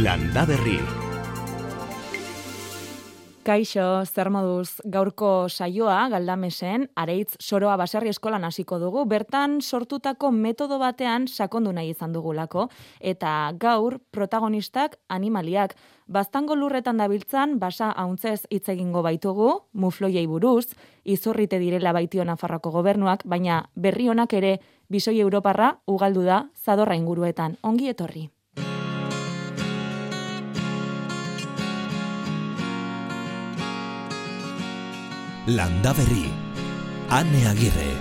Landa 0.00 0.46
Berri. 0.48 0.78
Kaixo, 3.44 4.06
zer 4.06 4.30
moduz, 4.32 4.80
gaurko 4.88 5.50
saioa 5.50 6.06
galdamesen, 6.08 6.86
areitz 6.96 7.34
soroa 7.36 7.74
baserri 7.76 8.08
eskolan 8.08 8.46
hasiko 8.48 8.78
dugu, 8.80 9.04
bertan 9.10 9.58
sortutako 9.60 10.30
metodo 10.32 10.78
batean 10.80 11.28
sakondu 11.28 11.74
nahi 11.76 11.92
izan 11.92 12.16
dugulako, 12.16 12.70
eta 13.12 13.52
gaur 13.60 13.98
protagonistak 14.10 14.96
animaliak, 15.08 15.76
baztango 16.08 16.56
lurretan 16.56 16.96
dabiltzan, 16.96 17.58
basa 17.60 17.92
hauntzez 17.92 18.46
hitz 18.48 18.70
egingo 18.72 19.04
baitugu, 19.04 19.52
mufloiei 19.74 20.26
buruz, 20.26 20.70
izorrite 21.04 21.60
direla 21.60 21.92
baitio 21.92 22.24
Nafarroko 22.24 22.72
gobernuak, 22.80 23.28
baina 23.28 23.66
berri 23.76 24.08
honak 24.08 24.32
ere, 24.32 24.58
bisoi 24.88 25.18
Europarra, 25.20 25.74
ugaldu 25.86 26.24
da, 26.24 26.46
zadorra 26.56 26.96
inguruetan, 26.96 27.60
ongi 27.60 27.92
etorri. 27.92 28.30
Landa 35.46 35.94
Berri. 35.94 36.28
Ane 37.08 37.46
Agirre. 37.48 37.96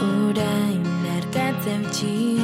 Orain 0.00 0.80
erkatzen 1.18 1.84
txi 1.92 2.40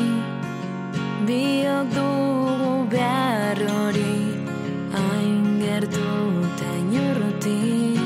Biok 1.25 1.95
dugu 1.97 2.75
behar 2.93 3.63
hori 3.73 4.37
Hain 4.93 5.57
gertu 5.63 6.13
eta 6.45 6.75
inurruti 6.83 7.97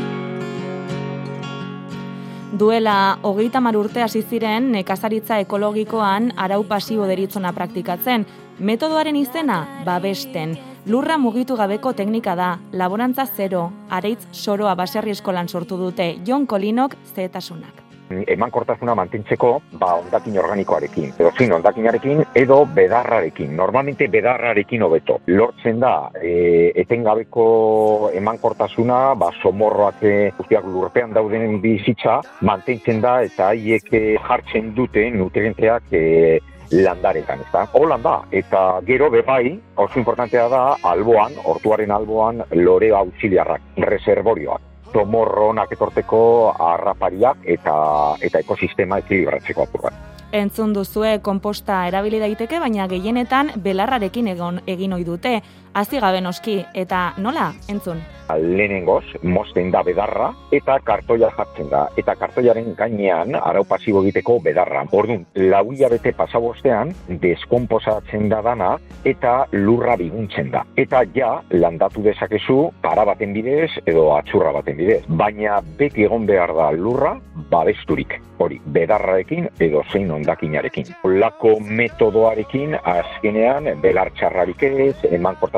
Duela 2.54 3.18
hogeita 3.22 3.58
mar 3.58 3.74
urte 3.74 4.06
hasi 4.06 4.22
ziren 4.22 4.70
nekazaritza 4.76 5.40
ekologikoan 5.42 6.30
arau 6.36 6.62
pasibo 6.70 7.10
deritzona 7.10 7.50
praktikatzen. 7.56 8.26
Metodoaren 8.60 9.16
izena, 9.16 9.62
babesten. 9.86 10.50
Lurra 10.92 11.16
mugitu 11.16 11.56
gabeko 11.56 11.94
teknika 11.96 12.34
da, 12.36 12.48
laborantza 12.76 13.24
zero, 13.24 13.70
areitz 13.88 14.26
soroa 14.36 14.74
baserri 14.76 15.14
eskolan 15.16 15.48
sortu 15.48 15.78
dute, 15.80 16.16
Jon 16.28 16.44
Kolinok 16.46 16.96
zehetasunak. 17.14 17.86
emankortasuna 18.10 18.94
mantentzeko 18.98 19.50
ba 19.78 19.92
hondakin 20.00 20.38
organikoarekin 20.42 21.12
edo 21.12 21.30
zin 21.38 21.52
hondakinarekin 21.54 22.24
edo 22.34 22.56
bedarrarekin. 22.74 23.54
Normalmente 23.56 24.08
bedarrarekin 24.08 24.82
hobeto. 24.82 25.20
Lortzen 25.28 25.78
da 25.80 26.10
e, 26.20 26.72
etengabeko 26.74 28.10
emankortasuna 28.12 29.14
ba 29.14 29.30
somorroak 29.40 30.02
e, 30.02 30.14
guztiak 30.36 30.66
lurpean 30.66 31.14
dauden 31.14 31.60
bizitza 31.62 32.20
mantentzen 32.40 33.00
da 33.00 33.20
eta 33.22 33.52
haiek 33.54 33.92
e, 33.94 34.04
jartzen 34.26 34.74
dute 34.74 35.06
nutrienteak 35.14 35.92
e, 35.92 36.40
landaretan, 36.70 37.40
ezta? 37.46 37.66
Holan 37.74 38.02
da, 38.02 38.16
eta 38.30 38.80
gero 38.86 39.10
bebai, 39.10 39.58
oso 39.76 39.98
importantea 39.98 40.48
da, 40.48 40.64
alboan, 40.82 41.36
hortuaren 41.44 41.90
alboan, 41.90 42.44
lore 42.54 42.92
auxiliarrak, 42.94 43.62
reservorioak 43.90 44.70
tomorro 44.92 45.50
onak 45.50 45.72
etorteko 45.72 46.20
harrapariak 46.58 47.44
eta 47.56 47.74
eta 48.20 48.42
ekosistema 48.42 48.98
ekilibratzeko 49.04 49.66
apur 49.66 49.86
bat. 49.88 50.06
Entzun 50.30 50.70
duzue 50.74 51.16
konposta 51.26 51.80
erabili 51.88 52.20
daiteke, 52.22 52.60
baina 52.62 52.86
gehienetan 52.90 53.50
belarrarekin 53.64 54.28
egon 54.30 54.60
egin 54.66 54.92
ohi 54.94 55.04
dute. 55.04 55.40
Hazi 55.72 56.00
gabe 56.02 56.20
noski 56.20 56.56
eta 56.74 57.12
nola? 57.18 57.52
Entzun. 57.70 58.00
Lehenengoz, 58.30 59.04
mosten 59.22 59.72
da 59.74 59.82
bedarra 59.82 60.28
eta 60.54 60.76
kartoia 60.86 61.30
jartzen 61.34 61.70
da. 61.70 61.84
Eta 61.98 62.14
kartoiaren 62.18 62.74
gainean 62.78 63.34
arau 63.34 63.64
pasibo 63.66 64.02
egiteko 64.04 64.38
bedarra. 64.44 64.84
Orduan, 64.92 65.24
lau 65.34 65.64
hilabete 65.72 66.12
pasabostean, 66.14 66.92
deskomposatzen 67.22 68.28
da 68.30 68.40
dana 68.46 68.76
eta 69.04 69.46
lurra 69.52 69.96
biguntzen 69.98 70.50
da. 70.54 70.62
Eta 70.78 71.02
ja, 71.14 71.32
landatu 71.50 72.04
dezakezu 72.06 72.58
para 72.82 73.04
baten 73.08 73.34
bidez 73.34 73.70
edo 73.84 74.10
atxurra 74.16 74.52
baten 74.60 74.78
bidez. 74.78 75.02
Baina 75.08 75.60
beti 75.78 76.06
egon 76.06 76.26
behar 76.26 76.54
da 76.54 76.70
lurra 76.70 77.16
babesturik. 77.50 78.20
Hori, 78.40 78.60
bedarrarekin 78.72 79.50
edo 79.60 79.82
zein 79.92 80.10
ondakinarekin. 80.14 80.94
Olako 81.04 81.58
metodoarekin 81.60 82.78
azkenean 82.78 83.68
belartxarrarik 83.82 84.62
ez, 84.70 84.94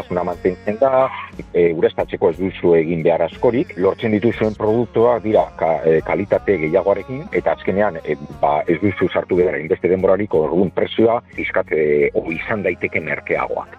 emankortasuna 0.02 0.24
mantentzen 0.24 0.78
da, 0.80 1.08
e, 1.54 1.72
urestatzeko 1.72 2.30
ez 2.30 2.36
duzu 2.38 2.74
egin 2.76 3.02
behar 3.02 3.22
askorik, 3.22 3.74
lortzen 3.76 4.12
dituzuen 4.12 4.54
produktuak 4.54 5.22
dira 5.22 5.46
ka, 5.56 5.80
e, 5.84 6.00
kalitate 6.02 6.58
gehiagoarekin, 6.58 7.28
eta 7.32 7.52
azkenean 7.52 7.98
e, 8.04 8.16
ba, 8.40 8.62
ez 8.66 8.80
duzu 8.80 9.08
sartu 9.12 9.36
behar 9.36 9.58
inbeste 9.60 9.88
denborarik 9.88 10.34
orduan 10.34 10.70
presioa 10.70 11.22
izkat 11.36 11.72
e, 11.72 12.10
o 12.14 12.30
izan 12.32 12.62
daiteke 12.62 13.00
merkeagoak. 13.00 13.78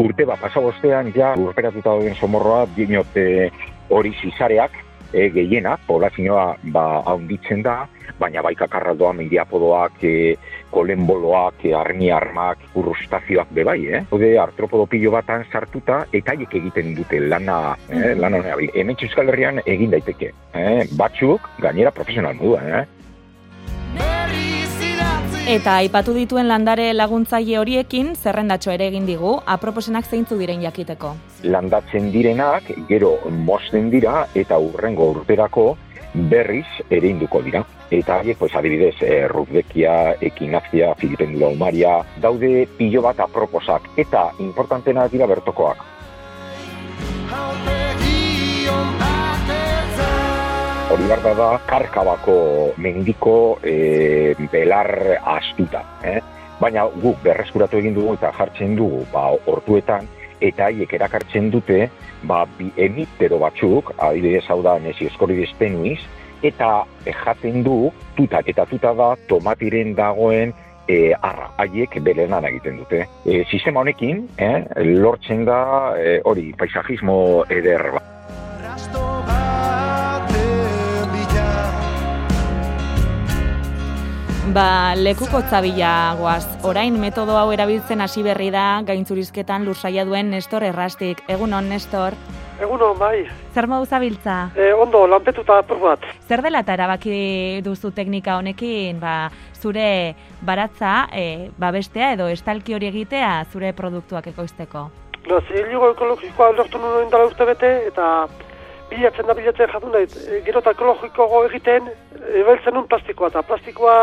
Urte 0.00 0.24
bat 0.24 0.40
pasabostean 0.40 1.10
ja 1.12 1.34
urperatuta 1.36 1.90
dauden 1.90 2.14
somorroa 2.16 2.64
dinote 2.72 3.50
hori 3.92 4.14
zizareak 4.22 4.72
e, 5.12 5.28
gehiena, 5.34 5.76
poblazioa 5.86 6.54
ba, 6.74 6.84
haunditzen 7.06 7.62
da, 7.62 7.84
baina 8.20 8.42
baika 8.44 8.68
karraldoa 8.70 9.12
mediapodoak, 9.16 10.02
e, 10.04 10.36
kolenboloak, 10.70 11.64
e, 11.64 11.74
arni 11.74 12.10
armak, 12.14 12.62
urrustazioak 12.78 13.52
bebai, 13.56 13.78
eh? 13.86 14.04
Hode 14.10 14.32
artropodo 14.38 14.86
pilo 14.90 15.14
batan 15.14 15.46
sartuta, 15.50 16.04
eta 16.12 16.36
haiek 16.36 16.54
egiten 16.60 16.94
dute 16.98 17.20
lana, 17.26 17.76
eh? 17.88 18.14
lana 18.18 18.42
honeabi. 18.42 18.70
Hemen 18.74 18.98
Euskal 19.00 19.32
Herrian 19.32 19.62
egin 19.64 19.92
daiteke, 19.96 20.32
eh? 20.54 20.86
batzuk 20.98 21.50
gainera 21.60 21.94
profesional 21.94 22.36
moduan, 22.38 22.68
eh? 22.80 22.86
Eta 25.48 25.78
aipatu 25.80 26.12
dituen 26.12 26.44
landare 26.50 26.90
laguntzaile 26.92 27.56
horiekin 27.58 28.10
zerrendatxo 28.14 28.74
ere 28.74 28.90
egin 28.90 29.06
digu, 29.08 29.38
aproposenak 29.46 30.04
zeintzu 30.04 30.36
diren 30.36 30.60
jakiteko. 30.60 31.14
landatzen 31.42 32.10
direnak, 32.12 32.64
gero 32.88 33.16
mosten 33.30 33.88
dira 33.90 34.26
eta 34.34 34.58
urrengo 34.58 35.10
urterako 35.10 35.76
berriz 36.14 36.66
ere 36.90 37.08
induko 37.08 37.40
dira. 37.42 37.64
Eta 37.90 38.18
haiek, 38.20 38.36
pues, 38.38 38.54
adibidez, 38.54 38.96
e, 39.00 39.26
rudbekia, 39.28 40.14
ekinazia, 40.20 40.94
filipendula 40.94 41.48
umaria, 41.48 42.04
daude 42.20 42.68
pilo 42.76 43.02
bat 43.02 43.18
aproposak 43.20 43.88
eta 43.96 44.30
importantena 44.38 45.08
dira 45.08 45.26
bertokoak. 45.26 45.99
Hori 50.90 51.04
behar 51.06 51.36
da 51.38 51.48
karkabako 51.70 52.32
mendiko 52.82 53.60
e, 53.62 54.34
belar 54.50 54.88
astuta. 55.22 55.84
Eh? 56.02 56.18
Baina 56.58 56.88
guk 56.90 57.20
berreskuratu 57.22 57.78
egin 57.78 57.94
dugu 57.94 58.16
eta 58.16 58.32
jartzen 58.34 58.74
dugu 58.74 59.04
ba, 59.12 59.28
hortuetan, 59.46 60.08
eta 60.42 60.66
haiek 60.66 60.96
erakartzen 60.98 61.52
dute 61.54 61.86
ba, 62.26 62.42
bi 62.58 62.72
emitero 62.74 63.38
batzuk, 63.38 63.94
adibidez 64.02 64.42
hau 64.50 64.58
da 64.66 64.80
nesioskoribes 64.82 65.54
tenuiz, 65.62 66.00
eta 66.42 66.72
jaten 67.06 67.62
du 67.62 67.92
tutak, 68.16 68.50
eta 68.50 68.66
tuta 68.66 68.90
da 68.98 69.12
tomatiren 69.30 69.94
dagoen 69.94 70.50
e, 70.90 71.12
arra, 71.14 71.52
haiek 71.62 72.00
bere 72.02 72.26
lan 72.26 72.50
egiten 72.50 72.82
dute. 72.82 73.04
E, 73.24 73.44
sistema 73.46 73.86
honekin, 73.86 74.26
eh, 74.42 74.64
lortzen 74.98 75.46
da 75.46 75.60
e, 75.94 76.18
hori 76.26 76.50
paisajismo 76.58 77.44
eder 77.48 77.92
bat. 77.94 78.16
Ba, 84.50 84.96
lekuko 84.98 85.38
zabila 85.46 86.16
guaz. 86.18 86.42
Orain 86.66 86.96
metodo 86.98 87.36
hau 87.38 87.52
erabiltzen 87.54 88.00
hasi 88.02 88.24
berri 88.26 88.48
da 88.50 88.80
gaintzurizketan 88.82 89.62
lursaia 89.62 90.02
duen 90.08 90.32
Nestor 90.34 90.64
Errastik. 90.66 91.20
Egunon, 91.30 91.68
Nestor. 91.70 92.16
Egunon, 92.58 92.96
bai. 92.98 93.28
Zer 93.54 93.68
modu 93.70 93.86
zabiltza? 93.86 94.50
E, 94.58 94.72
ondo, 94.74 95.04
lanpetuta 95.06 95.60
apur 95.62 95.78
bat. 95.84 96.08
Zer 96.26 96.42
dela 96.42 96.64
eta 96.64 96.74
erabaki 96.74 97.60
duzu 97.62 97.92
teknika 97.94 98.40
honekin, 98.40 98.98
ba, 98.98 99.30
zure 99.54 100.16
baratza, 100.42 101.06
e, 101.14 101.52
babestea 101.54 102.16
edo 102.18 102.26
estalki 102.26 102.74
hori 102.74 102.90
egitea 102.90 103.32
zure 103.52 103.70
produktuak 103.72 104.32
ekoizteko? 104.34 104.88
Ba, 105.28 105.42
ziligo 105.46 105.92
ekologikoa 105.94 106.56
lortu 106.58 106.82
nuen 106.82 107.06
dara 107.12 107.30
urte 107.30 107.46
bete, 107.52 107.76
eta 107.92 108.26
bilatzen 108.90 109.26
da 109.26 109.34
bilatzen 109.34 109.70
jatun 109.72 109.92
nahi. 109.94 110.08
E, 110.28 110.40
gero 110.46 110.62
eta 110.64 110.74
ekologiko 110.76 111.44
egiten, 111.48 111.90
ebeltzen 112.42 112.74
nun 112.74 112.88
plastikoa, 112.88 113.30
eta 113.32 113.42
plastikoa 113.42 113.96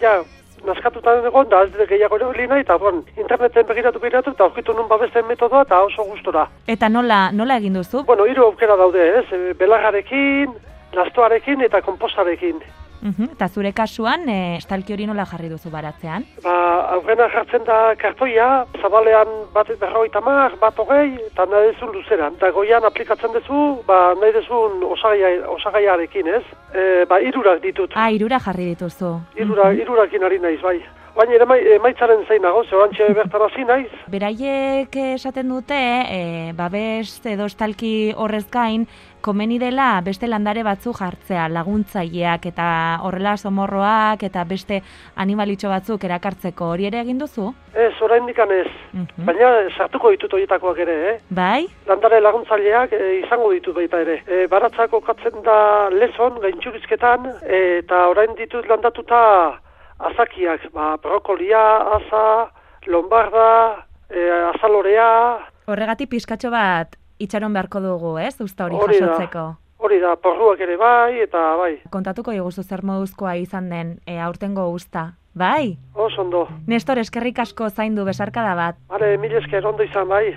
ja, 0.00 0.18
naskatuta 0.66 1.14
egon, 1.28 1.48
da 1.50 1.62
ez 1.64 1.88
gehiago 1.90 2.18
erabili 2.20 2.48
nahi, 2.50 2.66
eta 2.66 2.78
bon, 2.78 3.02
interneten 3.16 3.66
begiratu 3.68 4.02
begiratu, 4.02 4.34
eta 4.36 4.48
aurkitu 4.48 4.74
nun 4.74 4.88
babesten 4.88 5.26
metodoa, 5.26 5.62
eta 5.66 5.80
oso 5.86 6.04
gustora. 6.10 6.48
Eta 6.66 6.88
nola, 6.88 7.28
nola 7.32 7.58
egin 7.62 7.78
duzu? 7.78 8.04
Bueno, 8.06 8.26
hiru 8.26 8.48
aukera 8.50 8.76
daude, 8.76 9.08
ez? 9.20 9.26
E, 9.32 9.54
Belarrarekin, 9.58 10.54
lastoarekin 10.96 11.64
eta 11.68 11.82
kompostarekin. 11.82 12.62
Mhm, 13.00 13.30
Eta 13.32 13.48
zure 13.48 13.72
kasuan, 13.72 14.28
e, 14.28 14.56
estalki 14.56 14.92
hori 14.92 15.06
nola 15.06 15.24
jarri 15.24 15.48
duzu 15.48 15.70
baratzean? 15.70 16.24
Ba, 16.42 16.54
aurrena 16.96 17.28
jartzen 17.30 17.64
da 17.64 17.94
kartoia, 18.00 18.64
zabalean 18.82 19.28
bat 19.54 19.70
berroita 19.80 20.20
mar, 20.20 20.56
bat 20.60 20.78
hogei, 20.78 21.14
eta 21.28 21.46
nahi 21.46 21.72
dezun 21.72 21.92
luzeran. 21.94 22.34
Eta 22.40 22.50
goian 22.50 22.84
aplikatzen 22.84 23.32
dezu, 23.32 23.78
ba, 23.86 24.14
nahi 24.20 24.32
dezun 24.32 24.82
osagaia, 24.82 25.30
osagaiarekin, 25.54 26.28
ez? 26.40 26.44
E, 26.74 27.04
ba, 27.08 27.20
irurak 27.20 27.62
ditut. 27.62 27.94
Ah, 27.94 28.10
irura 28.10 28.40
jarri 28.40 28.72
dituzu. 28.74 29.14
Irura, 29.36 29.72
irurakin 29.72 30.24
ari 30.24 30.38
naiz, 30.42 30.60
bai. 30.62 30.80
Baina 31.18 31.56
emaitzaren 31.74 32.20
zein 32.30 32.44
nago, 32.46 32.60
zebantxe 32.70 33.08
bertan 33.10 33.42
hasi 33.42 33.64
naiz. 33.66 33.88
Beraiek 34.12 34.94
esaten 35.16 35.48
dute, 35.50 35.74
e, 36.14 36.52
babes 36.54 37.18
edo 37.26 37.48
estalki 37.50 38.12
horrez 38.14 38.44
gain, 38.52 38.84
komeni 39.20 39.58
dela 39.58 39.88
beste 40.06 40.30
landare 40.30 40.62
batzu 40.62 40.94
jartzea, 40.94 41.48
laguntzaileak 41.50 42.46
eta 42.52 42.68
horrela 43.02 43.34
somorroak 43.36 44.22
eta 44.30 44.46
beste 44.46 44.80
animalitxo 45.16 45.74
batzuk 45.74 46.06
erakartzeko 46.06 46.70
hori 46.76 46.86
ere 46.86 47.02
egin 47.02 47.18
duzu? 47.18 47.50
Ez, 47.74 47.94
oraindik 48.00 48.38
ez. 48.38 48.70
Mhm. 48.92 49.26
Baina 49.26 49.52
sartuko 49.76 50.14
ditut 50.14 50.32
horietakoak 50.32 50.78
ere, 50.86 50.98
eh? 51.10 51.20
Bai? 51.30 51.66
Landare 51.88 52.20
laguntzaileak 52.20 52.92
e, 52.92 53.06
izango 53.26 53.50
ditut 53.50 53.74
baita 53.74 54.06
ere. 54.06 54.22
E, 54.28 54.46
baratzako 54.46 55.00
katzen 55.00 55.42
da 55.42 55.88
lezon, 55.90 56.38
gaintxurizketan, 56.38 57.32
e, 57.42 57.78
eta 57.82 58.06
orain 58.06 58.38
ditut 58.38 58.68
landatuta 58.68 59.58
azakiak, 59.98 60.68
ba, 60.72 60.96
brokolia, 61.02 61.62
asa, 61.98 62.50
lombarda, 62.86 63.86
e, 64.10 64.20
azalorea, 64.54 65.38
Horregatik 65.68 66.08
pizkatxo 66.08 66.48
bat 66.50 66.96
itxaron 67.20 67.52
beharko 67.52 67.80
dugu, 67.84 68.14
ez? 68.18 68.40
Usta 68.40 68.64
hori 68.64 68.76
Hori 68.76 68.98
da. 69.00 69.06
jasotzeko. 69.06 69.56
hori 69.78 69.98
da, 70.00 70.14
porruak 70.16 70.60
ere 70.60 70.76
bai, 70.76 71.20
eta 71.20 71.56
bai, 71.56 71.74
Kontatuko 71.90 72.32
diguzu 72.32 72.62
zer 72.62 72.82
moduzkoa 72.82 73.36
izan 73.36 73.68
den 73.70 73.98
e, 74.06 74.18
aurtengo 74.18 74.68
usta. 74.70 75.14
Bai? 75.34 75.76
oso 75.94 76.22
ondo. 76.22 76.48
Nestor, 76.66 76.98
eskerrik 76.98 77.38
asko 77.38 77.68
zaindu 77.70 78.04
besarkada 78.04 78.54
bat. 78.54 78.76
Hale, 78.88 79.16
mil 79.18 79.36
esker 79.38 79.66
ondo 79.66 79.82
izan 79.84 80.08
bai. 80.08 80.34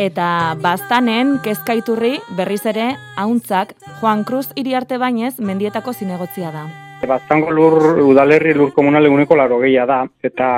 Eta 0.00 0.56
baztanen, 0.64 1.34
kezkaiturri, 1.44 2.14
berriz 2.38 2.62
ere, 2.70 2.86
hauntzak, 3.20 3.74
Juan 3.98 4.24
Cruz 4.24 4.46
iriarte 4.56 4.96
bainez, 4.96 5.34
mendietako 5.44 5.92
zinegotzia 5.92 6.52
da. 6.54 6.62
Baztango 7.10 7.50
lur 7.50 7.98
udalerri 8.04 8.52
lur 8.54 8.70
komunal 8.70 9.08
eguneko 9.08 9.34
laro 9.34 9.58
gehia 9.58 9.82
da, 9.86 10.04
eta 10.22 10.48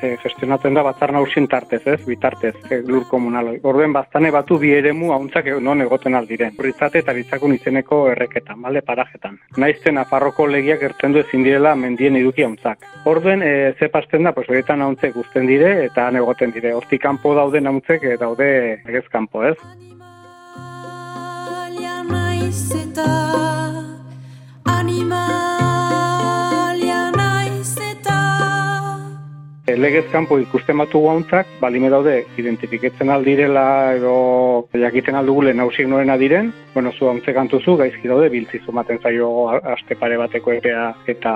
e, 0.00 0.14
gestionatzen 0.22 0.78
da 0.78 0.84
batzar 0.86 1.12
nausien 1.12 1.48
tartez, 1.50 1.82
ez, 1.92 1.98
bitartez, 2.06 2.54
e, 2.70 2.78
lur 2.86 3.04
komunal. 3.10 3.50
Orduen 3.60 3.92
baztane 3.92 4.30
batu 4.32 4.56
bi 4.62 4.72
eremu 4.72 5.12
hauntzak 5.12 5.50
e- 5.52 5.58
non 5.60 5.84
egoten 5.84 6.16
aldiren. 6.16 6.54
Horritzate 6.58 7.02
eta 7.02 7.12
ritzakun 7.12 7.52
izeneko 7.58 8.00
erreketan, 8.14 8.62
bale, 8.64 8.80
parajetan. 8.86 9.36
Naizten 9.60 10.00
afarroko 10.00 10.46
legiak 10.48 10.86
ertzen 10.88 11.12
du 11.12 11.20
ezin 11.20 11.44
direla 11.44 11.74
mendien 11.76 12.16
eduki 12.16 12.48
hauntzak. 12.48 12.88
Orduen, 13.04 13.44
e, 13.44 13.74
ze 13.78 13.90
pasten 13.92 14.24
da, 14.24 14.32
pues 14.32 14.48
horietan 14.48 14.80
hauntzek 14.80 15.14
guzten 15.14 15.46
dire 15.50 15.84
eta 15.84 16.08
han 16.08 16.16
egoten 16.16 16.56
dire. 16.56 16.72
Hortik 16.74 17.04
kanpo 17.04 17.34
dauden 17.36 17.68
hauntzek 17.68 18.08
e, 18.08 18.16
daude 18.16 18.50
egez 18.88 19.04
kanpo, 19.12 19.44
ez? 19.44 19.58
Animalia 24.64 25.79
legez 29.76 30.04
kanpo 30.12 30.38
ikusten 30.40 30.78
batu 30.78 31.02
hauntzak, 31.10 31.48
balime 31.60 31.90
daude, 31.92 32.16
identifiketzen 32.40 33.10
aldirela 33.10 33.94
edo 33.96 34.14
jakiten 34.72 35.18
aldugule 35.18 35.54
nausik 35.54 35.88
norena 35.88 36.16
diren, 36.20 36.52
bueno, 36.74 36.92
zu 36.92 37.08
hauntzek 37.10 37.36
antuzu, 37.36 37.76
gaizki 37.80 38.08
daude, 38.08 38.30
biltzizu 38.32 38.72
maten 38.72 39.00
zaio 39.02 39.30
aste 39.50 39.98
pare 40.00 40.16
bateko 40.20 40.56
epea 40.56 40.90
eta 41.06 41.34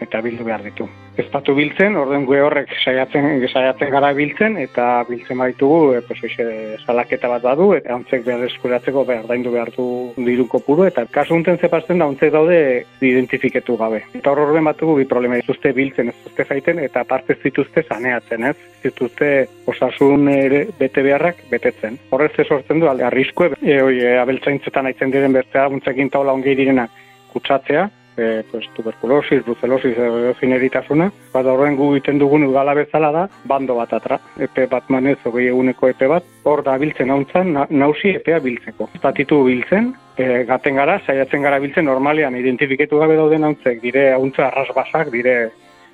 eta 0.00 0.22
bildu 0.24 0.44
behar 0.44 0.64
ditu. 0.64 0.88
Ez 1.20 1.26
batu 1.28 1.52
biltzen, 1.52 1.96
orden 2.00 2.22
gue 2.24 2.38
horrek 2.40 2.70
saiatzen, 2.80 3.26
saiatzen 3.50 3.90
gara 3.92 4.08
biltzen, 4.16 4.54
eta 4.62 5.02
biltzen 5.04 5.36
baitugu, 5.42 5.92
e, 5.92 5.98
pues, 6.06 6.16
hoxe, 6.24 6.46
salaketa 6.86 7.28
bat 7.28 7.44
badu, 7.44 7.66
eta 7.76 7.92
hauntzek 7.92 8.24
behar 8.24 8.46
eskuratzeko 8.46 9.02
behar 9.10 9.26
daindu 9.28 9.52
behar 9.52 9.68
du 9.74 9.84
diru 10.16 10.46
kopuru, 10.48 10.86
eta 10.88 11.04
kasu 11.12 11.36
unten 11.36 11.60
zepazten 11.60 12.00
da 12.00 12.08
hauntzek 12.08 12.32
daude 12.32 12.56
identifiketu 13.04 13.76
gabe. 13.82 14.00
Eta 14.16 14.32
hor 14.32 14.46
horren 14.46 14.70
batugu 14.70 14.96
bi 15.02 15.06
problema 15.12 15.36
dituzte 15.42 15.74
biltzen, 15.76 16.08
ez 16.14 16.16
duzte 16.24 16.48
jaiten, 16.48 16.80
eta 16.88 17.04
parte 17.04 17.36
ez 17.36 17.42
dituzte 17.44 17.84
saneatzen, 17.84 18.48
ez? 18.54 18.56
Dituzte 18.80 19.30
osasun 19.68 20.28
ere 20.32 20.64
bete 20.80 21.04
beharrak 21.04 21.44
betetzen. 21.52 22.00
Horrez 22.16 22.32
ez 22.38 22.48
sortzen 22.48 22.80
du, 22.80 22.88
arriskue, 22.88 23.52
e, 23.60 23.76
oi, 23.82 23.96
e, 24.00 24.16
abeltzaintzetan 24.24 24.88
aitzen 24.88 25.12
diren 25.12 25.36
bertzea, 25.36 25.68
muntzekin 25.68 26.08
taula 26.16 26.32
ongei 26.32 26.56
direnak 26.56 26.96
kutsatzea, 27.34 27.90
e, 28.20 28.42
pues, 28.50 28.68
tuberkulosis, 28.76 29.42
brucelosis, 29.44 29.96
edo 29.96 30.34
fineritasuna. 30.40 31.08
Bat 31.32 31.48
horren 31.48 31.78
gu 31.78 31.94
egiten 31.96 32.20
dugun 32.20 32.44
udala 32.48 32.74
bezala 32.76 33.10
da, 33.14 33.24
bando 33.48 33.78
bat 33.78 33.94
atra. 33.96 34.20
Epe 34.38 34.66
bat 34.70 34.90
manez, 34.92 35.16
hogei 35.24 35.48
eguneko 35.48 35.88
epe 35.88 36.10
bat, 36.10 36.26
hor 36.44 36.62
da 36.66 36.76
biltzen 36.82 37.10
hauntzan, 37.10 37.54
na, 37.56 37.66
nausi 37.70 38.14
epea 38.20 38.38
biltzeko. 38.44 38.90
Batitu 39.02 39.42
biltzen, 39.48 39.94
e, 40.16 40.44
gaten 40.50 40.78
gara, 40.80 41.00
saiatzen 41.06 41.42
gara 41.46 41.58
biltzen 41.62 41.88
normalean 41.88 42.36
identifikatu 42.36 43.00
gabe 43.00 43.16
dauden 43.18 43.48
hauntzek, 43.48 43.80
dire 43.82 44.10
hauntza 44.12 44.50
arrasbasak, 44.50 45.10
dire 45.16 45.36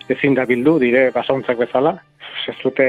ezin 0.09 0.35
da 0.35 0.45
bildu, 0.47 0.79
dire 0.83 1.11
basauntzak 1.15 1.59
bezala. 1.63 1.97
Ez 2.47 2.55
dute 2.63 2.87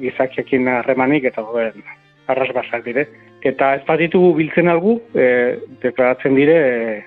gizakiekin 0.00 0.68
harremanik 0.68 1.24
eta 1.30 1.44
dauden 1.44 1.84
arrasbasak 2.30 2.84
dire. 2.84 3.06
Eta 3.46 3.74
ez 3.78 3.84
baditugu 3.86 4.34
biltzen 4.36 4.68
algu, 4.68 4.98
e, 5.14 5.56
deklaratzen 5.82 6.36
dire 6.36 6.56
e, 6.60 6.98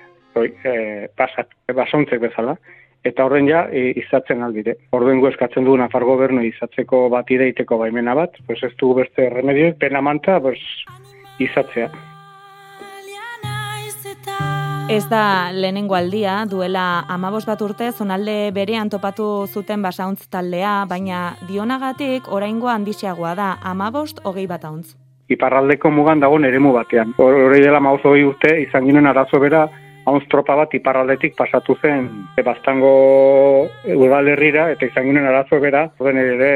e, 0.42 1.08
basak, 1.16 1.54
basauntzek 1.74 2.20
bezala. 2.20 2.56
Eta 3.04 3.24
horren 3.26 3.46
ja, 3.46 3.66
e, 3.70 3.92
izatzen 4.00 4.42
aldire. 4.42 4.76
Orduen 4.96 5.20
gu 5.20 5.28
eskatzen 5.28 5.64
dugu 5.64 5.76
Nafar 5.76 6.04
gobernu 6.08 6.40
izatzeko 6.42 7.08
bat 7.12 7.30
ideiteko 7.30 7.76
baimena 7.78 8.14
bat, 8.14 8.32
pues 8.46 8.62
ez 8.64 8.72
dugu 8.80 8.94
beste 9.02 9.28
remedio, 9.28 9.74
pena 9.76 10.00
manta, 10.00 10.40
pues, 10.40 10.58
izatzea. 11.38 11.90
Ez 14.90 15.08
da 15.08 15.50
lehenengo 15.52 15.94
aldia, 15.96 16.44
duela 16.44 17.04
amabos 17.08 17.46
bat 17.48 17.60
urte 17.64 17.90
zonalde 17.92 18.50
berean 18.52 18.90
topatu 18.92 19.46
zuten 19.48 19.80
basauntz 19.82 20.26
taldea, 20.28 20.84
baina 20.88 21.36
dionagatik 21.48 22.28
oraingoa 22.28 22.74
handixeagoa 22.74 23.34
da, 23.34 23.46
amabost 23.62 24.20
hogei 24.24 24.46
bat 24.46 24.64
auntz. 24.64 24.94
iparraldeko 25.28 25.88
mugan 25.90 26.20
dagoen 26.20 26.44
eremu 26.44 26.72
batean. 26.74 27.14
Hor- 27.16 27.34
Hori 27.46 27.60
dela 27.64 27.80
mauz 27.80 28.00
hori 28.04 28.24
urte, 28.28 28.60
izan 28.60 28.84
ginen 28.84 29.06
arazo 29.06 29.40
bera, 29.40 29.62
hauntz 30.04 30.24
tropa 30.30 30.56
bat 30.60 30.74
iparraldetik 30.76 31.36
pasatu 31.36 31.76
zen 31.80 32.08
e, 32.36 32.42
baztango 32.46 32.94
udalerrira, 33.96 34.70
eta 34.76 34.88
izan 34.90 35.10
ginen 35.10 35.28
arazo 35.28 35.60
bera, 35.60 35.88
horren 35.98 36.20
ere 36.22 36.54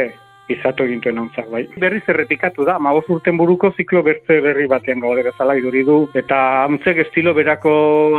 izatu 0.49 0.87
egintuen 0.89 1.19
hauntzak 1.21 1.49
bai. 1.53 1.63
Berriz 1.81 2.03
errepikatu 2.09 2.65
da, 2.65 2.79
mauz 2.81 3.05
urten 3.13 3.37
buruko 3.37 3.71
ziklo 3.77 4.03
bertze 4.07 4.39
berri 4.45 4.67
batean 4.71 5.03
gaude 5.05 5.25
bezala 5.27 5.57
iduri 5.59 5.83
du, 5.85 5.99
eta 6.17 6.39
hauntzek 6.65 7.03
estilo 7.05 7.35
berako 7.37 7.73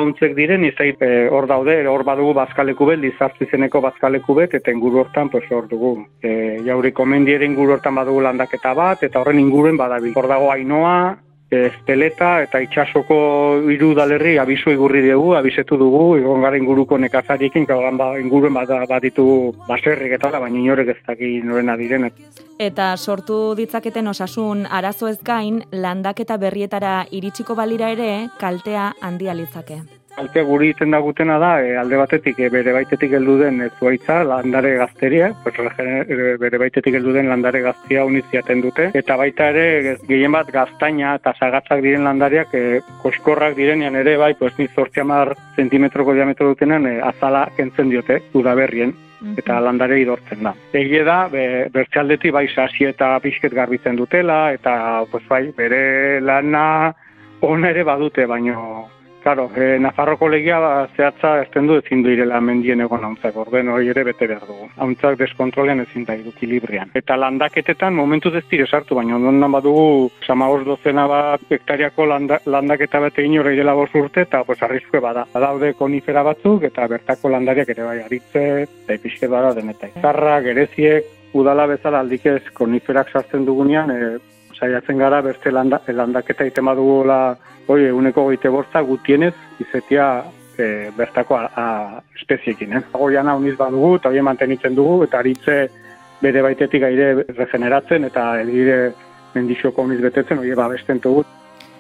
hauntzek 0.04 0.36
diren, 0.38 0.66
izai 0.68 0.92
e, 0.94 1.12
hor 1.34 1.50
daude, 1.50 1.80
hor 1.90 2.06
badugu 2.08 2.36
bazkaleku 2.38 2.92
bet, 2.92 3.02
lizartzi 3.02 3.50
zeneko 3.50 3.82
bazkaleku 3.86 4.38
bet, 4.42 4.54
eta 4.62 4.74
inguru 4.76 5.04
hortan, 5.04 5.32
pues 5.34 5.46
hor 5.50 5.66
dugu. 5.72 5.96
E, 6.22 6.60
jauriko 6.68 7.06
mendiere 7.06 7.50
inguru 7.50 7.78
hortan 7.78 7.98
badugu 7.98 8.22
landaketa 8.28 8.76
bat, 8.78 9.04
eta 9.10 9.24
horren 9.24 9.42
inguruen 9.42 9.80
badabil. 9.80 10.14
Hor 10.18 10.30
dago 10.30 10.54
ainoa, 10.54 11.00
Esteleta 11.50 12.44
eta 12.44 12.60
itxasoko 12.62 13.16
hiru 13.74 13.92
udalerri 13.96 14.36
abisu 14.38 14.70
igurri 14.76 15.02
dugu, 15.08 15.34
abisetu 15.34 15.80
dugu, 15.82 16.04
egon 16.20 16.46
gara 16.46 16.58
inguruko 16.58 16.98
nekazariekin, 17.02 17.66
kaugan 17.66 17.98
ba, 17.98 18.12
inguruen 18.22 18.54
bat, 18.54 18.70
baditu 18.90 19.26
baserrik 19.68 20.14
eta 20.20 20.30
baina 20.38 20.60
inorek 20.60 20.94
ez 20.94 21.00
daki 21.08 21.42
norena 21.42 21.76
diren. 21.76 22.12
Eta 22.60 22.96
sortu 22.98 23.56
ditzaketen 23.58 24.08
osasun 24.08 24.68
arazo 24.70 25.08
ez 25.10 25.18
gain, 25.24 25.64
landaketa 25.72 26.38
berrietara 26.38 27.06
iritsiko 27.10 27.56
balira 27.56 27.90
ere, 27.90 28.28
kaltea 28.38 28.94
handia 29.02 29.34
litzake. 29.34 29.99
Kalte 30.20 30.42
guri 30.44 30.74
iten 30.74 30.92
dagutena 30.92 31.38
da, 31.40 31.50
e, 31.64 31.78
alde 31.80 31.96
batetik 31.96 32.42
e, 32.44 32.50
bere 32.52 32.74
baitetik 32.76 33.14
heldu 33.16 33.38
den 33.40 33.62
e, 33.64 33.70
zuaitza, 33.80 34.18
landare 34.28 34.74
gazteria, 34.82 35.30
pues, 35.46 35.56
e, 35.80 36.36
bere 36.42 36.60
baitetik 36.60 36.98
heldu 37.00 37.14
den 37.16 37.30
landare 37.32 37.62
gaztia 37.64 38.04
uniziaten 38.04 38.60
dute, 38.66 38.90
eta 39.00 39.16
baita 39.16 39.48
ere 39.54 39.96
gehien 40.10 40.36
bat 40.36 40.52
gaztaina 40.52 41.14
eta 41.22 41.32
sagatzak 41.40 41.80
diren 41.86 42.04
landariak 42.04 42.52
e, 42.52 42.82
koskorrak 43.00 43.56
direnean 43.56 43.96
ere 43.96 44.18
bai, 44.20 44.34
pues 44.36 44.52
ni 44.60 44.68
zortzi 44.68 45.06
hamar 45.06 45.38
zentimetroko 45.56 46.18
diametro 46.20 46.52
dutenan 46.52 46.92
e, 46.92 46.94
azala 47.14 47.46
kentzen 47.56 47.96
diote, 47.96 48.20
udaberrien 48.36 48.92
eta 49.40 49.64
landare 49.64 50.04
idortzen 50.04 50.44
da. 50.44 50.56
Egie 50.76 51.08
da, 51.08 51.22
be, 51.32 51.48
bertxaldetik 51.72 52.36
bai 52.36 52.48
sasi 52.52 52.92
eta 52.92 53.16
pixket 53.24 53.56
garbitzen 53.56 53.96
dutela, 53.96 54.50
eta 54.52 55.06
pues, 55.08 55.24
bai, 55.32 55.46
bere 55.56 56.20
lana 56.20 56.94
ona 57.40 57.72
ere 57.72 57.88
badute, 57.88 58.28
baino 58.28 58.90
Claro, 59.22 59.50
e, 59.56 59.78
Nafarroko 59.80 60.30
legia 60.30 60.60
ba, 60.64 60.88
zehatza 60.96 61.34
ezten 61.44 61.68
du 61.68 61.76
ezin 61.80 62.02
du 62.04 62.12
irela 62.14 62.40
mendien 62.40 62.80
egon 62.82 63.04
hauntzak, 63.04 63.36
orden 63.36 63.68
hori 63.74 63.92
ere 63.92 64.06
bete 64.08 64.28
behar 64.32 64.46
dugu. 64.48 64.70
Hauntzak 64.80 65.18
deskontrolean 65.20 65.84
ezin 65.84 66.06
da 66.08 66.16
idu, 66.16 66.32
ekilibrian. 66.36 66.94
Eta 66.96 67.18
landaketetan 67.20 67.96
momentuz 67.98 68.34
ez 68.40 68.46
dire 68.50 68.68
sartu, 68.68 68.96
baina 68.96 69.18
ondonan 69.18 69.52
badugu 69.58 70.10
samagoz 70.26 70.64
dozena 70.66 71.06
bat 71.12 71.44
hektariako 71.52 72.08
landa, 72.14 72.40
landaketa 72.46 73.04
bete 73.04 73.28
inora 73.28 73.54
irela 73.54 73.76
bost 73.76 73.96
urte, 74.00 74.24
eta 74.28 74.44
pues, 74.48 74.62
arriskue 74.64 75.04
bada. 75.04 75.28
Badaude 75.34 75.74
konifera 75.76 76.24
batzuk, 76.24 76.64
eta 76.72 76.88
bertako 76.88 77.36
landariak 77.36 77.76
ere 77.76 77.88
bai 77.92 78.00
aritze, 78.06 78.46
eta 78.64 79.00
ipizke 79.00 79.28
bada 79.28 79.54
denetai. 79.58 79.92
Zarra, 80.02 80.40
gereziek, 80.48 81.16
udala 81.34 81.68
bezala 81.68 82.00
aldik 82.00 82.26
ez 82.26 82.44
koniferak 82.56 83.12
sartzen 83.12 83.46
dugunean, 83.46 83.92
e, 83.92 84.39
saiatzen 84.60 84.98
gara 84.98 85.22
beste 85.22 85.52
landa, 85.52 85.80
landaketa 85.88 86.46
iten 86.46 86.66
badugula 86.66 87.38
hoi 87.68 87.86
eguneko 87.88 88.26
goite 88.28 88.50
bortza 88.50 88.82
gutienez 88.82 89.34
izetia 89.60 90.24
e, 90.58 90.92
bertako 90.98 91.38
a, 91.38 91.44
a 91.56 91.66
espeziekin. 92.18 92.74
Eh? 92.78 92.82
Goiana 92.94 93.36
uniz 93.40 93.56
badugu 93.58 93.96
eta 93.98 94.10
hori 94.10 94.24
mantenitzen 94.26 94.76
dugu 94.76 95.04
eta 95.06 95.20
aritze 95.20 95.60
bere 96.22 96.44
baitetik 96.44 96.84
aire 96.84 97.12
regeneratzen 97.38 98.10
eta 98.10 98.32
egire 98.42 98.80
mendixoko 99.36 99.86
uniz 99.88 100.02
betetzen 100.04 100.42
hori 100.42 100.56
babesten 100.58 101.00
dugu. 101.04 101.24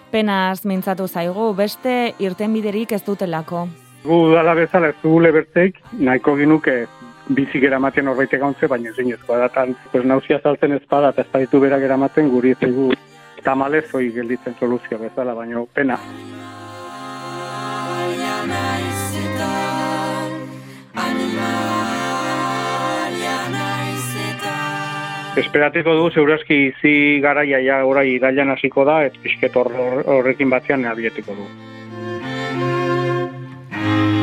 Penaz 0.09 0.65
mintzatu 0.65 1.05
zaigu, 1.07 1.51
beste 1.53 2.15
irtenbiderik 2.19 2.95
ez 2.97 3.03
dutelako. 3.05 3.67
Gu 4.03 4.15
udala 4.29 4.55
bezala 4.57 4.89
ez 4.89 4.97
dugu 5.03 5.19
lebertzeik, 5.25 5.75
nahiko 5.99 6.35
ginuke 6.39 6.85
bizik 7.29 7.63
eramaten 7.63 8.07
horbaitek 8.11 8.41
gauntze, 8.41 8.67
baina 8.71 8.89
ezin 8.93 9.11
ezkoa 9.13 9.37
datan, 9.43 9.75
pues 9.91 10.05
nauzia 10.05 10.39
saltzen 10.43 10.73
ez 10.77 10.81
bada 10.89 11.11
eta 11.13 11.21
ez 11.25 11.31
baditu 11.33 11.61
berak 11.65 11.85
eramaten 11.89 12.29
guri 12.33 12.55
ez 12.55 12.59
zaigu 12.65 12.89
tamalez 13.43 13.85
hoi 13.93 14.09
gelditzen 14.15 14.55
soluzio 14.59 14.97
bezala, 15.05 15.35
baina 15.35 15.63
pena. 15.73 15.99
Esperatiko 25.39 25.93
dugu 25.95 26.09
segurazki 26.11 26.55
izi 26.69 26.93
garaia 27.23 27.59
ja 27.63 27.77
orai 27.87 28.07
irailan 28.17 28.51
hasiko 28.55 28.83
da, 28.89 28.97
ez 29.07 29.13
pixket 29.23 29.55
hor- 29.55 29.71
hor- 29.77 30.03
horrekin 30.17 30.49
batzean 30.51 30.83
abietiko 30.89 31.35
du. 31.37 31.45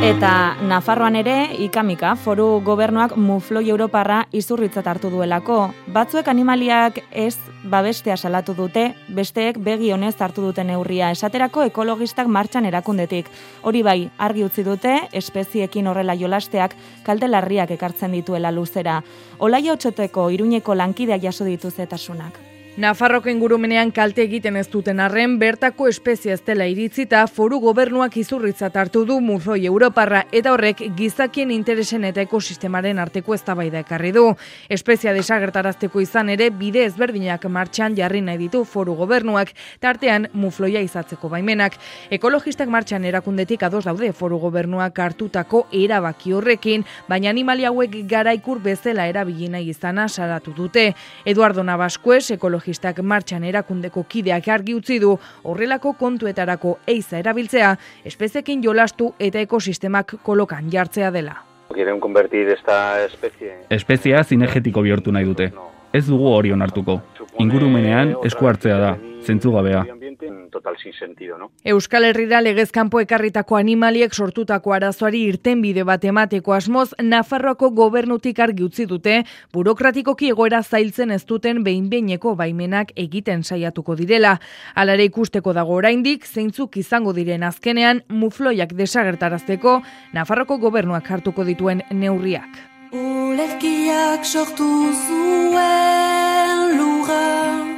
Eta 0.04 0.58
Nafarroan 0.60 1.16
ere, 1.16 1.56
ikamika, 1.64 2.10
foru 2.20 2.60
gobernuak 2.60 3.14
mufloi 3.16 3.64
Europarra 3.72 4.18
izurritzat 4.36 4.86
hartu 4.86 5.08
duelako. 5.10 5.56
Batzuek 5.94 6.28
animaliak 6.28 7.00
ez 7.10 7.38
babestea 7.64 8.16
salatu 8.16 8.54
dute, 8.54 8.90
besteek 9.08 9.56
begi 9.58 9.90
honez 9.96 10.14
hartu 10.20 10.44
dute 10.44 10.64
neurria. 10.68 11.10
Esaterako 11.16 11.64
ekologistak 11.70 12.28
martxan 12.28 12.68
erakundetik. 12.68 13.30
Hori 13.62 13.82
bai, 13.82 13.98
argi 14.18 14.44
utzi 14.44 14.66
dute, 14.68 14.98
espeziekin 15.12 15.88
horrela 15.88 16.14
jolasteak 16.14 16.76
kalte 17.06 17.32
larriak 17.32 17.72
ekartzen 17.74 18.12
dituela 18.12 18.52
luzera. 18.52 19.00
Olaia 19.38 19.72
otxoteko 19.72 20.28
iruñeko 20.30 20.76
lankideak 20.76 21.24
jaso 21.24 21.48
ditu 21.48 21.70
zetasunak. 21.70 22.45
Nafarroko 22.76 23.30
ingurumenean 23.32 23.88
kalte 23.88 24.20
egiten 24.26 24.58
ez 24.60 24.66
duten 24.68 24.98
arren, 25.00 25.38
bertako 25.40 25.86
espezia 25.88 26.34
ez 26.34 26.42
dela 26.44 26.66
iritzita 26.68 27.22
foru 27.24 27.56
gobernuak 27.62 28.18
izurritzat 28.20 28.74
hartu 28.76 29.06
du 29.08 29.14
mufloi 29.24 29.62
Europarra 29.64 30.26
eta 30.28 30.50
horrek 30.52 30.82
gizakien 30.98 31.54
interesen 31.54 32.04
eta 32.04 32.20
ekosistemaren 32.20 33.00
arteko 33.00 33.32
eztabaida 33.32 33.80
ekarri 33.80 34.10
du. 34.12 34.26
Espezia 34.68 35.14
desagertarazteko 35.16 36.02
izan 36.04 36.28
ere 36.34 36.50
bide 36.50 36.82
ezberdinak 36.84 37.46
martxan 37.48 37.96
jarri 37.96 38.20
nahi 38.20 38.36
ditu 38.42 38.60
foru 38.68 38.92
gobernuak, 38.98 39.54
tartean 39.80 40.28
mufloia 40.34 40.84
izatzeko 40.84 41.32
baimenak. 41.32 41.80
Ekologistak 42.10 42.68
martxan 42.68 43.08
erakundetik 43.08 43.64
ados 43.64 43.86
daude 43.88 44.12
foru 44.12 44.36
gobernuak 44.44 45.00
hartutako 45.00 45.64
erabaki 45.72 46.36
horrekin, 46.36 46.84
baina 47.08 47.32
animali 47.32 47.64
hauek 47.64 48.02
garaikur 48.04 48.60
bezala 48.60 49.08
erabili 49.08 49.48
nahi 49.48 49.72
izana 49.72 50.10
saratu 50.10 50.52
dute. 50.52 50.90
Eduardo 51.24 51.64
Navaskues, 51.64 52.26
ekologistak 52.36 52.65
martxan 53.02 53.44
erakundeko 53.44 54.04
kideak 54.08 54.48
argi 54.48 54.74
utzi 54.74 54.98
du 54.98 55.16
horrelako 55.42 55.92
kontuetarako 55.92 56.78
eiza 56.86 57.18
erabiltzea, 57.18 57.76
espezekin 58.04 58.62
jolastu 58.62 59.14
eta 59.18 59.40
ekosistemak 59.40 60.16
kolokan 60.22 60.70
jartzea 60.70 61.10
dela. 61.10 61.42
Quieren 61.72 62.00
convertir 62.00 62.48
esta 62.48 63.04
especie 63.04 63.66
Espezia 63.70 64.22
zinegetiko 64.24 64.82
bihurtu 64.82 65.12
nahi 65.12 65.24
dute. 65.24 65.52
Ez 65.92 66.06
dugu 66.06 66.28
hori 66.28 66.52
onartuko. 66.52 67.00
Ingurumenean 67.38 68.16
esku 68.24 68.46
hartzea 68.46 68.78
da, 68.78 68.96
zentzugabea. 69.24 69.84
En 70.26 70.50
total 70.50 70.76
sin 70.82 70.92
sentido, 70.92 71.38
¿no? 71.38 71.50
Euskal 71.64 72.04
Herrira 72.04 72.40
legezkanpo 72.40 73.00
ekarritako 73.00 73.56
animaliek 73.56 74.12
sortutako 74.12 74.74
arazoari 74.74 75.22
irtenbide 75.30 75.84
bat 75.84 76.04
emateko 76.04 76.54
asmoz, 76.54 76.90
Nafarroako 77.02 77.70
gobernutik 77.70 78.38
argi 78.40 78.64
utzi 78.66 78.86
dute, 78.86 79.22
burokratikoki 79.52 80.30
egoera 80.34 80.62
zailtzen 80.62 81.10
ez 81.10 81.24
duten 81.26 81.62
behin-behineko 81.64 82.34
baimenak 82.36 82.92
egiten 82.96 83.44
saiatuko 83.44 83.96
direla. 83.96 84.36
Alare 84.74 85.06
ikusteko 85.08 85.52
dago 85.56 85.76
oraindik, 85.80 86.26
zeintzuk 86.26 86.76
izango 86.76 87.12
diren 87.16 87.42
azkenean, 87.46 88.02
mufloiak 88.08 88.74
desagertarazteko, 88.76 89.80
Nafarroko 90.12 90.58
gobernuak 90.58 91.10
hartuko 91.10 91.44
dituen 91.44 91.82
neurriak. 91.90 92.62
Olerkiak 92.96 94.24
sortu 94.24 94.68
zuen 95.06 96.76
lurra 96.78 97.75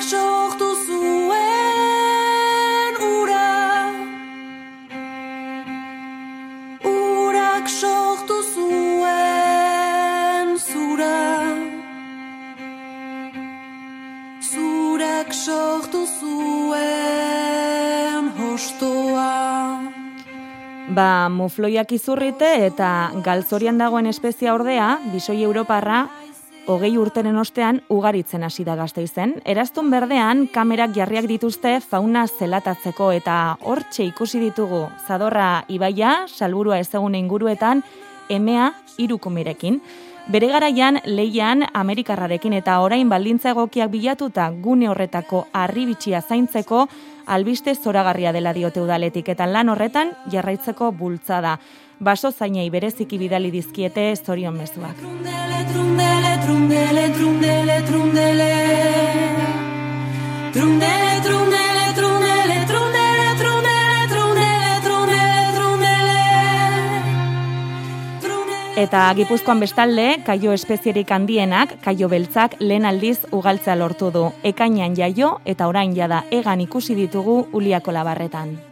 Sortu 0.00 0.72
zuen 0.86 1.34
ura. 3.04 3.92
Urak 6.88 7.68
sortu 7.68 8.38
zuen 8.54 10.56
zura. 10.56 11.20
Zurak 14.40 15.34
sortu 15.34 16.06
zuen 16.08 18.32
hostoa. 18.40 19.82
Ba, 20.88 21.28
mufloiak 21.28 21.92
izurrite 21.92 22.64
eta 22.64 23.12
galzorian 23.24 23.76
dagoen 23.76 24.06
espezia 24.06 24.54
ordea, 24.56 24.98
bisoi 25.12 25.42
Europarra, 25.42 26.08
hogei 26.66 26.96
urteren 26.98 27.36
ostean 27.38 27.80
ugaritzen 27.90 28.44
hasi 28.44 28.64
da 28.64 28.76
gazteizen. 28.76 29.34
Eraztun 29.44 29.90
berdean, 29.90 30.46
kamerak 30.52 30.94
jarriak 30.96 31.26
dituzte 31.30 31.78
fauna 31.80 32.26
zelatatzeko 32.26 33.10
eta 33.12 33.56
hortxe 33.60 34.04
ikusi 34.04 34.40
ditugu 34.40 34.86
zadorra 35.06 35.64
ibaia, 35.68 36.26
salburua 36.28 36.78
ezagune 36.78 37.18
inguruetan, 37.18 37.82
emea 38.28 38.72
irukumirekin. 38.98 39.80
Bere 40.30 40.46
garaian, 40.52 41.00
leian 41.04 41.64
Amerikarrarekin 41.74 42.52
eta 42.54 42.76
orain 42.80 43.08
baldintza 43.10 43.50
egokiak 43.50 43.90
bilatuta 43.90 44.52
gune 44.62 44.86
horretako 44.88 45.48
arribitxia 45.52 46.20
zaintzeko 46.22 46.86
albiste 47.26 47.74
zoragarria 47.74 48.32
dela 48.32 48.52
diote 48.54 48.80
udaletik 48.80 49.32
eta 49.34 49.46
lan 49.50 49.68
horretan 49.68 50.12
jarraitzeko 50.30 50.92
bultzada. 50.92 51.58
Baso 51.98 52.30
zainei 52.30 52.68
bereziki 52.70 53.18
bidali 53.18 53.50
dizkiete 53.50 54.14
zorion 54.16 54.56
mezuak. 54.58 54.96
Trundele, 54.98 55.66
trundele, 55.72 56.31
trundele, 56.44 57.10
trundele, 57.10 57.82
trundele. 57.82 58.52
Trundele, 60.52 61.20
trundele, 61.22 61.94
trundele, 61.94 62.66
trundele, 62.66 63.36
trundele, 63.38 64.08
trundele, 64.08 64.80
trundele, 64.84 65.52
trundele. 65.54 66.20
Eta 68.76 69.14
Gipuzkoan 69.14 69.60
bestalde, 69.60 70.16
kaio 70.26 70.52
espezierik 70.52 71.10
handienak, 71.10 71.76
kaio 71.84 72.08
beltzak 72.08 72.56
lehen 72.60 72.84
aldiz 72.84 73.18
ugaltzea 73.30 73.76
lortu 73.76 74.10
du. 74.10 74.32
Ekainan 74.42 74.96
jaio 74.98 75.40
eta 75.44 75.68
orain 75.68 75.94
jada 75.94 76.24
egan 76.30 76.60
ikusi 76.60 76.94
ditugu 76.98 77.46
uliako 77.52 77.92
labarretan. 77.92 78.71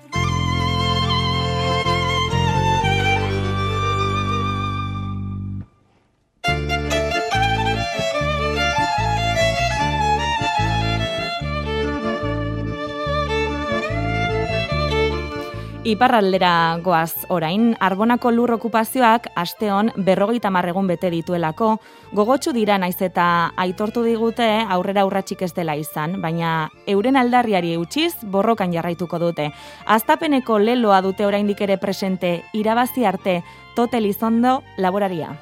Iparraldera 15.81 16.77
goaz 16.85 17.25
orain, 17.33 17.71
Arbonako 17.81 18.29
lur 18.35 18.51
okupazioak 18.53 19.31
asteon 19.41 19.89
berrogeita 19.97 20.51
marregun 20.53 20.85
bete 20.87 21.09
dituelako, 21.09 21.79
gogotsu 22.13 22.53
dira 22.53 22.77
naiz 22.77 23.01
eta 23.01 23.55
aitortu 23.57 24.03
digute 24.05 24.45
aurrera 24.69 25.07
urratxik 25.09 25.41
ez 25.47 25.55
dela 25.57 25.73
izan, 25.81 26.19
baina 26.21 26.69
euren 26.87 27.17
aldarriari 27.17 27.73
eutxiz 27.79 28.13
borrokan 28.23 28.75
jarraituko 28.77 29.19
dute. 29.23 29.47
Aztapeneko 29.87 30.59
leloa 30.59 31.01
dute 31.01 31.25
oraindik 31.25 31.63
ere 31.65 31.79
presente 31.79 32.43
irabazi 32.53 33.07
arte 33.09 33.41
totel 33.75 34.05
izondo 34.05 34.61
laboraria. 34.77 35.33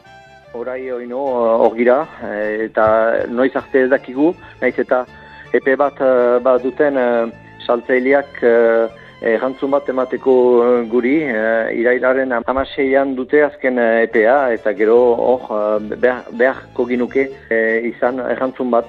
Horai 0.54 0.88
oino 0.92 1.18
hor 1.64 1.74
gira, 1.74 2.06
eh, 2.22 2.68
eta 2.70 3.26
noiz 3.26 3.56
arte 3.56 3.82
ez 3.82 3.90
dakigu, 3.90 4.36
naiz 4.62 4.78
eta 4.78 5.04
epe 5.52 5.74
bat 5.74 5.98
eh, 5.98 6.38
bat 6.38 6.62
saltzaileak 9.18 9.38
Errantzun 9.38 9.70
bat 9.70 9.88
emateko 9.88 10.34
eh, 10.62 10.86
guri, 10.88 11.22
e, 11.22 11.74
irailaren 11.80 12.32
amaseian 12.32 13.14
dute 13.16 13.42
azken 13.42 13.78
EPA, 13.78 14.52
eta 14.52 14.72
gero 14.72 15.14
hor 15.14 15.80
beharko 15.90 16.86
ginuke 16.86 17.28
izan 17.84 18.20
errantzun 18.20 18.70
bat. 18.70 18.86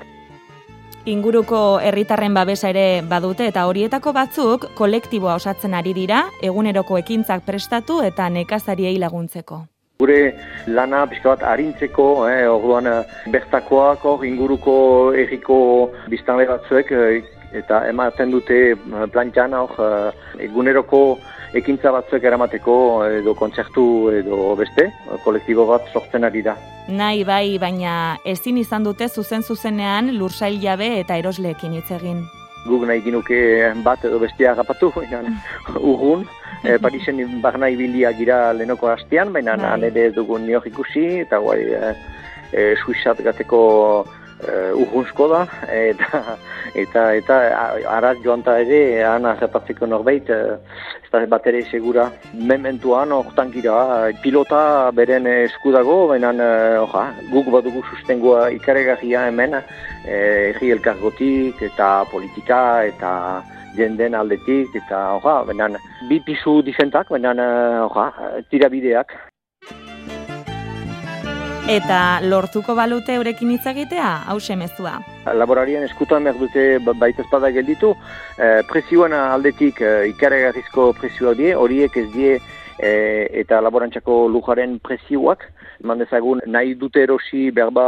Inguruko 1.06 1.80
herritarren 1.82 2.34
babesa 2.34 2.70
ere 2.70 3.02
badute 3.02 3.48
eta 3.48 3.66
horietako 3.66 4.14
batzuk 4.14 4.68
kolektiboa 4.76 5.36
osatzen 5.36 5.74
ari 5.74 5.94
dira, 5.94 6.28
eguneroko 6.44 6.98
ekintzak 6.98 7.46
prestatu 7.46 8.02
eta 8.04 8.30
nekazariei 8.30 9.00
laguntzeko. 9.00 9.66
Gure 10.00 10.36
lana 10.68 11.06
pixka 11.08 11.34
bat 11.34 11.44
harintzeko, 11.44 12.28
eh, 12.30 12.48
orduan 12.48 12.86
bertakoak, 13.32 14.06
inguruko 14.24 15.12
erriko 15.16 15.92
biztanle 16.08 16.46
batzuek 16.46 16.94
eta 17.54 17.84
ematen 17.90 18.32
dute 18.32 18.58
eh, 18.72 19.06
plantxan 19.12 19.56
hor 19.58 19.76
uh, 19.82 20.12
eguneroko 20.42 21.02
ekintza 21.58 21.92
batzuek 21.92 22.24
eramateko 22.30 22.74
edo 23.10 23.34
kontzertu 23.38 23.86
edo 24.14 24.54
beste, 24.60 24.86
kolektibo 25.24 25.66
bat 25.70 25.88
sortzen 25.94 26.28
ari 26.28 26.44
da. 26.46 26.56
Nahi 26.90 27.24
bai, 27.26 27.58
baina 27.62 27.94
ezin 28.26 28.60
izan 28.62 28.86
dute 28.86 29.08
zuzen 29.10 29.42
zuzenean 29.42 30.14
lursail 30.18 30.60
jabe 30.62 30.92
eta 31.00 31.18
erosleekin 31.18 31.74
hitz 31.78 31.90
egin. 31.98 32.22
Guk 32.68 32.86
nahi 32.86 33.02
ginuke 33.02 33.40
bat 33.86 34.04
edo 34.06 34.20
bestia 34.20 34.52
agapatu, 34.52 34.92
urgun, 35.90 36.28
e, 36.64 36.78
Parisen 36.84 37.42
barna 37.42 37.70
ibilia 37.70 38.12
gira 38.14 38.54
lehenoko 38.54 38.92
hastean, 38.94 39.34
baina 39.34 39.58
bai. 39.58 39.90
ere 39.90 40.10
dugun 40.14 40.46
niok 40.46 40.68
ikusi, 40.70 41.06
eta 41.26 41.40
guai, 41.40 41.62
e, 41.66 41.94
e, 42.54 42.76
suizat 42.84 43.22
gateko 43.26 44.06
uh, 44.48 44.72
urgunsko 44.78 45.28
da, 45.32 45.42
eta 45.68 46.38
eta 46.84 47.04
eta 47.18 47.38
araz 47.98 48.16
joan 48.24 48.44
ere, 48.46 49.04
han 49.04 49.26
arrepatzeko 49.26 49.88
norbait, 49.88 50.30
uh, 50.30 50.58
ez 51.04 51.12
da 51.12 51.26
bat 51.26 51.48
ere 51.48 51.64
segura. 51.72 52.10
Mementuan, 52.34 53.12
hortan 53.12 53.52
gira, 53.52 54.12
pilota 54.24 54.92
beren 54.92 55.28
eskudago, 55.28 56.08
baina 56.08 56.32
uh, 56.32 57.06
guk 57.32 57.52
badugu 57.52 57.84
sustengoa 57.90 58.50
ikaregarria 58.52 59.28
hemen, 59.28 59.62
erri 60.06 60.72
elkargotik, 60.72 61.62
eta 61.62 62.06
politika, 62.12 62.84
eta 62.86 63.44
jenden 63.76 64.16
aldetik, 64.16 64.76
eta 64.76 65.16
oha, 65.20 65.44
baina 65.46 65.70
bi 66.10 66.20
pisu 66.26 66.62
difentak, 66.62 67.10
baina 67.10 67.34
oha, 67.86 68.12
tirabideak. 68.50 69.29
Eta 71.70 72.18
lortuko 72.26 72.74
balute 72.74 73.14
eurekin 73.14 73.52
hitz 73.54 73.68
egitea, 73.70 74.08
hau 74.32 74.40
semezua. 74.42 74.96
Laborarien 75.38 75.84
eskutan 75.86 76.26
behar 76.26 76.40
dute 76.42 76.64
ba, 76.82 76.96
baita 76.98 77.22
espada 77.22 77.52
gelditu, 77.54 77.92
e, 78.42 78.48
presioan 78.72 79.14
aldetik 79.14 79.78
e, 79.86 79.92
ikaregarrizko 80.10 80.88
presioak 80.98 81.38
die, 81.38 81.52
horiek 81.54 82.00
ez 82.02 82.08
die 82.16 82.32
e, 82.34 82.92
eta 83.44 83.62
laborantzako 83.62 84.18
lujaren 84.34 84.80
presioak, 84.82 85.46
eman 85.84 86.02
dezagun 86.02 86.42
nahi 86.50 86.74
dute 86.74 87.06
erosi 87.06 87.52
berba 87.54 87.86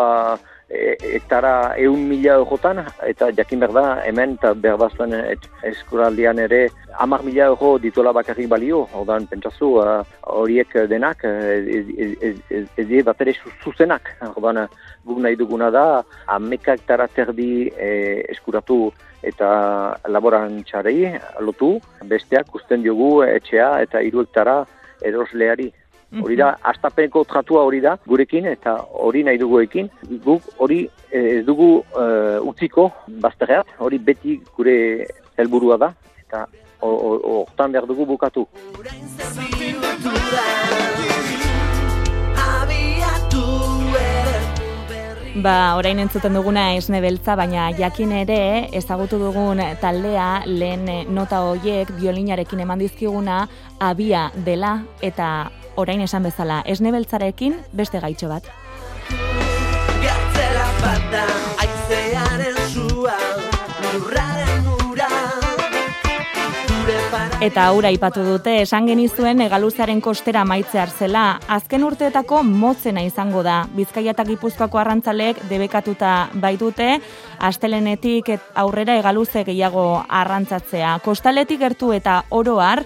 E, 0.71 0.95
hektara 1.17 1.73
eun 1.83 2.05
mila 2.07 2.37
eurotan, 2.39 2.77
eta 3.03 3.27
jakin 3.35 3.59
behar 3.59 3.73
da, 3.75 3.83
hemen 4.07 4.37
eta 4.37 4.53
behar 4.55 4.77
bazuen 4.79 5.11
eskuraldian 5.67 6.39
ere, 6.39 6.61
amak 7.03 7.25
mila 7.27 7.49
euro 7.51 7.73
dituela 7.83 8.13
bakarrik 8.15 8.47
balio, 8.47 8.85
ordan 8.95 9.27
pentsazu, 9.27 9.73
uh, 9.81 9.97
horiek 10.31 10.71
denak, 10.87 11.25
ez, 11.27 11.83
ez, 12.07 12.37
ez, 12.49 12.63
ez 12.79 13.03
bat 13.03 13.19
ere 13.25 13.35
zuzenak, 13.65 14.13
ordan 14.31 14.63
guk 15.03 15.19
nahi 15.19 15.35
duguna 15.35 15.69
da, 15.75 15.85
ameka 16.27 16.77
hektara 16.77 17.09
terdi 17.11 17.67
e, 17.75 17.91
eskuratu 18.31 18.93
eta 19.27 19.49
laboran 20.07 20.61
txarei 20.65 21.11
lotu, 21.45 21.75
besteak 22.07 22.55
usten 22.55 22.85
diogu 22.85 23.21
etxea 23.27 23.73
eta 23.83 24.01
hiru 24.01 24.23
hektara 24.25 24.61
erosleari. 25.05 25.71
Hori 26.19 26.35
da, 26.35 26.57
astapeneko 26.67 27.23
tratua 27.23 27.61
hori 27.63 27.79
da, 27.79 27.95
gurekin, 28.07 28.49
eta 28.51 28.73
hori 28.99 29.23
nahi 29.23 29.39
dugu 29.39 29.61
ekin. 29.63 29.87
Guk 30.25 30.49
hori 30.59 30.81
eh, 31.07 31.37
ez 31.37 31.45
dugu 31.47 31.69
uh, 31.79 32.41
utziko 32.51 32.89
bazterreat, 33.23 33.77
hori 33.79 33.97
beti 33.97 34.35
gure 34.57 34.75
helburua 35.39 35.77
da, 35.79 35.93
eta 36.19 36.45
hortan 36.81 37.71
behar 37.71 37.87
dugu 37.87 38.05
bukatu. 38.09 38.43
Ba, 45.41 45.77
orain 45.79 45.97
entzuten 46.03 46.35
duguna 46.35 46.73
esne 46.75 46.99
beltza, 47.01 47.37
baina 47.39 47.69
jakin 47.77 48.11
ere 48.19 48.67
ezagutu 48.75 49.15
dugun 49.17 49.63
taldea 49.79 50.43
lehen 50.45 50.83
nota 51.15 51.39
hoiek 51.47 51.95
biolinarekin 52.01 52.59
eman 52.67 52.83
dizkiguna 52.83 53.45
abia 53.79 54.27
dela 54.35 54.81
eta 55.01 55.31
orain 55.75 56.01
esan 56.01 56.23
bezala, 56.23 56.61
esnebeltzarekin 56.65 57.57
beste 57.73 57.99
gaitxo 57.99 58.29
bat. 58.29 58.47
Eta 67.41 67.63
aura 67.65 67.89
ipatu 67.89 68.21
dute, 68.21 68.51
esan 68.61 68.85
genizuen 68.85 69.39
egaluzaren 69.41 69.97
kostera 70.05 70.43
maitze 70.45 70.83
zela. 70.93 71.39
Azken 71.49 71.83
urteetako 71.83 72.43
motzena 72.45 73.01
izango 73.01 73.41
da. 73.41 73.63
Bizkaia 73.73 74.13
eta 74.13 74.25
Gipuzkoako 74.27 74.77
arrantzaleek 74.77 75.41
debekatuta 75.49 76.29
baitute, 76.43 76.99
astelenetik 77.39 78.29
aurrera 78.53 78.99
egaluze 79.01 79.43
gehiago 79.43 80.03
arrantzatzea. 80.07 80.99
Kostaletik 81.01 81.59
gertu 81.65 81.91
eta 81.97 82.21
oroar, 82.29 82.83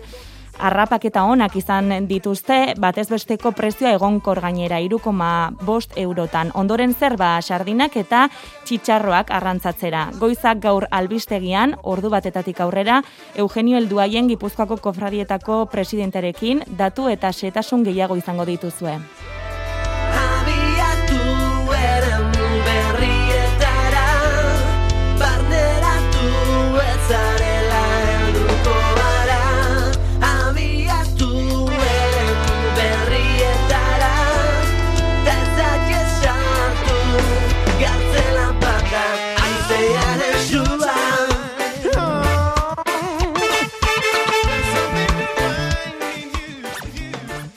Arrapak 0.55 1.03
eta 1.09 1.25
onak 1.27 1.55
izan 1.59 2.07
dituzte, 2.07 2.75
batez 2.79 3.09
besteko 3.11 3.51
prezioa 3.51 3.91
egonkor 3.97 4.39
gainera, 4.39 4.79
irukoma 4.79 5.51
bost 5.67 5.97
eurotan. 5.99 6.51
Ondoren 6.55 6.93
zer 6.95 7.17
ba, 7.19 7.41
sardinak 7.41 7.97
eta 7.99 8.29
txitsarroak 8.63 9.33
arrantzatzera. 9.35 10.09
Goizak 10.19 10.63
gaur 10.63 10.87
albistegian, 10.91 11.75
ordu 11.83 12.09
batetatik 12.13 12.61
aurrera, 12.63 13.01
Eugenio 13.35 13.77
Elduaien 13.77 14.31
Gipuzkoako 14.31 14.77
kofradietako 14.77 15.65
presidenterekin, 15.71 16.63
datu 16.77 17.09
eta 17.11 17.33
setasun 17.33 17.83
gehiago 17.83 18.15
izango 18.15 18.45
dituzue. 18.47 18.99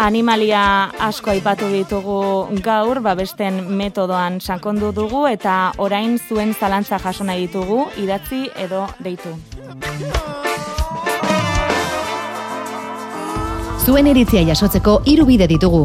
Animalia 0.08 0.88
asko 1.04 1.34
aipatu 1.34 1.66
ditugu 1.68 2.20
gaur, 2.64 2.96
babesten 3.04 3.58
metodoan 3.76 4.38
sakondu 4.40 4.88
dugu 4.96 5.26
eta 5.28 5.56
orain 5.84 6.14
zuen 6.16 6.54
zalantza 6.56 6.96
jaso 7.02 7.26
nahi 7.28 7.42
ditugu, 7.44 7.82
idatzi 8.00 8.46
edo 8.56 8.86
deitu. 9.04 9.34
Zuen 13.84 14.08
iritzia 14.08 14.46
jasotzeko 14.48 15.02
hiru 15.04 15.26
bide 15.28 15.50
ditugu. 15.50 15.82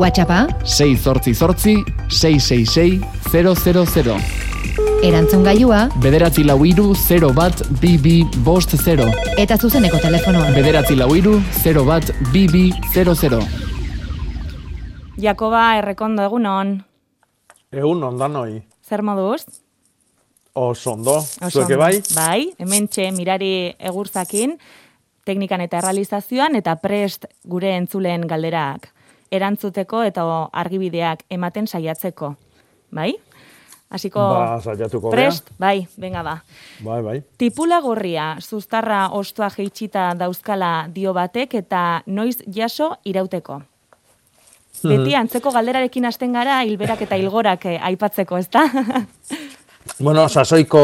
WhatsAppa 0.00 0.46
6 0.64 0.96
zortzi 1.04 1.34
zortzi 1.34 1.76
666 2.08 3.04
000. 3.28 4.41
Erantzun 5.02 5.40
gaiua 5.42 5.88
Bederatzi 5.98 6.44
lau 6.46 6.60
iru 6.62 6.92
0 6.94 7.32
bat 7.34 7.58
BB 7.80 8.20
bost 8.46 8.76
0 8.78 9.08
Eta 9.42 9.56
zuzeneko 9.58 9.98
telefonoa 9.98 10.52
Bederatzi 10.54 10.94
lau 10.94 11.08
iru 11.18 11.32
0 11.56 11.82
bat 11.88 12.12
BB 12.30 12.70
00 12.94 13.40
Jakoba 15.24 15.64
errekondo 15.80 16.22
egun 16.28 16.46
on 16.46 16.70
Egun 17.74 18.04
on 18.06 18.20
danoi 18.20 18.62
Zer 18.86 19.02
moduz? 19.02 19.42
Osondo, 20.54 21.16
zueke 21.50 21.74
bai? 21.80 21.96
Bai, 22.14 22.52
hemen 22.62 22.86
txe 22.86 23.08
mirari 23.16 23.72
egurzakin 23.80 24.54
teknikan 25.26 25.66
eta 25.66 25.80
errealizazioan 25.80 26.54
eta 26.60 26.76
prest 26.78 27.26
gure 27.42 27.74
entzuleen 27.74 28.28
galderak 28.30 28.92
erantzuteko 29.34 30.06
eta 30.06 30.22
argibideak 30.52 31.26
ematen 31.32 31.66
saiatzeko. 31.66 32.34
Bai? 32.92 33.16
Hasiko 33.92 34.20
Ba, 34.20 34.60
saiatuko 34.60 35.10
prest, 35.12 35.50
bai, 35.60 35.86
venga 36.00 36.22
ba. 36.24 36.38
Bai, 36.80 37.02
bai. 37.04 37.18
Tipula 37.38 37.80
gorria, 37.84 38.36
zuztarra 38.40 39.10
ostua 39.12 39.50
jeitxita 39.52 40.12
dauzkala 40.16 40.88
dio 40.94 41.12
batek 41.12 41.58
eta 41.60 41.82
noiz 42.06 42.38
jaso 42.48 42.94
irauteko. 43.04 43.60
Beti 44.82 45.14
antzeko 45.14 45.52
galderarekin 45.54 46.08
hasten 46.08 46.32
gara 46.32 46.62
hilberak 46.64 47.04
eta 47.04 47.18
hilgorak 47.20 47.68
eh, 47.70 47.78
aipatzeko, 47.92 48.40
ezta? 48.40 48.64
Bueno, 49.98 50.28
sasoiko 50.28 50.80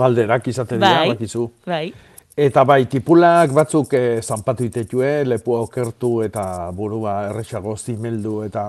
galderak 0.00 0.46
izaten 0.48 0.80
dira, 0.80 1.02
bai, 1.02 1.08
bakizu. 1.10 1.42
bai. 1.68 1.92
Eta 2.36 2.64
bai, 2.68 2.86
tipulak 2.88 3.52
batzuk 3.52 3.92
eh, 3.96 4.20
zanpatu 4.24 4.64
itetue, 4.64 5.10
lepua 5.28 5.60
okertu 5.66 6.22
eta 6.24 6.70
burua 6.76 7.26
erresago 7.30 7.76
zimeldu 7.76 8.42
eta 8.44 8.64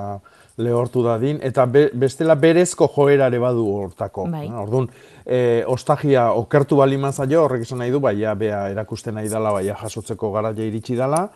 lehortu 0.58 1.04
dadin, 1.06 1.40
eta 1.46 1.66
be, 1.70 1.88
bestela 1.94 2.36
berezko 2.36 2.90
joerare 2.96 3.40
badu 3.40 3.66
hortako. 3.76 4.26
Bai. 4.32 4.48
Orduan, 4.50 4.90
eh, 5.26 5.64
ostagia 5.68 6.32
okertu 6.34 6.80
bali 6.82 6.98
mazaio, 6.98 7.44
horrek 7.46 7.66
esan 7.68 7.84
nahi 7.84 7.94
du, 7.94 8.02
baia 8.02 8.34
bea 8.36 8.68
erakusten 8.74 9.16
nahi 9.16 9.30
dela, 9.30 9.54
baia 9.54 9.78
jasotzeko 9.82 10.32
garaia 10.34 10.66
iritsi 10.66 10.98
dela, 10.98 11.28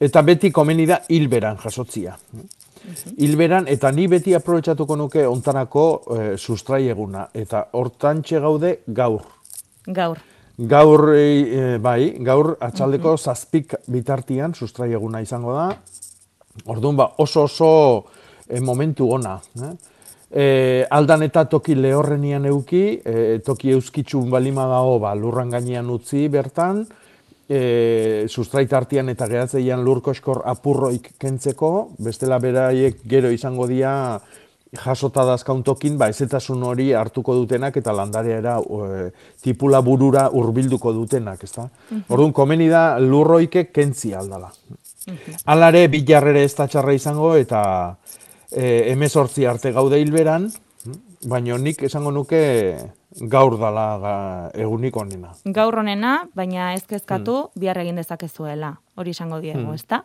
eta 0.00 0.22
beti 0.22 0.50
komeni 0.52 0.86
da 0.86 1.00
hilberan 1.08 1.56
jasotzia. 1.62 2.16
Hilberan, 3.20 3.66
eta 3.68 3.90
ni 3.92 4.06
beti 4.08 4.34
aprobetsatuko 4.34 4.96
nuke 4.96 5.26
ontanako 5.28 5.84
eh, 6.16 6.36
sustrai 6.36 6.86
eta 7.34 7.66
hortantxe 7.72 8.40
gaude 8.40 8.78
gaur. 8.86 9.22
Gaur. 9.86 10.18
Gaur, 10.60 11.14
e, 11.16 11.78
bai, 11.80 12.18
gaur 12.20 12.58
atxaldeko 12.60 13.16
zazpik 13.16 13.74
bitartian 13.88 14.52
sustrai 14.54 14.90
izango 15.22 15.54
da. 15.54 15.70
Orduan, 16.66 16.96
ba, 16.96 17.12
oso 17.16 17.44
oso 17.44 18.04
e, 18.50 18.60
momentu 18.60 19.08
ona. 19.14 19.38
Eh? 19.62 19.72
E, 20.30 20.44
aldan 20.90 21.24
eta 21.26 21.44
toki 21.50 21.74
lehorrenian 21.74 22.46
euki, 22.50 23.00
e, 23.02 23.38
toki 23.46 23.72
euskitxun 23.74 24.30
balima 24.30 24.66
dago, 24.70 24.98
ba, 25.02 25.14
lurran 25.18 25.50
gainean 25.50 25.90
utzi 25.90 26.28
bertan, 26.30 26.84
e, 27.50 28.26
sustrait 28.28 28.72
artian 28.72 29.10
eta 29.10 29.26
geratzeian 29.30 29.82
lurkoskor 29.82 30.44
apurroik 30.52 31.12
kentzeko, 31.18 31.90
bestela 31.98 32.38
beraiek 32.38 33.02
gero 33.10 33.32
izango 33.34 33.66
dira 33.66 34.20
jasota 34.84 35.24
dazkaun 35.26 35.64
tokin, 35.66 35.96
ba, 35.98 36.06
ezetasun 36.14 36.62
hori 36.62 36.92
hartuko 36.94 37.34
dutenak 37.34 37.80
eta 37.80 37.94
landareara 37.96 38.60
e, 38.60 39.08
tipula 39.42 39.82
burura 39.82 40.28
hurbilduko 40.30 40.94
dutenak, 40.94 41.42
ezta? 41.42 41.66
Orduan, 42.06 42.30
komeni 42.32 42.70
da 42.70 42.84
lurroike 43.02 43.66
kentzi 43.74 44.14
aldala. 44.14 44.52
Alare, 45.50 45.88
bilarrere 45.90 46.44
ez 46.44 46.54
da 46.54 46.68
txarra 46.70 46.94
izango 46.94 47.32
eta 47.34 47.62
e, 48.52 48.90
emezortzi 48.92 49.46
arte 49.46 49.72
gaude 49.72 50.00
hilberan, 50.00 50.50
baina 51.28 51.58
nik 51.58 51.82
esango 51.82 52.10
nuke 52.10 52.76
gaur 53.28 53.58
dala 53.58 53.86
ga, 54.00 54.14
egunik 54.54 54.96
onena. 54.96 55.32
Gaur 55.44 55.76
honena, 55.82 56.26
baina 56.34 56.72
ez 56.74 56.84
kezkatu, 56.86 57.50
bihar 57.58 57.78
egin 57.82 57.96
dezakezuela. 57.96 58.76
Hori 58.96 59.10
esango 59.10 59.40
diegu, 59.40 59.60
Hmm. 59.66 59.74
ezta? 59.74 60.04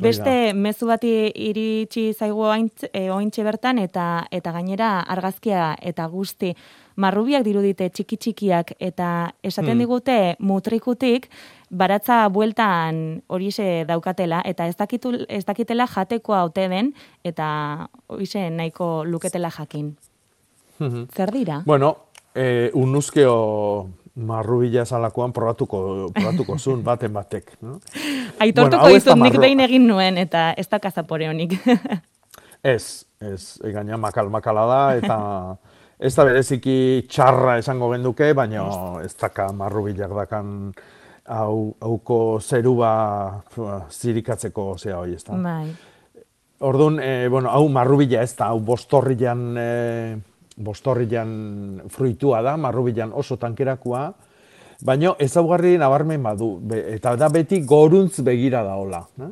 Beste 0.00 0.52
mezu 0.54 0.86
bati 0.86 1.30
iritsi 1.34 2.12
zaigu 2.14 2.40
ointz, 2.46 2.84
e, 2.92 3.10
ointxe 3.10 3.42
bertan 3.44 3.78
eta 3.78 4.26
eta 4.30 4.52
gainera 4.52 5.00
argazkia 5.00 5.76
eta 5.82 6.06
guzti 6.06 6.54
marrubiak 6.96 7.42
dirudite 7.44 7.90
txiki 7.90 8.16
txikiak 8.16 8.72
eta 8.78 9.34
esaten 9.42 9.72
Hmm. 9.72 9.78
digute 9.78 10.36
mutrikutik 10.38 11.28
baratza 11.70 12.28
bueltan 12.28 13.22
horixe 13.30 13.84
daukatela 13.88 14.42
eta 14.44 14.66
ez 14.66 14.76
dakitu 14.76 15.14
ez 15.28 15.44
dakitela 15.46 15.86
jatekoa 15.86 16.44
ote 16.48 16.66
den 16.68 16.92
eta 17.24 17.88
horixe 18.08 18.48
nahiko 18.50 19.04
luketela 19.06 19.50
jakin. 19.50 19.96
Zer 21.14 21.30
dira? 21.30 21.62
Bueno, 21.66 21.96
e, 22.34 22.70
unuzkeo 22.74 23.88
marrubila 24.14 24.84
zalakoan 24.84 25.32
probatuko, 25.32 26.10
probatuko 26.14 26.58
zuen 26.58 26.84
baten 26.88 27.12
batek. 27.12 27.52
No? 27.62 27.78
Aitortuko 28.40 28.88
da 28.88 28.94
dizut 28.94 29.20
nik 29.20 29.38
behin 29.40 29.60
egin 29.60 29.86
nuen 29.86 30.18
eta 30.18 30.50
ez 30.58 30.68
da 30.68 30.80
kazapore 30.82 31.28
honik. 31.30 31.58
Ez, 32.60 33.06
ez, 33.24 33.56
gaina 33.72 33.96
makal-makala 33.96 34.66
da, 34.68 34.80
eta 34.98 35.14
ez 35.96 36.10
da 36.12 36.26
bereziki 36.28 37.06
txarra 37.08 37.54
esango 37.56 37.88
genduke, 37.94 38.34
baina 38.36 38.66
ez 39.00 39.14
daka 39.16 39.46
marrubilak 39.56 40.12
dakan 40.12 40.50
hau, 41.30 41.76
hauko 41.80 42.40
zeruba 42.40 42.90
pua, 43.54 43.84
zirikatzeko 43.90 44.74
zea 44.78 44.98
hori, 44.98 45.14
ez 45.14 45.24
da. 45.24 45.38
bai. 45.38 45.68
Orduan, 46.60 46.98
e, 47.00 47.28
bueno, 47.32 47.48
hau 47.48 47.68
marrubila 47.72 48.22
ez 48.22 48.34
da, 48.36 48.50
hau 48.50 48.60
bostorrilan, 48.60 49.44
e, 49.56 49.68
bostorrilan 50.60 51.30
fruitua 51.88 52.42
da, 52.44 52.56
marrubilan 52.60 53.14
oso 53.16 53.38
tankerakoa, 53.40 54.02
baina 54.84 55.14
ezaugarri 55.20 55.76
nabarmen 55.80 56.22
badu, 56.24 56.50
be, 56.60 56.82
eta 56.96 57.14
da 57.16 57.30
beti 57.32 57.62
goruntz 57.68 58.20
begira 58.26 58.62
da 58.66 58.76
hola. 58.80 59.00
Eh? 59.22 59.30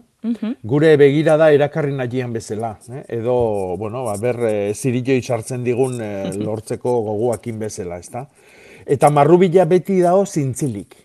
Gure 0.67 0.97
begira 0.99 1.37
da 1.39 1.51
erakarri 1.55 1.93
nahian 1.95 2.33
bezala, 2.33 2.73
eh? 2.91 3.05
edo, 3.19 3.77
bueno, 3.79 4.07
ba, 4.09 4.17
ber, 4.21 4.41
e, 4.49 4.55
zirilloi 4.75 5.21
sartzen 5.23 5.67
digun 5.67 6.01
e, 6.01 6.13
lortzeko 6.41 6.97
goguakin 7.11 7.61
bezala, 7.61 8.01
ezta? 8.01 8.25
Eta 8.89 9.13
marrubila 9.13 9.69
beti 9.69 10.01
dago 10.01 10.25
zintzilik. 10.25 10.97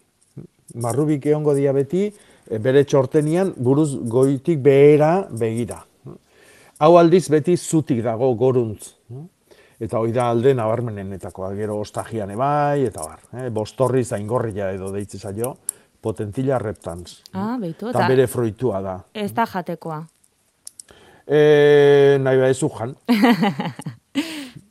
Marrubik 0.74 1.26
egongo 1.26 1.54
dia 1.54 1.72
beti, 1.76 2.08
e, 2.50 2.58
bere 2.60 2.84
txortenian, 2.84 3.54
buruz 3.58 3.92
goitik 4.10 4.60
behera 4.64 5.28
begira. 5.30 5.84
Hau 6.80 6.98
aldiz 6.98 7.28
beti 7.30 7.56
zutik 7.58 8.02
dago 8.04 8.34
goruntz. 8.36 8.94
Eta 9.84 10.00
hoi 10.00 10.12
da 10.16 10.30
alde 10.32 10.54
nabarmenenetakoa, 10.56 11.54
gero 11.58 11.78
ostagian 11.82 12.32
ebai, 12.32 12.86
eta 12.88 13.04
bar. 13.04 13.20
Eh? 13.42 13.50
Bostorri 13.54 14.04
zaingorria 14.04 14.72
edo 14.72 14.92
deitze 14.94 15.20
zaio, 15.20 15.58
potentilla 16.02 16.58
reptans. 16.60 17.22
Ah, 17.34 17.58
beitu, 17.60 17.90
Eta 17.90 18.00
eta 18.00 18.08
bere 18.10 18.28
fruitua 18.28 18.82
da. 18.82 18.98
ez 19.14 19.34
da 19.34 19.46
jatekoa. 19.46 20.02
E, 21.28 22.18
nahi 22.20 22.38
ba 22.38 22.50
ez 22.50 22.60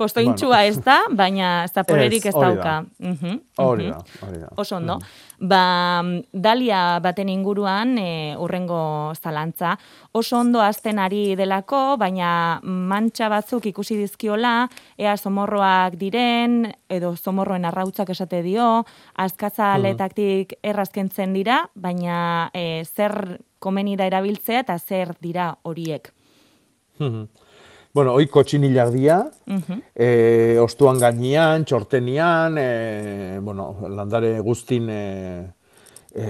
Postointxua 0.03 0.65
ez 0.67 0.79
da, 0.83 1.01
baina 1.11 1.65
ez 1.65 1.73
Ez, 1.77 1.85
hori 1.87 2.57
dauka. 2.57 2.63
da. 2.63 2.85
Mhm, 2.99 3.41
Hori 3.59 3.89
da, 3.91 3.99
hori 4.27 4.39
da. 4.41 4.49
Oso 4.57 4.77
ondo. 4.77 4.99
Ba, 5.39 6.03
dalia 6.33 6.99
baten 7.03 7.29
inguruan, 7.29 7.97
e, 7.99 8.37
urrengo 8.39 9.13
zalantza, 9.15 9.77
oso 10.13 10.39
ondo 10.39 10.61
azten 10.61 10.99
ari 10.99 11.35
delako, 11.37 11.97
baina 11.99 12.61
mantxa 12.63 13.29
batzuk 13.29 13.67
ikusi 13.67 13.97
dizkiola, 13.97 14.69
ea 14.99 15.17
somorroak 15.17 15.97
diren, 15.99 16.73
edo 16.89 17.15
somorroen 17.17 17.65
arrautzak 17.65 18.11
esate 18.11 18.43
dio, 18.43 18.85
azkazaletaktik 19.17 20.55
errazkentzen 20.63 21.33
dira, 21.35 21.69
baina 21.75 22.51
e, 22.55 22.85
zer 22.85 23.39
komeni 23.59 23.97
da 23.97 24.07
erabiltzea 24.07 24.61
eta 24.61 24.79
zer 24.79 25.15
dira 25.21 25.57
horiek. 25.63 26.13
Bueno, 27.93 28.15
hoi 28.17 28.27
kotxinilak 28.27 28.91
dira, 28.95 29.19
Mhm. 29.47 29.83
e, 29.95 30.57
ostuan 30.63 30.99
gainean, 30.99 31.65
txortenian, 31.65 32.57
e, 32.59 33.39
bueno, 33.43 33.77
landare 33.89 34.39
guztin 34.41 34.89
e, 34.89 35.53
e, 36.15 36.25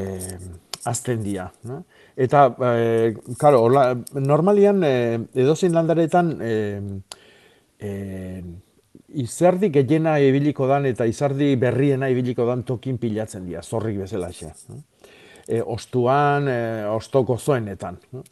azten 0.85 1.23
dira. 1.23 1.53
No? 1.65 1.85
Eta, 2.17 2.49
e, 2.75 3.15
karo, 3.39 3.63
hola, 3.63 3.95
normalian 4.15 4.83
e, 4.83 5.21
edozein 5.35 5.73
landaretan 5.73 6.35
e, 6.43 6.81
e, 7.79 8.43
izerdi 9.15 9.71
gehiena 9.71 10.19
ibiliko 10.21 10.67
dan 10.67 10.87
eta 10.87 11.07
izardi 11.07 11.55
berriena 11.57 12.09
ibiliko 12.11 12.45
dan 12.49 12.65
tokin 12.65 12.99
pilatzen 12.99 13.47
dira, 13.47 13.63
zorrik 13.63 13.99
bezalaxe. 14.03 14.51
no? 14.69 14.83
E, 15.47 15.63
ostuan, 15.63 16.49
e, 16.49 16.85
osto 16.87 17.23
gozoenetan. 17.25 17.99
no? 18.13 18.25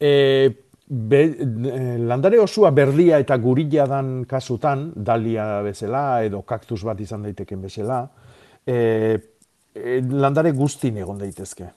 E, 0.00 0.50
be, 0.86 1.22
e, 1.24 1.98
landare 1.98 2.38
osua 2.38 2.70
berdia 2.70 3.18
eta 3.22 3.36
gurila 3.42 3.86
dan 3.90 4.24
kasutan, 4.28 4.90
dalia 4.96 5.62
bezala 5.66 6.22
edo 6.24 6.42
kaktus 6.46 6.82
bat 6.86 7.00
izan 7.00 7.26
daiteken 7.26 7.62
bezala, 7.62 8.04
e, 8.66 8.76
e, 9.74 10.00
landare 10.10 10.52
guztin 10.52 10.98
egon 11.02 11.18
daitezke. 11.18 11.72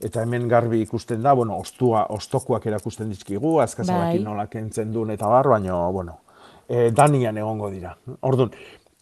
Eta 0.00 0.22
hemen 0.22 0.46
garbi 0.48 0.80
ikusten 0.80 1.22
da, 1.22 1.34
bueno, 1.36 1.58
ostua, 1.60 2.06
ostokuak 2.14 2.66
erakusten 2.66 3.10
dizkigu, 3.12 3.58
azkazabakin 3.60 4.22
Bai. 4.22 4.24
nola 4.24 4.46
kentzen 4.48 4.92
duen 4.92 5.10
eta 5.12 5.28
bar, 5.28 5.48
baina, 5.48 5.76
bueno, 5.92 6.20
e, 6.68 6.90
danian 6.90 7.36
egongo 7.36 7.68
dira. 7.70 7.94
Orduan, 8.24 8.52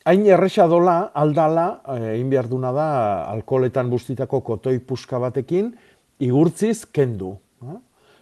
hain 0.07 0.27
erresa 0.27 0.67
dola, 0.71 1.13
aldala, 1.15 1.83
egin 1.99 2.31
behar 2.31 2.49
duna 2.51 2.73
da, 2.75 2.89
alkoholetan 3.31 3.91
bustitako 3.91 4.41
kotoi 4.41 4.79
puska 4.79 5.21
batekin, 5.23 5.75
igurtziz 6.19 6.87
kendu. 6.87 7.37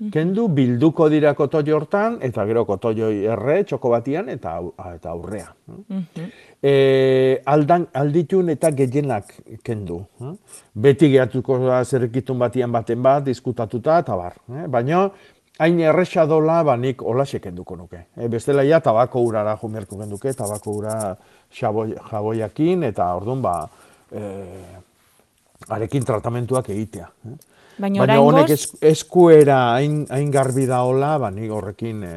Eh? 0.00 0.10
Kendu 0.12 0.48
bilduko 0.48 1.08
dira 1.12 1.34
kotoi 1.34 1.70
hortan, 1.72 2.18
eta 2.22 2.44
gero 2.48 2.64
kotoi 2.68 2.94
erre, 3.24 3.62
txoko 3.64 3.90
batian, 3.90 4.28
eta, 4.28 4.56
eta 4.94 5.10
aurrea. 5.10 5.52
Mhm. 5.66 6.30
e, 6.62 7.40
aldan, 7.44 7.86
alditun 7.92 8.48
eta 8.50 8.70
gehienak 8.70 9.32
kendu. 9.62 10.00
Beti 10.74 11.10
gehatuko 11.12 11.58
da 11.66 11.84
zerrikitun 11.84 12.38
batian 12.38 12.72
baten 12.72 13.02
bat, 13.02 13.24
diskutatuta, 13.24 13.98
eta 14.04 14.16
bar. 14.16 14.38
Eh? 14.48 14.66
Baina, 14.68 15.08
hain 15.58 15.80
erresa 15.80 16.26
dola, 16.26 16.62
ba, 16.66 16.76
nik 16.76 17.02
olaxe 17.02 17.40
kenduko 17.40 17.76
nuke. 17.76 18.06
E, 18.16 18.28
bestela 18.28 18.64
ja, 18.66 18.80
tabako 18.80 19.22
urara 19.28 19.56
jumerko 19.60 19.98
kenduke, 20.00 20.32
tabako 20.34 20.78
ura 20.80 20.98
xaboi, 21.54 21.94
jaboiakin, 22.10 22.88
eta 22.90 23.12
orduan, 23.14 23.42
ba, 23.44 23.58
e, 24.10 24.22
arekin 25.68 26.04
tratamentuak 26.04 26.68
egitea. 26.74 27.08
Baina, 27.78 27.98
Baina 28.04 28.20
honek 28.20 28.44
oraingoz, 28.44 28.50
es, 28.52 28.76
eskuera 28.80 29.74
hain, 29.74 30.06
hain 30.10 30.30
garbi 30.30 30.66
da 30.66 30.82
hola, 30.86 31.16
ba, 31.18 31.30
nik 31.34 31.50
horrekin 31.50 32.04
e, 32.06 32.12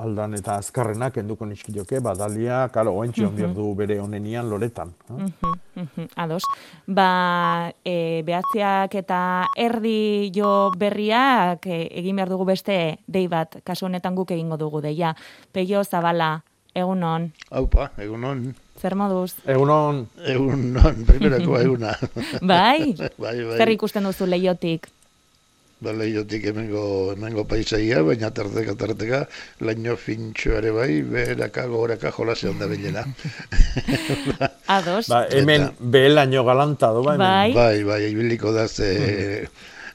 aldan 0.00 0.34
eta 0.34 0.56
azkarrenak 0.58 1.16
enduko 1.20 1.46
nizkioke, 1.46 2.00
badalia, 2.00 2.68
karo, 2.72 2.94
oentxe 2.98 3.22
Mhm. 3.26 3.36
mm 3.50 3.54
du 3.54 3.74
bere 3.74 4.00
onenian 4.00 4.48
loretan. 4.50 4.88
eh? 5.10 5.12
Mhm, 5.12 5.54
mhm, 5.76 6.08
ados. 6.16 6.42
Ba, 6.86 7.72
e, 7.84 8.22
behatziak 8.26 8.94
eta 8.94 9.44
erdi 9.56 10.30
jo 10.34 10.70
berriak 10.78 11.66
e, 11.66 11.86
egin 12.00 12.16
behar 12.16 12.28
dugu 12.28 12.44
beste 12.44 12.98
dei 13.06 13.28
bat, 13.28 13.60
kasu 13.64 13.86
honetan 13.86 14.14
guk 14.14 14.30
egingo 14.30 14.56
dugu 14.56 14.80
deia. 14.80 15.14
Peio 15.52 15.84
Zabala, 15.84 16.42
egunon, 16.74 17.32
Aupa, 17.50 17.90
egunon. 17.98 18.54
Zer 18.80 18.96
moduz? 18.98 19.34
Egunon. 19.46 20.06
Egunon, 20.26 21.04
primerako 21.08 21.58
eguna. 21.64 21.92
Bai? 22.40 22.94
bai, 23.22 23.36
bai. 23.44 23.58
Zer 23.58 23.74
ikusten 23.76 24.08
duzu 24.08 24.28
leiotik? 24.30 24.88
Ba, 25.80 25.94
lehiotik 25.96 26.44
hemengo, 26.44 26.82
hemengo 27.14 27.46
paisaia, 27.48 28.02
baina 28.04 28.28
tarteka, 28.36 28.74
tarteka, 28.76 29.20
laino 29.64 29.94
fintxo 29.96 30.52
ere 30.58 30.74
bai, 30.76 30.90
beraka, 31.08 31.64
goraka, 31.72 32.12
jolase 32.12 32.50
onda 32.50 32.68
bilela. 32.68 33.06
Ados. 34.76 35.08
Ba, 35.08 35.22
hemen 35.32 35.70
behelaino 35.80 36.44
galanta 36.44 36.92
do, 36.92 37.00
ba, 37.06 37.16
hemen. 37.16 37.24
Bai. 37.24 37.52
Bai, 37.56 37.84
bai, 37.88 38.02
ibiliko 38.10 38.52
da 38.52 38.68
ze... 38.68 39.48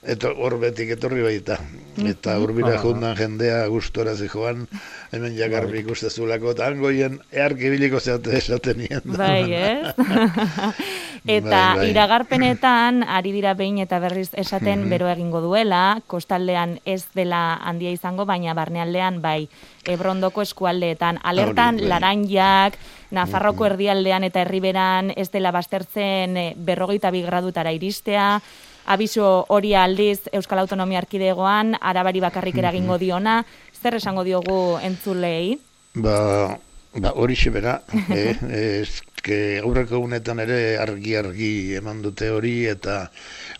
Eta 0.05 0.29
hor 0.37 0.59
betik 0.61 0.91
etorri 0.93 1.23
baita. 1.25 1.57
Eta 1.97 2.35
urbira 2.39 2.75
Ah. 2.75 2.81
jundan 2.81 3.15
jendea 3.17 3.65
gustora 3.67 4.11
joan, 4.15 4.67
hemen 5.11 5.35
jakarbi 5.37 5.79
ikustezulako, 5.79 6.51
eta 6.51 6.67
hangoien 6.67 7.19
earki 7.31 7.67
ibiliko 7.67 7.99
zeate 7.99 8.37
esaten 8.37 8.77
nien. 8.77 9.01
Bai, 9.05 9.53
ez? 9.53 9.93
eta 11.25 11.49
Bai, 11.73 11.77
bai. 11.77 11.89
iragarpenetan, 11.89 13.01
ari 13.03 13.31
dira 13.31 13.53
behin 13.57 13.79
eta 13.79 13.97
berriz 13.99 14.29
esaten 14.33 14.81
Mhm. 14.83 14.89
bero 14.89 15.09
egingo 15.09 15.41
duela, 15.41 16.01
kostaldean 16.07 16.79
ez 16.85 17.05
dela 17.15 17.55
handia 17.63 17.91
izango, 17.91 18.25
baina 18.25 18.53
barnealdean 18.53 19.21
bai, 19.21 19.47
ebrondoko 19.85 20.41
eskualdeetan. 20.41 21.19
Alertan, 21.23 21.77
bai. 21.77 21.87
laranjak, 21.87 22.77
Nafarroko 23.15 23.65
erdialdean 23.67 24.23
eta 24.25 24.41
herriberan 24.41 25.13
ez 25.15 25.29
dela 25.31 25.51
baztertzen 25.51 26.35
eh, 26.37 26.53
berrogeita 26.57 27.11
bi 27.13 27.21
gradutara 27.21 27.71
iristea, 27.71 28.41
abiso 28.85 29.45
hori 29.49 29.73
aldiz 29.75 30.27
Euskal 30.31 30.59
Autonomia 30.59 30.99
Arkidegoan, 31.01 31.75
arabari 31.81 32.21
bakarrik 32.23 32.57
eragingo 32.61 32.97
diona, 33.01 33.43
zer 33.81 33.97
esango 33.99 34.23
diogu 34.23 34.77
entzulei? 34.83 35.57
Ba, 35.95 36.57
ba 36.95 37.11
hori 37.15 37.35
bera, 37.51 37.81
eh, 38.17 38.35
eske 38.81 39.59
aurreko 39.63 39.99
unetan 39.99 40.39
ere 40.39 40.77
argi-argi 40.77 41.75
eman 41.81 42.01
dute 42.01 42.29
hori 42.29 42.65
eta 42.71 43.09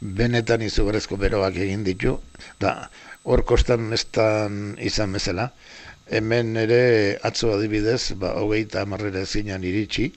benetan 0.02 0.62
izugarrezko 0.62 1.18
beroak 1.18 1.56
egin 1.56 1.84
ditu, 1.84 2.20
da 2.60 2.90
hor 3.24 3.44
kostan 3.44 3.94
estan 3.94 4.76
izan 4.80 5.14
bezala, 5.14 5.50
hemen 6.12 6.56
ere 6.58 7.18
atzo 7.24 7.54
adibidez, 7.56 8.14
ba, 8.22 8.36
hogeita 8.42 8.84
amarrera 8.86 9.24
ezinan 9.26 9.64
iritsi, 9.64 10.12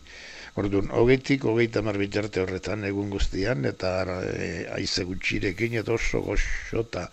Orduan, 0.59 0.89
hogeitik, 1.01 1.45
hogeita 1.51 1.81
hamar 1.83 1.99
bitarte 2.01 2.41
horretan 2.43 2.85
egun 2.89 3.11
guztian, 3.15 3.65
eta 3.71 3.91
e, 4.27 4.49
aize 4.79 5.05
gutxirekin, 5.11 5.77
eta 5.83 5.93
oso 5.99 6.21
goxo, 6.25 6.83
eta 6.87 7.05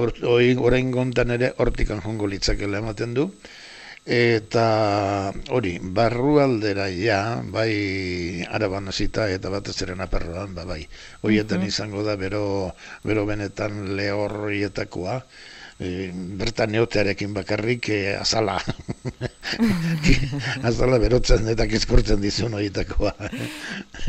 aur- 0.00 0.16
oi- 0.32 0.56
orain 0.70 0.90
gontan 0.96 1.30
ere 1.36 1.52
hortikan 1.64 2.00
jongo 2.04 2.26
litzakela 2.32 2.80
ematen 2.82 3.14
du. 3.18 3.26
Eta 4.18 4.64
hori, 5.52 5.74
barrualdera 5.98 6.86
ja, 6.96 7.18
bai 7.44 8.42
araban 8.48 8.88
hasita 8.88 9.26
eta 9.30 9.50
batez 9.52 9.76
ere 9.84 9.94
naparroan, 10.00 10.54
ba 10.56 10.64
bai. 10.64 10.80
Horietan 11.22 11.60
Mhm. 11.60 11.68
izango 11.68 12.02
da 12.06 12.16
bero, 12.16 12.74
bero 13.04 13.26
benetan 13.26 13.96
lehorrietakoa. 14.00 15.18
E, 15.78 16.10
bertan 16.10 16.72
neotearekin 16.74 17.34
bakarrik 17.36 17.88
e, 17.94 18.16
azala. 18.18 18.56
azala 20.70 20.98
berotzen 20.98 21.46
eta 21.52 21.68
kezkortzen 21.70 22.18
dizun 22.22 22.56
horietakoa. 22.58 23.12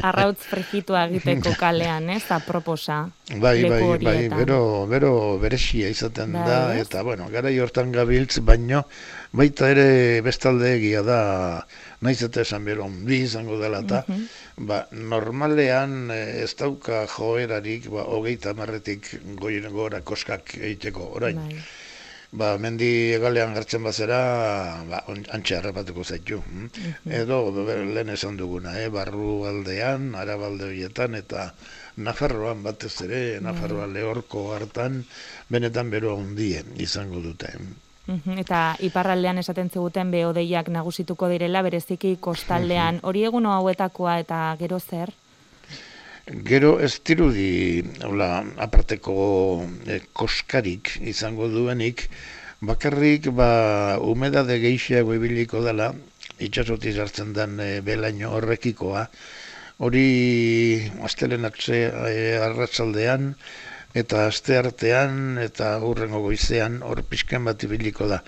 Arrautz 0.10 0.42
frigitua 0.50 1.06
egiteko 1.12 1.54
kalean, 1.60 2.10
ez? 2.16 2.24
Aproposa. 2.34 3.04
Bai, 3.30 3.62
bai, 3.70 3.84
bai, 4.02 4.18
bero, 4.34 4.60
bero 4.90 5.14
beresia 5.38 5.92
izaten 5.94 6.34
Bai, 6.34 6.48
da, 6.48 6.60
eta, 6.82 7.04
bueno, 7.06 7.30
gara 7.30 7.54
hortan 7.62 7.94
gabiltz, 7.94 8.40
baino, 8.42 8.82
baita 9.30 9.70
ere 9.70 9.88
bestalde 10.26 10.74
egia 10.80 11.04
da, 11.06 11.22
naiz 12.02 12.22
eta 12.24 12.42
esan 12.42 12.64
bero, 12.66 12.88
bi 12.90 13.22
izango 13.26 13.58
dela, 13.60 13.80
eta, 13.82 14.06
Mhm. 14.08 14.26
ba, 14.68 14.88
normalean 14.92 16.12
eh, 16.12 16.44
ez 16.44 16.56
dauka 16.56 17.06
joerarik, 17.08 17.90
ba, 17.90 18.04
hogeita 18.04 18.54
marretik 18.54 19.20
goien 19.36 19.68
gora 19.74 20.02
koskak 20.02 20.56
egiteko, 20.58 21.12
orain. 21.16 21.36
Bai. 21.36 21.60
Ba, 22.32 22.60
mendi 22.62 23.12
egalean 23.16 23.56
gartzen 23.56 23.82
bazera, 23.84 24.84
ba, 24.88 25.04
antxe 25.34 25.56
harrapatuko 25.58 26.04
zaitu. 26.04 26.38
hm? 26.46 26.70
Mhm. 27.06 27.12
Edo, 27.12 27.40
lehen 27.94 28.10
esan 28.10 28.38
duguna, 28.38 28.80
eh? 28.80 28.88
barru 28.90 29.46
aldean, 29.50 30.14
arabalde 30.16 30.66
horietan, 30.70 31.16
eta 31.16 31.54
Nafarroan 31.98 32.62
batez 32.64 33.02
ere, 33.02 33.42
Nafarroa 33.42 33.88
lehorko 33.88 34.54
hartan, 34.54 35.04
benetan 35.50 35.90
bero 35.90 36.16
handie 36.18 36.64
izango 36.78 37.20
dute. 37.20 37.50
Eta 38.42 38.76
iparraldean 38.82 39.38
esaten 39.38 39.70
ziguten 39.70 40.12
behodeiak 40.12 40.70
nagusituko 40.74 41.30
direla, 41.30 41.62
bereziki 41.62 42.16
kostaldean. 42.20 43.00
Hori 43.04 43.26
egun 43.30 43.46
hauetakoa 43.46 44.20
eta 44.24 44.56
gero 44.60 44.80
zer? 44.80 45.14
Gero 46.46 46.76
ez 46.80 47.00
dirudi, 47.06 47.82
hola, 48.06 48.44
aparteko 48.62 49.14
eh, 49.90 50.02
koskarik 50.14 50.92
izango 51.02 51.48
duenik, 51.50 52.04
bakarrik 52.62 53.32
ba 53.34 53.98
umedade 54.02 54.60
gehiago 54.62 55.16
ibiliko 55.18 55.64
dela, 55.66 55.94
itxasotik 56.40 57.00
hartzen 57.02 57.34
den 57.34 57.60
e, 57.60 57.70
belaino 57.82 58.34
horrekikoa, 58.38 59.08
hori 59.80 60.06
astelenak 61.08 61.58
ze 61.62 61.82
e, 61.88 62.38
arratsaldean 62.38 63.34
eta 63.94 64.28
aste 64.28 64.58
artean 64.58 65.38
eta 65.42 65.78
hurrengo 65.82 66.22
goizean 66.22 66.82
hor 66.86 67.04
pixkan 67.04 67.46
bat 67.46 67.64
ibiliko 67.64 68.08
da. 68.08 68.24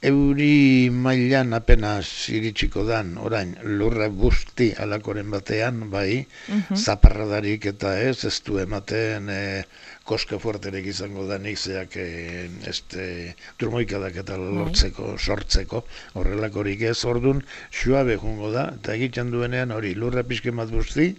Euri 0.00 0.88
mailan 0.88 1.52
apenas 1.52 2.06
iritsiko 2.32 2.86
dan, 2.88 3.18
orain, 3.20 3.50
lurra 3.62 4.06
busti 4.08 4.70
alakoren 4.80 5.28
batean, 5.30 5.90
bai, 5.90 6.26
Mhm. 6.48 6.74
zaparradarik 6.76 7.66
eta 7.66 8.00
ez, 8.00 8.24
ez 8.24 8.40
du 8.40 8.56
ematen 8.58 9.28
e, 9.28 9.64
koske 10.04 10.38
fuerterek 10.38 10.86
izango 10.86 11.26
da 11.26 11.38
zeak 11.54 11.96
e, 11.96 12.48
este, 12.66 13.34
turmoikadak 13.58 14.16
eta 14.16 14.38
lortzeko, 14.38 15.18
sortzeko, 15.18 15.84
horrelakorik 16.14 16.80
ez, 16.80 17.04
ordun 17.04 17.44
suabe 17.70 18.16
jungo 18.16 18.50
da, 18.50 18.72
eta 18.80 18.94
egiten 18.94 19.30
duenean 19.30 19.70
hori, 19.70 19.94
lurra 19.94 20.22
pixken 20.22 20.56
bat 20.56 20.70
busti, 20.70 21.14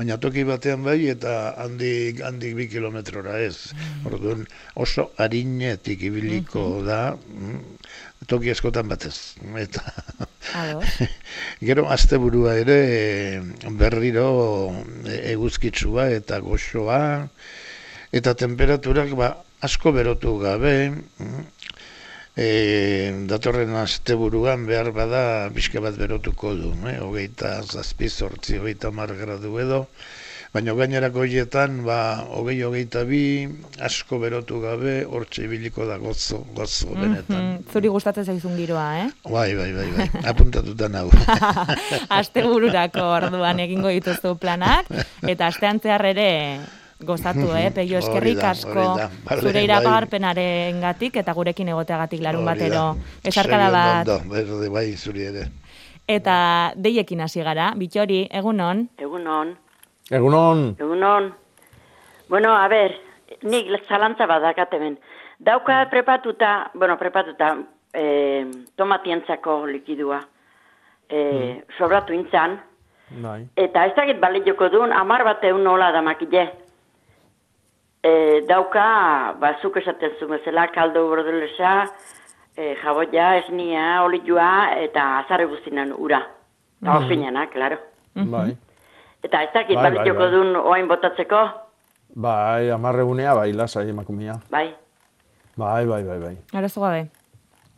baina 0.00 0.16
toki 0.16 0.46
batean 0.48 0.80
bai 0.80 1.10
eta 1.12 1.32
handik, 1.60 2.22
handik 2.24 2.54
bi 2.56 2.64
kilometrora 2.72 3.36
ez. 3.44 3.74
Orduan 4.08 4.46
oso 4.80 5.10
harinetik 5.20 6.00
ibiliko 6.08 6.62
da, 6.86 7.00
mm, 7.20 7.58
toki 8.30 8.54
askotan 8.54 8.88
batez. 8.88 9.36
Eta. 9.60 9.84
Gero 11.68 11.84
asteburua 11.92 12.56
ere 12.62 12.78
berriro 13.82 14.26
eh, 15.04 15.34
eguzkitsua 15.34 16.08
eta 16.16 16.40
goxoa 16.40 17.02
eta 18.16 18.34
temperaturak 18.34 19.12
ba, 19.20 19.34
asko 19.60 19.92
berotu 19.92 20.38
gabe 20.40 20.74
mm, 20.96 21.44
e, 22.40 23.12
datorren 23.28 23.74
asteburuan 23.76 24.64
behar 24.68 24.90
bada 24.96 25.50
pixka 25.52 25.82
bat 25.84 25.98
berotuko 26.00 26.54
du, 26.56 26.72
eh? 26.88 26.96
hogeita 27.04 27.60
zazpi 27.62 28.08
sortzi, 28.08 28.56
hogeita 28.56 28.90
mar 28.94 29.12
gradu 29.18 29.52
edo, 29.60 29.82
baina 30.54 30.72
gainerako 30.74 31.26
hietan, 31.28 31.82
ba, 31.84 32.24
hogei 32.32 32.56
hogeita 32.64 33.04
bi, 33.06 33.22
asko 33.84 34.18
berotu 34.24 34.62
gabe, 34.64 34.96
hortxe 35.04 35.44
ibiliko 35.44 35.86
da 35.86 36.00
gozo, 36.00 36.40
gozo 36.56 36.96
benetan. 36.96 37.36
Mhm, 37.36 37.70
Zuri 37.70 37.92
gustatzen 37.92 38.26
zaizun 38.32 38.56
giroa, 38.56 38.88
eh? 39.04 39.06
Bai, 39.28 39.52
bai, 39.60 39.70
bai, 39.76 39.88
bai, 40.00 40.08
apuntatuta 40.32 40.88
nau. 40.88 41.06
Aste 42.20 42.48
bururako 42.48 43.04
orduan 43.20 43.60
egingo 43.68 43.92
dituzu 43.92 44.36
planak, 44.40 44.88
eta 45.28 45.52
astean 45.52 45.84
zehar 45.84 46.08
ere 46.16 46.30
gozatu, 47.04 47.52
eh? 47.60 47.70
Peio 47.74 47.98
eskerrik 47.98 48.42
asko. 48.44 48.84
Bale, 49.24 49.40
zure 49.40 49.58
bai. 49.60 49.64
iragarpenaren 49.64 50.80
gatik 50.80 51.16
eta 51.16 51.32
gurekin 51.32 51.68
egoteagatik 51.68 52.20
larun 52.20 52.44
batero. 52.44 52.96
Esarkada 53.24 53.70
bat. 53.70 54.14
berde, 54.28 54.68
bai, 54.68 54.92
zuri 54.96 55.26
ere. 55.32 55.48
Eta 56.10 56.72
deiekin 56.74 57.20
hasi 57.20 57.42
gara, 57.46 57.72
bitxori, 57.78 58.24
egunon. 58.34 58.88
Egunon, 58.98 59.54
Egunon, 60.10 60.74
egunon. 60.78 61.28
Bueno, 62.28 62.50
a 62.56 62.66
ber, 62.68 62.96
nik 63.46 63.68
zalantza 63.86 64.26
badakat 64.26 64.72
hemen. 64.74 64.98
Dauka 65.38 65.84
prepatuta, 65.90 66.70
bueno, 66.74 66.96
prepatuta, 66.98 67.56
eh, 67.94 68.44
tomatientzako 68.76 69.66
likidua. 69.66 70.20
Eh, 71.08 71.62
sobratu 71.78 72.12
intzan, 72.12 72.60
bai. 73.22 73.48
eta 73.56 73.86
ez 73.86 73.94
dakit 73.94 74.20
balioko 74.20 74.68
duen, 74.68 74.92
amar 74.92 75.24
bat 75.24 75.44
egun 75.44 75.64
nola 75.64 75.92
da 75.92 76.02
makile. 76.02 76.50
E, 78.02 78.40
dauka, 78.48 79.34
ba, 79.38 79.56
zuk 79.60 79.76
esaten 79.76 80.10
zu 80.18 80.26
bezala, 80.28 80.68
kaldo 80.72 81.02
bordelesa, 81.10 81.84
e, 82.56 82.74
jaboia, 82.82 83.36
esnia, 83.42 84.02
olioa, 84.04 84.72
eta 84.80 85.18
azarre 85.18 85.44
guztinan 85.46 85.92
ura. 85.92 86.22
Eta 86.80 86.92
Mhm. 86.94 87.04
ofinana, 87.04 87.46
klaro. 87.50 87.76
Bai. 88.14 88.56
Eta 89.22 89.42
ez 89.44 89.50
dakit 89.52 89.76
Bai, 89.76 89.90
bai, 89.94 90.10
bai. 90.10 90.30
duen 90.30 90.56
oain 90.56 90.88
botatzeko, 90.88 91.42
Bai, 92.16 92.70
amarregunea, 92.70 93.34
bai, 93.34 93.52
lasai 93.52 93.88
emakumea. 93.90 94.40
bai. 94.50 94.74
Bai, 95.56 95.86
bai, 95.86 96.02
bai, 96.02 96.18
bai. 96.18 96.36
Arazo 96.54 96.80
gabe. 96.80 97.10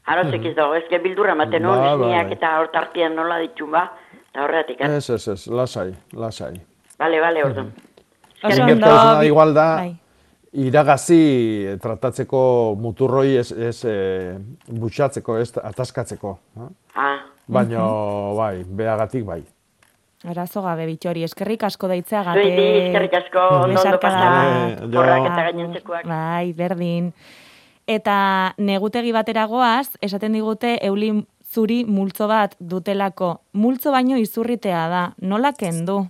Arozek 0.06 0.44
ez 0.44 0.54
dago, 0.56 0.74
ezke 0.74 0.98
bildurra 0.98 1.32
ematen 1.32 1.64
hon, 1.66 1.78
Bai, 1.78 1.96
bai, 1.98 2.06
esniak 2.06 2.24
bai. 2.26 2.32
eta 2.32 2.58
hortartian 2.60 3.14
nola 3.14 3.38
ditun 3.38 3.70
ba, 3.70 3.92
eta 4.30 4.44
horretik, 4.44 4.80
eh? 4.80 4.96
Ez, 4.96 5.10
ez, 5.10 5.28
ez, 5.28 5.46
lasai, 5.48 5.92
lasai. 6.12 6.60
Bale, 6.98 7.20
bale, 7.20 7.44
ordu. 7.44 7.66
Oso 8.44 8.62
ondo, 8.62 9.22
igual 9.24 9.54
da, 9.54 9.76
bai. 9.76 9.96
Iragazi 10.52 11.64
eh, 11.66 11.76
tratatzeko 11.80 12.74
muturroi 12.78 13.36
ez, 13.40 13.50
ez 13.52 13.84
e, 13.88 13.94
butxatzeko, 14.68 15.38
ez 15.40 15.52
ataskatzeko. 15.56 16.38
Ah, 16.94 17.18
Baina, 17.46 17.78
Mhm. 17.82 18.36
bai, 18.36 18.64
beagatik 18.64 19.24
bai. 19.24 19.42
Arazo 20.24 20.62
gabe, 20.62 20.86
bitxori, 20.86 21.24
eskerrik 21.24 21.64
asko 21.64 21.86
Zuei, 21.88 21.96
deitzeagatik. 21.96 22.58
eskerrik 22.86 23.14
asko, 23.14 23.38
ondo, 23.64 23.80
ondo 23.80 23.98
pasa. 23.98 24.76
Horrak 24.84 25.24
eta 25.26 25.42
gainentzekoak. 25.48 26.06
Bai, 26.06 26.52
berdin. 26.52 27.12
Eta 27.86 28.54
negutegi 28.58 29.10
batera 29.12 29.46
goaz, 29.46 29.88
esaten 30.00 30.32
digute 30.32 30.78
euli 30.86 31.26
zuri 31.52 31.84
multzo 31.84 32.28
bat 32.28 32.54
dutelako. 32.60 33.40
Multzo 33.52 33.90
baino 33.90 34.16
izurritea 34.16 34.88
da, 34.88 35.02
nola 35.20 35.52
kendu? 35.52 36.06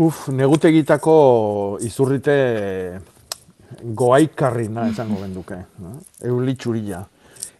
Uf, 0.00 0.28
negutegitako 0.32 1.14
izurrite 1.84 2.34
goaikarrina 3.84 4.86
esango 4.88 5.18
genduke. 5.20 5.58
No? 5.84 5.98
Eulitxurila. 6.24 7.02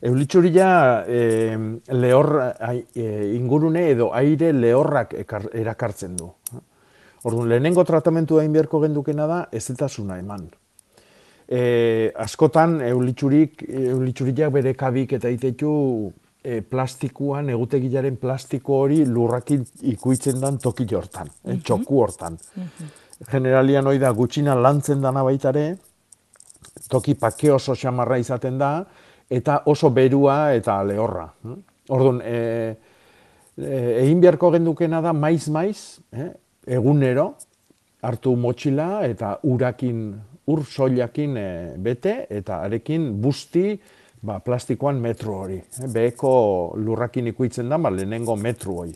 Eulitxurila 0.08 0.70
eh, 1.04 1.58
lehor, 1.92 2.30
eh, 2.64 3.34
ingurune 3.36 3.82
edo 3.90 4.08
aire 4.16 4.54
lehorrak 4.56 5.12
ekar, 5.20 5.50
erakartzen 5.52 6.16
du. 6.16 6.30
Orduan, 7.28 7.50
lehenengo 7.52 7.84
tratamentu 7.84 8.40
egin 8.40 8.56
beharko 8.56 8.80
gendukena 8.86 9.26
da 9.28 9.42
ezetasuna 9.52 10.16
eman. 10.22 10.48
E, 11.44 11.60
askotan 12.24 12.78
eulitxurik, 12.86 13.66
eulitxuriak 13.68 14.54
bere 14.54 14.72
kabik 14.78 15.12
eta 15.18 15.28
itetu 15.34 15.74
e, 16.42 16.60
plastikuan, 16.62 17.50
egutegilaren 17.52 18.16
plastiko 18.20 18.80
hori 18.84 19.04
lurrakin 19.06 19.64
ikuitzen 19.92 20.40
dan 20.40 20.58
toki 20.58 20.86
hortan, 20.94 21.30
e, 21.44 21.58
txoku 21.60 22.00
hortan. 22.00 22.38
Generalian 23.30 23.86
hoi 23.86 23.98
da 24.00 24.10
gutxina 24.16 24.54
lantzen 24.56 25.00
dana 25.00 25.22
baitare, 25.26 25.66
toki 26.90 27.14
pake 27.14 27.52
oso 27.52 27.76
xamarra 27.76 28.18
izaten 28.18 28.58
da, 28.58 28.72
eta 29.30 29.62
oso 29.70 29.90
berua 29.94 30.54
eta 30.56 30.80
lehorra. 30.84 31.26
Orduan, 31.90 32.20
e, 32.24 32.74
e, 33.58 33.78
egin 34.02 34.20
beharko 34.22 34.50
gendukena 34.56 35.00
da 35.04 35.12
maiz-maiz, 35.12 36.00
eh, 36.12 36.30
egunero, 36.66 37.34
hartu 38.02 38.34
motxila 38.36 39.04
eta 39.06 39.36
urakin, 39.44 40.04
ur 40.50 40.64
soilakin 40.64 41.36
e, 41.36 41.48
bete, 41.78 42.14
eta 42.30 42.62
arekin 42.66 43.10
busti 43.22 43.74
ba, 44.22 44.38
plastikoan 44.44 45.00
metro 45.00 45.36
hori. 45.44 45.58
Eh, 45.58 45.88
beheko 45.92 46.32
lurrakin 46.76 47.30
ikuitzen 47.32 47.68
da, 47.68 47.78
ba, 47.78 47.92
lehenengo 47.94 48.36
metro 48.36 48.80
hori. 48.82 48.94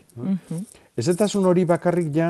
Ezetasun 0.97 1.45
hori 1.49 1.65
bakarrik 1.67 2.11
ja, 2.15 2.29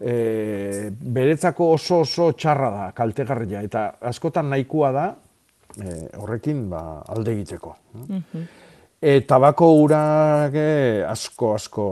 e, 0.00 0.90
beretzako 0.90 1.72
oso 1.76 2.00
oso 2.06 2.32
txarra 2.32 2.70
da, 2.74 2.86
kaltegarria, 2.96 3.62
eta 3.62 3.84
askotan 4.10 4.50
nahikoa 4.50 4.90
da, 4.94 5.06
e, 5.76 5.98
horrekin 6.18 6.66
ba, 6.70 6.82
alde 7.14 7.36
egiteko. 7.36 7.76
E, 9.02 9.20
tabako 9.26 9.68
urak 9.82 10.56
e, 10.58 10.72
asko, 11.06 11.52
asko, 11.58 11.84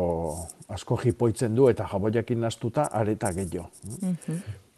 asko 0.70 0.98
jipoitzen 1.04 1.54
du 1.54 1.68
eta 1.70 1.86
jaboiakin 1.90 2.42
naztuta 2.46 2.88
areta 2.94 3.32
gehiago. 3.34 3.68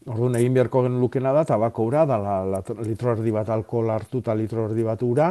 Orduan 0.02 0.34
egin 0.34 0.56
beharko 0.56 0.80
genulukena 0.82 1.30
da 1.36 1.44
tabako 1.46 1.84
ura, 1.86 2.04
da 2.08 2.16
la, 2.18 2.38
la, 2.56 2.60
litro 2.82 3.12
erdi 3.14 3.30
bat 3.30 3.52
alkohol 3.54 3.92
hartuta 3.94 4.34
litro 4.34 4.64
erdi 4.66 4.82
bat 4.82 5.02
ura, 5.06 5.28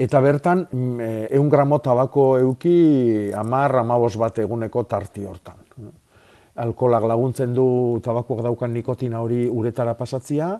eta 0.00 0.20
bertan 0.24 0.64
mm, 0.64 1.00
eh, 1.00 1.26
ehun 1.36 1.50
gramo 1.52 1.78
tabako 1.84 2.38
euki 2.40 3.30
amar, 3.36 3.76
amabos 3.82 4.16
bat 4.16 4.38
eguneko 4.40 4.84
tarti 4.88 5.26
hortan. 5.28 5.60
Alkolak 6.60 7.04
laguntzen 7.08 7.52
du 7.54 8.00
tabakoak 8.04 8.42
daukan 8.44 8.72
nikotina 8.72 9.20
hori 9.20 9.46
uretara 9.48 9.94
pasatzia, 9.96 10.54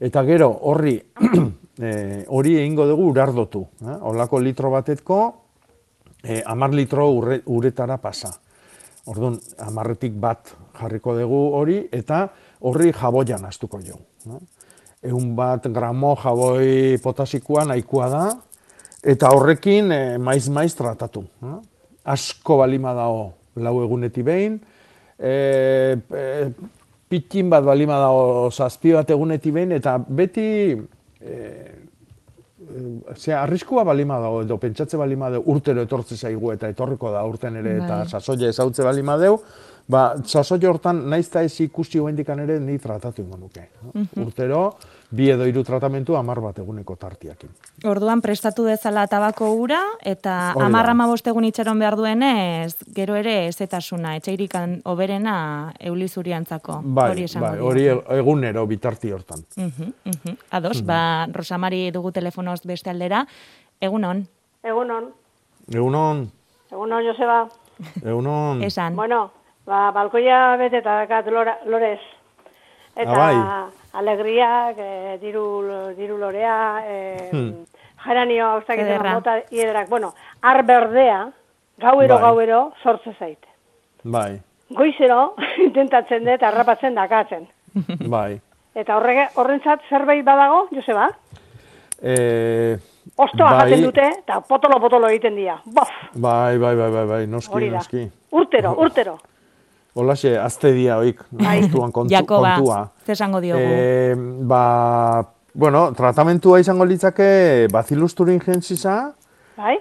eta 0.00 0.22
gero 0.26 0.48
horri 0.70 0.94
eh, 1.82 2.22
hori 2.28 2.56
egingo 2.62 2.86
dugu 2.86 3.10
urardotu. 3.10 3.66
Eh? 3.82 3.98
Olako 4.10 4.40
litro 4.42 4.70
batetko 4.70 5.20
eh, 6.22 6.42
amar 6.46 6.74
litro 6.74 7.10
urre, 7.10 7.42
uretara 7.46 7.98
pasa. 7.98 8.30
Orduan, 9.10 9.36
amarretik 9.60 10.14
bat 10.16 10.54
jarriko 10.78 11.12
dugu 11.18 11.40
hori, 11.58 11.82
eta 11.92 12.24
horri 12.64 12.94
jaboian 12.94 13.44
astuko 13.44 13.82
jo. 13.84 13.98
Egun 15.04 15.34
bat 15.36 15.66
gramo 15.68 16.14
jaboi 16.16 16.96
potasikoa 17.02 17.66
nahikoa 17.68 18.08
da, 18.08 18.24
eta 19.04 19.30
horrekin 19.36 19.92
e, 19.92 20.02
maiz-maiz 20.18 20.72
tratatu. 20.78 21.24
No? 21.44 21.60
Asko 22.04 22.58
balima 22.60 22.94
dago 22.96 23.26
lau 23.64 23.76
egunetik 23.84 24.26
behin, 24.26 24.58
e, 25.18 25.34
e, 25.94 26.26
pitin 27.08 27.50
bat 27.52 27.64
balima 27.64 28.00
dago 28.02 28.50
zazpi 28.50 28.94
bat 28.96 29.10
egunetik 29.14 29.54
behin, 29.54 29.76
eta 29.78 29.98
beti 29.98 30.48
e, 31.20 31.40
Zea, 33.14 33.42
arriskua 33.42 33.84
balima 33.84 34.16
dago, 34.22 34.40
edo 34.42 34.56
pentsatze 34.58 34.96
balima 34.96 35.28
dago, 35.30 35.44
urtero 35.52 35.82
etortze 35.84 36.16
zaigu 36.16 36.52
eta 36.54 36.70
etorriko 36.72 37.10
da 37.12 37.22
urten 37.28 37.58
ere, 37.60 37.76
eta 37.82 37.98
Bai. 38.00 38.08
sasoia 38.08 38.48
ezautze 38.50 38.86
balima 38.86 39.18
deu, 39.20 39.36
ba, 39.90 40.14
sasoia 40.24 40.70
hortan 40.70 41.02
naiz 41.10 41.26
eta 41.28 41.44
ez 41.44 41.52
ikusi 41.66 42.00
hoendikan 42.00 42.40
ere 42.40 42.58
ni 42.60 42.78
tratatu 42.80 43.22
ingo 43.22 43.36
nuke. 43.36 43.68
no? 43.82 43.92
Mhm. 43.92 44.24
Urtero, 44.24 44.62
bi 45.10 45.30
edo 45.30 45.44
hiru 45.46 45.62
tratamentu 45.64 46.16
amar 46.16 46.40
bat 46.40 46.58
eguneko 46.58 46.96
tartiakin. 46.96 47.50
Orduan 47.84 48.20
prestatu 48.20 48.64
dezala 48.64 49.06
tabako 49.06 49.52
ura, 49.54 49.80
eta 50.02 50.52
Hori 50.54 50.60
da. 50.62 50.66
amarra 50.66 50.90
amabostegun 50.92 51.44
itxaron 51.44 51.78
behar 51.78 51.96
duenez, 51.96 52.76
gero 52.94 53.14
ere 53.16 53.46
ezetasuna, 53.48 54.16
etxeirikan 54.16 54.80
oberena 54.84 55.72
eulizuriantzako. 55.78 56.80
Bai, 56.84 57.10
hori 57.12 57.24
esango 57.24 57.46
bai, 57.46 57.60
hori 57.60 57.86
egunero 58.18 58.66
bitarti 58.66 59.12
hortan. 59.12 59.44
Mhm, 59.56 59.92
mhm. 60.04 60.36
Ados, 60.50 60.80
Mhm. 60.82 60.86
ba, 60.86 61.26
Rosamari 61.32 61.90
dugu 61.90 62.12
telefonoz 62.12 62.62
beste 62.64 62.90
aldera. 62.90 63.26
Egunon, 63.80 64.26
Egunon, 64.62 65.10
Egunon, 65.70 66.30
egunon 66.72 67.04
Joseba. 67.06 67.48
egunon. 68.04 68.62
esan. 68.62 68.96
Bueno, 68.96 69.30
ba, 69.66 69.90
balkoia 69.92 70.56
beteta 70.56 71.00
dakat 71.00 71.26
lora, 71.26 71.58
lorez. 71.66 72.00
Eta 72.96 73.10
Ah, 73.10 73.16
bai. 73.16 73.34
Alegriak, 73.94 74.76
e, 74.78 75.18
diru, 75.22 75.44
diru 75.96 76.18
lorea, 76.18 76.56
e, 76.86 77.30
Hmm. 77.32 77.64
Ederra. 78.84 79.14
mota 79.14 79.38
hiedrak. 79.50 79.88
Bueno, 79.88 80.12
ar 80.42 80.62
berdea, 80.64 81.30
gauero, 81.78 82.14
Bai. 82.18 82.22
gauero, 82.22 82.72
sortze 82.82 83.14
zaite. 83.18 83.48
Bai, 84.04 84.40
Goizero, 84.68 85.34
intentatzen 85.66 86.24
dut, 86.24 86.42
harrapatzen 86.42 86.94
dakatzen. 86.94 87.46
bai. 88.10 88.40
Eta 88.74 88.96
horrege, 88.96 89.28
horrentzat 89.36 89.80
zerbait 89.88 90.24
badago, 90.24 90.66
Joseba? 90.72 91.08
E, 92.02 92.76
Ostoa 93.16 93.50
bai, 93.50 93.58
jaten 93.70 93.84
dute, 93.84 94.04
eta 94.18 94.40
potolo-potolo 94.40 95.08
egiten 95.08 95.36
dira. 95.36 95.58
Bof, 95.64 95.88
Bai, 96.14 96.58
bai, 96.58 96.74
bai, 96.76 96.90
bai, 96.90 97.04
bai, 97.06 97.26
noski, 97.26 97.70
noski. 97.70 98.10
Urtero, 98.32 98.74
urtero. 98.80 99.18
Holaxe, 99.94 100.36
azte 100.38 100.72
dia 100.74 100.96
oik, 100.98 101.20
naztuan 101.30 101.92
kontu, 101.92 102.10
Jakoba, 102.10 102.56
kontua. 102.56 102.90
ze 103.06 103.12
esango 103.12 103.40
diogu. 103.40 103.60
Eh, 103.62 104.14
ba, 104.42 105.24
bueno, 105.54 105.92
tratamentua 105.94 106.58
izango 106.60 106.84
litzake 106.84 107.68
Bacillus 107.70 108.14
thuringiensisa, 108.14 109.12
Bai? 109.56 109.76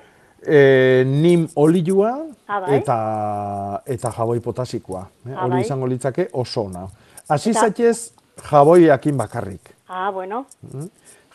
e, 0.45 1.03
nim 1.07 1.47
olioa 1.55 2.27
Ah, 2.47 2.59
bai. 2.59 2.75
eta, 2.77 3.81
eta 3.87 4.11
jaboi 4.11 4.39
potasikoa. 4.39 5.07
Eh? 5.25 5.33
Ah, 5.35 5.45
Hori 5.45 5.51
bai. 5.57 5.61
izango 5.61 5.87
litzake 5.87 6.27
oso 6.33 6.61
ona. 6.69 6.85
Hasi 7.29 7.49
Eta- 7.49 7.59
zaitez 7.61 8.13
jaboiakin 8.51 9.17
bakarrik. 9.17 9.73
Ah, 9.89 10.11
bueno. 10.11 10.45
Mm? 10.61 10.89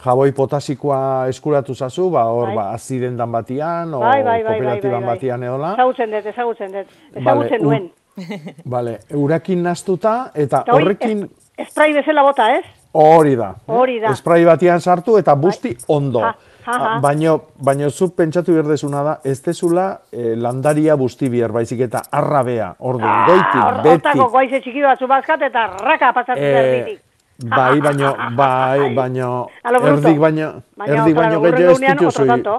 jaboi 0.05 0.31
potasikoa 0.31 1.27
eskuratu 1.29 1.75
zazu, 1.75 2.11
ba, 2.11 2.27
hor, 2.31 2.47
Bai. 2.47 2.55
ba, 2.57 2.71
azidendan 2.75 3.33
batian, 3.33 3.93
o 3.95 3.99
Bai, 3.99 4.23
bai, 4.23 4.25
bai, 4.25 4.43
bai, 4.45 4.53
kooperatiban 4.55 5.01
bai, 5.01 5.07
bai. 5.07 5.15
batian 5.17 5.43
eola. 5.43 5.73
Ezagutzen 5.75 6.11
dut, 6.13 6.27
ezagutzen 6.27 6.73
dut. 6.73 6.87
Vale, 7.15 7.21
Ezagutzen 7.21 7.61
u- 7.61 7.65
nuen. 7.65 7.91
Vale, 8.75 8.99
urakin 9.15 9.63
naztuta, 9.63 10.31
eta 10.35 10.65
hori, 10.67 10.85
horrekin 10.85 11.29
Esprai 11.59 11.93
bezala 11.93 12.23
bota, 12.23 12.51
ez? 12.57 12.65
hori 12.93 13.35
da. 13.37 13.55
Hori 13.67 13.99
da. 14.01 14.13
Esprai 14.13 14.45
batian 14.45 14.81
sartu 14.81 15.17
eta 15.19 15.35
busti 15.35 15.77
ondo. 15.89 16.21
Ha, 16.23 16.35
ha, 16.67 16.73
ha. 16.73 16.93
Ah, 16.97 17.01
Baino, 17.01 17.35
baino 17.65 17.89
zuk 17.91 18.15
pentsatu 18.17 18.55
berdezuna 18.55 19.03
da, 19.03 19.19
ez 19.25 19.41
dezula 19.43 20.01
eh, 20.13 20.35
landaria 20.37 20.97
busti 20.97 21.29
bier, 21.33 21.53
baizik 21.53 21.81
eta 21.87 22.03
arrabea, 22.13 22.75
orduan, 22.79 23.27
goitik, 23.27 23.61
Hor- 23.63 23.83
beti. 23.83 23.95
Hortako 24.09 24.29
goize 24.35 24.61
txiki 24.61 24.83
batzu 24.85 25.07
bazkat 25.09 25.43
eta 25.49 25.67
raka 25.81 26.13
pasatzen 26.13 26.45
Eh, 26.45 26.59
erditik. 26.63 27.01
bai, 27.49 27.81
baino, 27.81 28.15
bai, 28.37 28.95
baino, 28.95 29.31
erdik 29.65 30.19
baino, 30.19 30.49
erdik 30.87 31.15
baino 31.17 31.41
gehiago 31.41 31.47
ez 31.47 31.53
hurrengo 31.55 31.77
unean, 31.77 31.97
dituzu. 31.99 32.23
otro 32.23 32.27
tanto. 32.27 32.57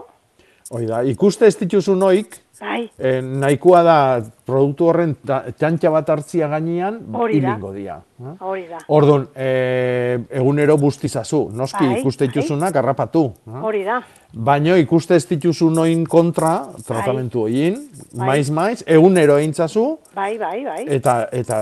Hoi 0.72 0.86
da, 0.86 1.04
ikuste 1.04 1.48
ez 1.48 1.56
dituzu 1.58 1.96
noik, 1.96 2.36
Bai, 2.60 2.90
eh, 3.00 3.22
nahikoa 3.24 3.82
da 3.84 3.98
produktu 4.46 4.88
horren 4.90 5.14
ta- 5.26 5.46
txantxa 5.56 5.90
bat 5.94 6.10
hartzia 6.10 6.48
gainean, 6.52 6.98
Hori 7.14 7.40
da. 7.40 7.54
hilingo 7.54 7.72
dia. 7.74 8.02
eh? 8.20 8.34
hori 8.44 8.66
da. 8.68 8.78
Orduan, 8.88 9.30
eh, 9.34 10.20
egunero 10.30 10.76
bustizazu, 10.78 11.50
noski 11.54 11.86
Bai, 11.88 12.00
ikuste 12.02 12.26
bai. 12.26 12.34
dituzunak 12.34 12.76
harrapatu. 12.76 13.34
eh? 13.48 13.62
Hori 13.62 13.84
da. 13.86 14.02
Baino 14.34 14.76
ikuste 14.78 15.16
ez 15.16 15.26
dituzu 15.30 15.70
noin 15.72 16.04
kontra, 16.06 16.66
tratamentu 16.86 17.48
egin, 17.48 17.78
Bai. 18.12 18.28
maiz 18.28 18.52
maiz, 18.52 18.84
egunero 18.86 19.38
egintzazu, 19.38 19.98
Bai, 20.14 20.38
bai, 20.38 20.64
bai. 20.66 20.86
eta, 20.90 21.30
eta, 21.32 21.62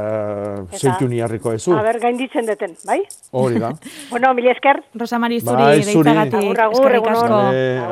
zeitu 0.73 1.07
niarriko 1.07 1.53
ezu. 1.53 1.73
A 1.77 1.83
ber, 1.83 1.99
gainditzen 1.99 2.45
deten, 2.45 2.73
bai? 2.85 3.03
Hori 3.31 3.59
da. 3.59 3.71
Bueno, 4.09 4.33
mila 4.33 4.51
esker. 4.51 4.81
Rosa 4.95 5.19
Mari 5.19 5.39
zuri 5.41 5.55
Bai, 5.55 5.83
zuri. 5.83 6.09
deitzagatik. 6.09 6.59
Agur, 6.59 6.59
agur, 6.61 6.91
egunon. 6.95 7.31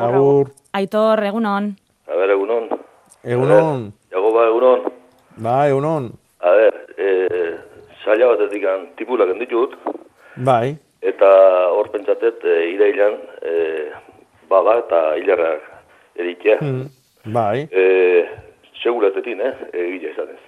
agur. 0.02 0.50
Aitor, 0.72 1.22
egunon. 1.24 1.76
A 2.08 2.16
ver, 2.16 2.30
egunon. 3.26 3.50
Egunon. 3.50 3.92
Jagoba, 4.12 4.46
egunon. 4.48 4.90
Bai, 5.36 5.68
egunon. 5.70 6.10
A 6.40 6.50
ver, 6.50 6.74
eh, 6.96 7.54
saila 8.04 8.26
batetik 8.32 8.64
tipulak 8.96 9.34
ditut, 9.38 9.74
Bai. 10.36 10.76
eta 11.02 11.28
hor 11.74 11.88
pentsatet 11.90 12.44
e, 12.44 12.56
irailan 12.74 13.16
e, 13.42 13.52
baba 14.48 14.78
eta 14.78 15.00
hilarrak 15.16 15.62
eritea. 16.16 16.58
Mm. 16.60 16.86
Bai. 17.34 17.68
E, 17.72 18.26
seguratetin, 18.82 19.40
eh, 19.40 19.54
egile 19.72 20.12
izanez. 20.12 20.42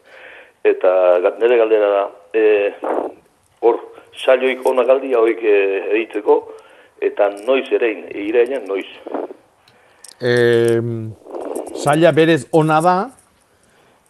Eta 0.64 0.93
nire 1.41 1.59
galdera 1.59 1.89
da, 1.97 2.05
e, 2.35 2.72
hor, 3.61 3.81
saioik 4.14 4.66
onak 4.66 4.89
aldia 4.95 5.18
hoik 5.18 5.43
e, 5.43 5.59
eritzeko, 5.91 6.41
eta 7.03 7.31
noiz 7.47 7.66
erein, 7.72 8.07
irailan 8.14 8.66
noiz. 8.70 8.87
E, 10.20 10.35
zaila 11.77 12.12
berez 12.12 12.47
ona 12.53 12.81
da, 12.81 12.97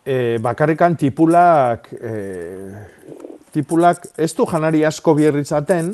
e, 0.04 0.38
bakarrikan 0.42 0.96
tipulak, 0.96 1.90
e, 1.92 2.12
tipulak 3.52 4.08
ez 4.16 4.32
du 4.36 4.46
janari 4.46 4.84
asko 4.84 5.14
bierritzaten, 5.18 5.92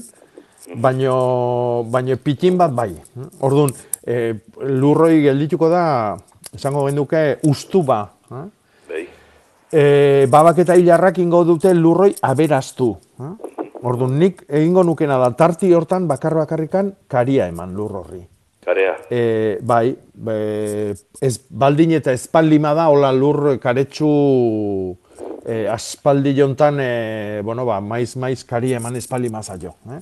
baino, 0.77 1.85
baino 1.91 2.17
pitin 2.17 2.59
bat 2.59 2.75
bai. 2.75 2.93
Orduan, 3.41 3.75
e, 4.07 4.35
lurroi 4.63 5.23
geldituko 5.25 5.71
da, 5.73 5.85
esango 6.55 6.87
genduke, 6.89 7.25
ustuba. 7.51 8.05
Bai. 8.31 9.07
E, 9.75 10.27
babak 10.31 10.61
eta 10.63 10.77
hilarrak 10.79 11.19
ingo 11.19 11.43
dute 11.45 11.75
lurroi 11.75 12.13
aberaztu. 12.23 12.93
Eh? 13.19 13.33
Orduan, 13.85 14.15
nik 14.21 14.47
egingo 14.49 14.85
nukena 14.87 15.19
da, 15.21 15.33
tarti 15.37 15.73
hortan 15.75 16.07
bakar 16.09 16.37
bakarrikan 16.39 16.95
karia 17.11 17.51
eman 17.51 17.75
lur 17.77 17.99
horri. 18.01 18.23
E, 19.11 19.59
bai, 19.61 19.93
e, 19.93 20.95
ez 21.21 21.35
baldin 21.51 21.93
eta 21.99 22.13
espaldima 22.17 22.73
da, 22.75 22.89
hola 22.89 23.13
lur 23.13 23.59
karetsu 23.61 24.09
e, 25.45 25.67
aspaldi 25.69 26.35
jontan, 26.39 26.81
e, 26.81 27.41
bueno, 27.45 27.67
ba, 27.69 27.81
maiz, 27.81 28.15
maiz 28.17 28.45
kari 28.49 28.73
eman 28.79 28.97
espaldi 28.97 29.31
mazaio. 29.31 29.75
Eh? 29.93 30.01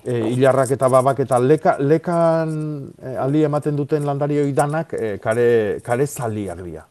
E, 0.00 0.16
hilarrak 0.32 0.72
eta 0.72 0.88
babak 0.88 1.20
eta 1.26 1.38
leka, 1.38 1.76
lekan 1.84 2.54
e, 2.96 3.14
aldi 3.20 3.44
ematen 3.44 3.76
duten 3.76 4.06
landarioi 4.08 4.52
danak 4.56 4.94
e, 4.96 5.18
kare, 5.20 5.80
kare 5.84 6.06
zaliak 6.06 6.62
dira. 6.64 6.86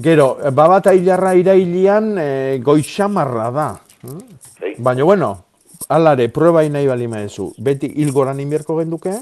Gero, 0.00 0.36
baba 0.54 0.78
eta 0.80 0.94
hilarra 0.94 1.34
irailian 1.36 2.14
e, 2.18 2.30
goixamarra 2.64 3.50
da. 3.50 3.68
Bai. 4.00 4.76
Baina, 4.78 5.04
bueno, 5.04 5.32
alare, 5.88 6.28
prueba 6.30 6.62
nahi 6.62 6.86
bali 6.86 7.08
maezu. 7.10 7.50
Beti 7.58 7.90
hilgoran 8.00 8.40
inbierko 8.40 8.78
genduke, 8.78 9.18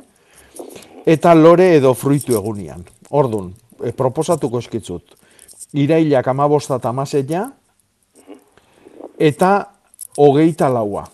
eta 1.08 1.34
lore 1.34 1.70
edo 1.78 1.94
fruitu 1.96 2.36
egunian. 2.36 2.84
Ordun, 3.10 3.52
e, 3.80 3.92
proposatuko 3.96 4.60
eskitzut. 4.60 5.16
Irailak 5.78 6.28
amabosta 6.28 6.76
eta 6.80 6.92
amaseia, 6.92 7.46
eta 9.18 9.52
hogeita 10.18 10.68
laua. 10.72 11.06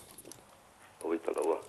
Hogeita 1.03 1.35
laua. 1.35 1.59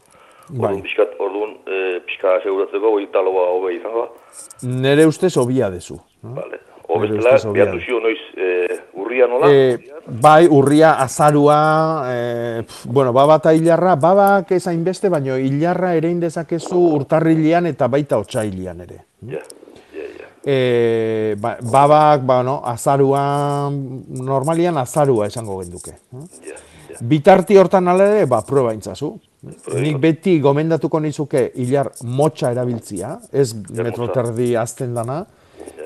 Bai. 0.48 0.72
Orduan, 0.72 0.82
pixkat, 0.82 1.14
orduan, 1.22 1.56
e, 1.66 2.00
pixka 2.06 2.38
seguratzeko, 2.44 2.94
hogeita 2.94 3.22
laua 3.26 3.48
hoge 3.54 3.76
izango 3.78 4.06
da. 4.06 4.38
Nere 4.86 5.06
ustez 5.06 5.34
hobia 5.36 5.70
dezu. 5.70 5.98
Vale. 6.22 6.62
Hobestela, 6.86 7.34
dezu. 7.34 7.54
duzio 7.72 8.00
noiz, 8.00 8.20
e, 8.38 8.78
urria 9.16 9.26
nola? 9.26 9.50
E, 9.50 9.78
bai, 10.06 10.46
urria, 10.46 10.98
azarua, 11.00 12.04
e, 12.12 12.62
pf, 12.62 12.86
bueno, 12.86 13.12
baba 13.12 13.38
eta 13.40 13.52
hilarra, 13.54 13.96
babak 13.96 14.52
ez 14.52 14.66
hainbeste, 14.68 15.08
baino 15.08 15.36
hilarra 15.36 15.94
ere 15.96 16.12
dezakezu 16.20 16.78
urtarrilean 17.00 17.66
eta 17.66 17.88
baita 17.88 18.18
otsailean 18.18 18.80
ere. 18.86 19.04
Ja, 19.26 19.42
ja, 19.94 20.08
ja. 20.20 20.30
E, 20.44 21.34
ba, 21.40 21.56
babak, 21.60 22.24
ba, 22.26 22.42
no, 22.42 22.60
azarua, 22.64 23.70
normalian 23.70 24.76
azarua 24.78 25.26
esango 25.26 25.60
genduke. 25.62 25.96
Bitarti 27.00 27.56
hortan 27.60 27.88
ala 27.88 28.06
ere, 28.08 28.26
ba, 28.26 28.42
proba 28.46 28.72
intzazu. 28.72 29.16
Nik 29.76 29.98
beti 30.02 30.38
gomendatuko 30.42 30.98
nizuke 31.00 31.50
hilar 31.60 31.92
motxa 32.02 32.50
erabiltzia, 32.54 33.18
ez 33.32 33.52
metro 33.54 34.08
terdi 34.14 34.54
azten 34.56 34.94
dana. 34.96 35.24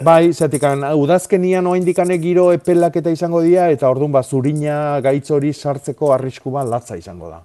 Bai, 0.02 0.32
zetik, 0.32 0.62
udazkenian 0.96 1.66
oaindikane 1.66 2.16
giro 2.18 2.52
epelak 2.52 2.96
eta 2.96 3.10
izango 3.12 3.42
dira, 3.44 3.68
eta 3.70 3.90
orduan 3.90 4.12
ba, 4.12 4.22
zurina 4.22 5.00
gaitz 5.04 5.30
hori 5.30 5.52
sartzeko 5.52 6.12
arrisku 6.14 6.50
bat 6.50 6.66
latza 6.66 6.96
izango 6.96 7.28
da. 7.28 7.42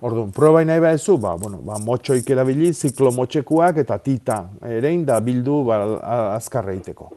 Orduan, 0.00 0.30
proba 0.32 0.62
nahi 0.64 0.80
baezu, 0.80 1.18
ba, 1.20 1.34
bueno, 1.36 1.58
ba, 1.62 1.76
motxoik 1.78 2.30
erabili, 2.32 2.72
ziklo 2.72 3.10
motxekuak 3.12 3.76
eta 3.82 3.98
tita 3.98 4.38
erein 4.64 5.04
da 5.04 5.18
bildu 5.20 5.58
ba, 5.66 5.76
a- 6.00 6.34
azkar 6.38 6.70
egiteko. 6.72 7.10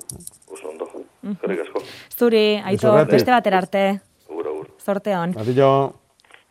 Oso 0.52 0.68
ondo. 0.74 0.90
Eskerrik 1.32 1.62
asko. 1.64 1.80
Zuri, 2.20 2.44
Zorrate. 2.78 3.12
beste 3.16 3.32
batera 3.32 3.58
arte. 3.64 3.84
Agur, 4.30 4.48
agur. 4.48 4.68
Zorte 4.84 5.16
hon. 5.16 5.38
Atillo, 5.40 5.94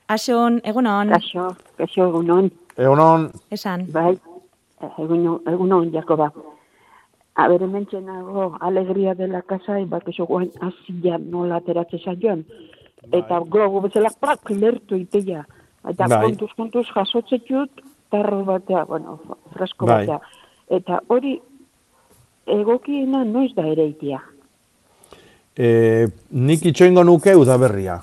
Asun, 0.09 0.61
egunon. 0.65 1.09
Kaixo, 1.13 1.51
kaixo 1.77 2.09
egunon. 2.09 2.49
egunon, 2.77 3.31
Esan. 3.51 3.85
Bai, 3.93 4.17
egunon, 4.99 5.43
egunon, 5.47 5.93
Jakoba. 5.93 6.33
A 7.35 7.49
ber, 7.49 7.63
hemen 7.63 7.87
nago 8.05 8.57
alegria 8.61 9.15
dela 9.15 9.43
kasai, 9.43 9.85
bak 9.85 10.09
eso 10.09 10.27
guain 10.27 10.51
azia 10.61 11.19
nola 11.19 11.57
ateratze 11.57 11.99
zaioan. 12.05 12.45
Eta 13.13 13.41
globo 13.41 13.81
bezala 13.81 14.11
prak 14.21 14.51
lertu 14.51 14.97
iteia. 14.97 15.47
Eta 15.89 16.07
Bai. 16.09 16.21
kontuz, 16.27 16.51
kontuz 16.57 16.87
jasotzetut, 16.95 17.71
tarro 18.11 18.45
batea, 18.45 18.85
bueno, 18.85 19.19
fresko 19.55 19.87
Bai. 19.87 20.07
batea. 20.07 20.21
Eta 20.71 21.01
hori 21.09 21.41
egokiena 22.47 23.25
noiz 23.25 23.55
da 23.55 23.67
ere 23.67 23.87
itea. 23.87 24.21
e, 25.57 26.07
nik 26.31 26.65
itxoingo 26.65 27.03
nuke 27.05 27.35
udaberria. 27.37 28.01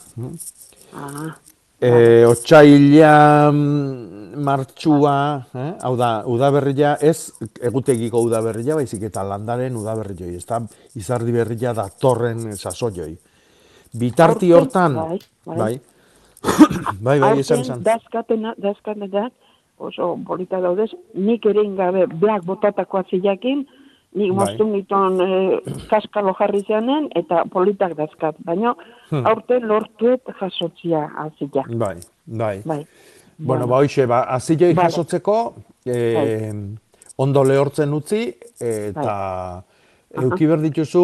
Ah, 0.93 1.35
E, 1.81 2.25
otxaila 2.27 3.51
mm, 3.53 4.18
martxua, 4.35 5.45
eh? 5.55 5.71
hau 5.83 5.95
da, 5.97 6.23
udaberria, 6.27 6.97
ez 7.01 7.31
egutegiko 7.61 8.21
udaberria, 8.25 8.75
baizik 8.75 9.03
eta 9.09 9.23
landaren 9.23 9.75
udaberrioi, 9.75 10.35
ez 10.35 10.45
da 10.45 10.61
izardi 10.95 11.31
berria 11.31 11.73
da 11.73 11.87
torren 11.89 12.55
sasoioi. 12.57 13.17
Bitarti 13.99 14.51
hortan, 14.53 14.95
bai, 14.95 15.19
bai. 15.45 15.57
bai, 15.57 15.81
bai, 17.05 17.19
bai, 17.19 17.33
esan 17.39 17.65
esan. 17.65 17.83
Dazkatena, 17.83 18.53
dazkatenak, 18.57 19.33
oso 19.79 20.17
polita 20.27 20.59
daudez, 20.61 20.91
nik 21.15 21.45
ere 21.45 21.63
ingabe 21.63 22.05
blak 22.07 22.43
botatako 22.45 22.99
atziakin, 23.03 23.65
nik 24.17 24.31
Bai. 24.33 24.37
moztu 24.37 24.65
niton 24.65 25.19
e, 25.21 25.27
kaskalo 25.89 26.33
jarri 26.39 26.63
zeanen, 26.67 27.09
eta 27.15 27.43
politak 27.53 27.93
dazkat. 27.97 28.35
Baina 28.45 28.75
Hmm. 29.09 29.25
aurten 29.25 29.63
lortuet 29.65 30.21
jasotzia 30.39 31.07
atzia. 31.17 31.63
Bai, 31.77 31.95
bai. 32.25 32.61
Bai. 32.65 32.85
Bueno, 33.39 33.67
ba, 33.67 33.77
hoxe, 33.79 34.05
ba, 34.05 34.21
azilei 34.35 34.73
Vale. 34.73 34.89
jasotzeko, 34.89 35.55
e, 35.85 36.51
ondo 37.17 37.43
lehortzen 37.43 37.93
utzi, 37.93 38.35
eta 38.59 39.63
euki 40.19 40.45
behar 40.49 40.59
dituzu 40.59 41.03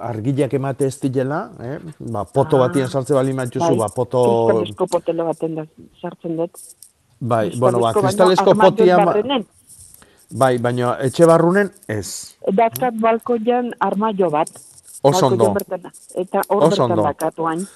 argileak 0.00 0.54
emate 0.54 0.86
ez 0.86 0.96
direla, 1.00 1.50
eh? 1.60 1.78
ba, 1.98 2.24
poto 2.24 2.56
Ah. 2.56 2.68
batien 2.68 2.88
sartze 2.88 3.12
bali 3.14 3.32
matituzu, 3.36 3.76
ba, 3.76 3.88
poto... 3.94 4.22
Kristalezko 4.48 4.86
potelo 4.86 5.24
baten 5.28 5.54
da 5.60 5.66
sartzen 6.00 6.36
dut. 6.36 6.56
Bai, 7.20 7.50
bueno, 7.58 7.78
ba, 7.80 7.92
Kristalesko 7.92 8.44
kristalesko 8.48 8.54
potia... 8.54 8.96
ba- 8.96 9.04
barrenen. 9.12 9.44
Bai, 10.32 10.56
baina 10.58 10.96
etxe 11.04 11.26
barrunen 11.28 11.68
ez. 11.92 12.34
Dakat 12.48 12.94
balkoian 12.98 13.74
armaio 13.78 14.30
bat. 14.32 14.48
Oso 15.02 15.26
ondo. 15.26 15.52
Balkoian 15.52 15.54
bertan. 15.54 15.92
Eta 16.16 16.40
hor 16.48 16.62
Oso 16.62 16.70
bertan 16.70 16.90
ondo. 16.90 17.02
dakatuan. 17.04 17.66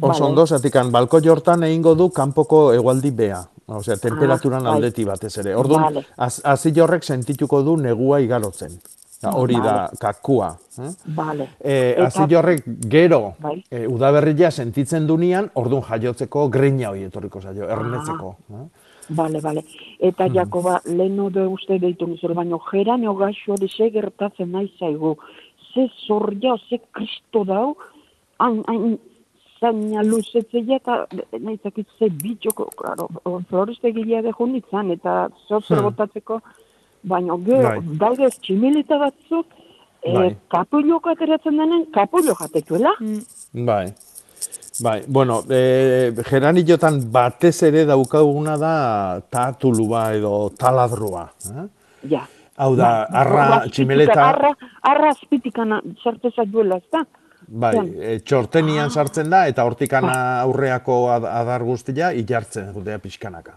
Oso 0.00 0.26
ondo, 0.26 0.46
zatikan, 0.46 0.90
balko 0.92 1.20
jortan 1.20 1.64
egingo 1.64 1.94
du 1.94 2.10
kanpoko 2.10 2.72
egualdi 2.72 3.10
bea. 3.10 3.40
Osea, 3.66 3.96
temperaturan 3.96 4.62
bai. 4.64 4.72
aldeti 4.74 5.04
batez 5.04 5.36
ere. 5.38 5.54
Orduan, 5.54 5.82
Vale. 5.82 6.04
az, 6.16 6.40
horrek 6.82 7.02
sentituko 7.04 7.62
du 7.62 7.76
negua 7.76 8.20
igarotzen. 8.20 8.70
Da, 9.22 9.30
hori 9.36 9.54
da, 9.54 9.62
Vale. 9.62 9.96
kakua. 10.00 10.56
Eh? 10.78 10.90
E, 11.60 11.90
Eta- 11.92 12.06
azil 12.06 12.36
horrek 12.36 12.64
gero 12.88 13.34
Bai. 13.38 13.62
e, 13.70 13.86
udaberria 13.86 14.50
sentitzen 14.50 15.06
dunean, 15.06 15.50
orduan 15.54 15.82
jaiotzeko 15.82 16.48
grina 16.48 16.90
hori 16.90 17.02
etorriko 17.04 17.40
zaio, 17.40 17.64
Ah. 17.64 17.72
ernetzeko. 17.72 18.36
eh? 18.50 18.68
Bale, 19.10 19.40
bale. 19.40 19.64
Eta 19.98 20.26
Mhm. 20.26 20.34
Jakoba, 20.34 20.80
lehen 20.86 21.32
de 21.32 21.46
uste 21.46 21.78
deitu 21.78 22.06
nizela, 22.06 22.34
baina 22.34 22.56
geraneo 22.70 23.14
gaixo 23.14 23.52
hori 23.52 23.68
ze 23.68 23.90
gertatzen 23.90 24.50
nahi 24.52 24.72
zaigu. 24.78 25.16
Ze 25.74 25.90
zorria, 26.06 26.54
ze 26.68 26.80
kristo 26.92 27.44
dau, 27.44 27.76
hain, 28.38 28.62
hain, 28.66 28.98
zaina 29.60 30.02
luzetzea 30.02 30.76
eta 30.76 31.06
nahi 31.38 31.58
zakit 31.62 31.86
ze 31.98 32.08
bitxoko, 32.10 32.70
claro, 32.76 33.08
florestegilea 33.48 34.22
de 34.22 34.32
junitzan, 34.32 34.90
eta 34.90 35.28
zozer 35.48 35.76
Hmm. 35.78 35.84
botatzeko, 35.90 36.40
baina 37.02 37.36
gero, 37.44 37.68
Bai. 37.68 37.80
daude 37.98 38.30
tximilita 38.30 38.98
batzuk, 38.98 39.46
Bai. 40.04 40.28
e, 40.28 40.36
kapulok 40.48 41.06
ateratzen 41.06 41.56
denen, 41.56 41.84
kapulok 41.92 42.38
jatetuela. 42.40 42.92
Bai. 43.52 43.92
Bai, 44.82 45.02
bueno, 45.06 45.42
e, 45.50 46.10
geraniotan 46.24 47.00
batez 47.12 47.62
ere 47.62 47.84
daukaguna 47.84 48.56
da 48.56 49.20
tatulua 49.30 50.14
edo 50.14 50.50
taladroa. 50.56 51.28
Eh? 51.44 51.66
Ja. 52.08 52.22
Hau 52.56 52.74
da, 52.76 53.04
arra, 53.12 53.66
tximeleta, 53.70 54.20
Arra, 54.30 54.50
arra 54.82 55.10
azpitikana 55.10 55.82
sartezak 56.02 56.48
duela, 56.48 56.76
ez 56.76 56.88
da? 56.92 57.04
Bai, 57.50 57.74
e, 57.98 58.20
txortenian 58.22 58.90
sartzen 58.94 59.30
da, 59.30 59.44
eta 59.50 59.64
hortikana 59.66 60.40
aurreako 60.44 61.00
ad- 61.10 61.26
adar 61.26 61.64
guztia 61.66 62.12
ilartzen 62.14 62.72
dute 62.74 62.98
pixkanaka. 63.02 63.56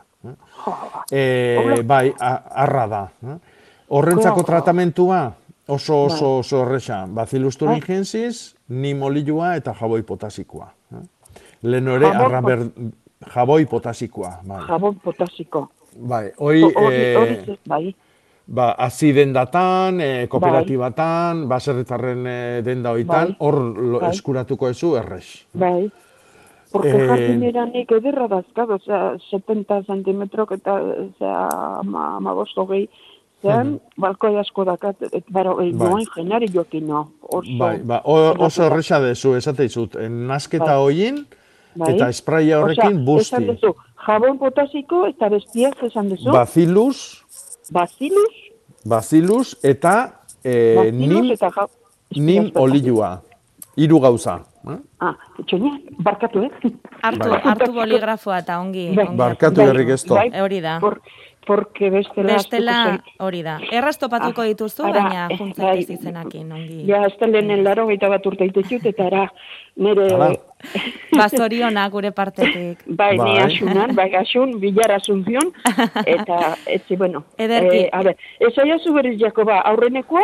E, 1.11 1.81
bai, 1.85 2.13
a- 2.19 2.41
arra 2.65 2.87
da. 2.87 3.01
Horrentzako 3.93 4.43
tratamentua 4.43 5.33
oso 5.67 6.03
oso 6.05 6.25
Bai. 6.25 6.39
oso 6.39 6.61
erresa. 6.63 7.05
Bacillus 7.07 7.57
thuringiensis, 7.57 8.55
nimolilua 8.69 9.55
eta 9.55 9.73
jaboi 9.79 10.01
potasikoa. 10.01 10.71
Leno 11.63 11.95
ere, 11.95 12.07
Jaboi 12.09 12.25
arra 12.25 12.41
pot- 12.41 12.45
ber, 12.45 12.91
jaboi 13.35 13.65
potasikoa. 13.65 14.39
Bai, 14.43 14.61
Jabon 14.67 14.95
potasiko. 14.99 15.69
bai. 15.95 16.31
hoi, 16.39 16.63
eh, 16.91 17.57
bai. 17.67 17.95
Ba, 18.47 18.71
hazi 18.77 19.13
dendatan, 19.13 20.01
e, 20.01 20.27
kooperatibatan, 20.27 21.47
baserritarren 21.47 22.25
e, 22.27 22.61
denda 22.65 22.91
hoitan, 22.91 23.27
Bai. 23.33 23.37
hor 23.39 23.99
Bai. 24.01 24.09
eskuratuko 24.11 24.69
ezu 24.69 24.95
errex. 24.99 25.45
Bai. 25.53 25.91
Porque 26.71 26.89
Eh, 26.89 27.07
jardineranik 27.07 27.91
ederra 27.91 28.27
dazkad, 28.27 28.69
osea, 28.71 29.17
70 29.29 29.83
centimetrok 29.85 30.51
eta, 30.55 30.73
osea, 30.81 31.47
ama, 31.79 32.15
ama 32.17 32.33
bost 32.33 32.57
hogei, 32.57 32.87
zean, 33.43 33.79
balkoi 33.97 34.37
asko 34.39 34.65
dakat, 34.65 34.95
et, 35.11 35.23
baro, 35.29 35.55
Bai. 35.57 35.71
bai. 35.71 35.89
noen 35.89 36.05
jenari 36.15 36.47
jokin, 36.51 36.87
no, 36.87 37.11
oso. 37.21 37.57
Bai, 37.59 37.77
ba, 37.83 38.01
o- 38.05 38.33
oso 38.39 38.63
erresa 38.65 38.99
dezu, 38.99 39.35
esate 39.35 39.65
izut, 39.65 39.95
nasketa 40.09 40.65
Bai. 40.65 40.77
hoin, 40.81 41.27
Bai. 41.75 41.93
eta 41.95 42.09
espraia 42.09 42.59
horrekin 42.59 42.97
Osea, 42.97 43.05
busti. 43.05 43.35
Esan 43.35 43.45
duzu, 43.47 43.75
jabon 44.07 44.37
potasiko 44.39 45.05
eta 45.07 45.29
bestiak 45.29 45.83
esan 45.83 46.09
duzu. 46.09 46.31
Bacillus, 46.31 47.23
Bacillus, 47.72 48.34
bacillus 48.86 49.55
eta 49.64 50.22
e, 50.43 50.91
nim, 50.91 51.32
eta 51.32 51.49
ja... 51.55 51.68
nim 52.18 52.51
olilua. 52.55 53.22
Hiru 53.76 53.99
gauza. 53.99 54.36
eh? 54.70 54.78
Ah, 55.01 55.16
txonia, 55.47 55.80
barkatu, 55.97 56.43
eh? 56.45 56.51
Hartu, 57.01 57.30
Bai. 57.30 57.39
hartu 57.43 57.72
boligrafoa 57.74 58.38
eta 58.43 58.59
ongi. 58.61 58.91
Bai. 58.95 59.07
ongi 59.07 59.18
Barkatu 59.18 59.61
hartu. 59.61 59.72
herrik 59.72 59.89
ez. 59.95 60.03
Bai. 60.07 60.30
Hori 60.41 60.59
da. 60.61 60.80
Por, 60.80 60.99
porque 61.45 61.89
bestela... 61.89 62.33
Bestela, 62.33 63.03
hori 63.19 63.41
da. 63.43 63.57
Erraz 63.71 63.97
topatuko 63.99 64.41
Ah, 64.41 64.45
dituzu, 64.45 64.83
ara, 64.87 65.01
baina 65.03 65.27
eh, 65.31 65.37
juntzaitez 65.37 65.87
bai. 65.87 65.97
izenakin, 65.97 66.51
ongi. 66.51 66.83
Ja, 66.87 67.03
ez 67.07 67.13
da 67.19 67.27
lehenen 67.27 67.63
laro 67.63 67.85
gaita 67.87 68.09
bat 68.09 68.25
urte 68.25 68.45
itetxut, 68.49 68.85
eta 68.85 69.05
ara, 69.09 69.27
nire... 69.77 70.07
Bazoriona 71.19 71.87
gure 71.91 72.11
partetik. 72.15 72.83
Bai, 72.87 73.11
ni 73.17 73.23
Bai. 73.23 73.37
asunan, 73.45 73.95
bai, 73.95 74.09
asun, 74.15 74.55
bilar 74.61 74.91
asunción, 74.95 75.51
eta, 76.05 76.55
etzi, 76.77 76.95
bueno. 76.95 77.23
Ederki. 77.37 77.83
Eh, 77.85 77.89
a 77.91 78.01
ber, 78.03 78.15
ez 78.39 78.53
aia 78.57 78.77
berriz, 78.95 79.19
Jakoba, 79.19 79.59
aurrenekoa, 79.61 80.23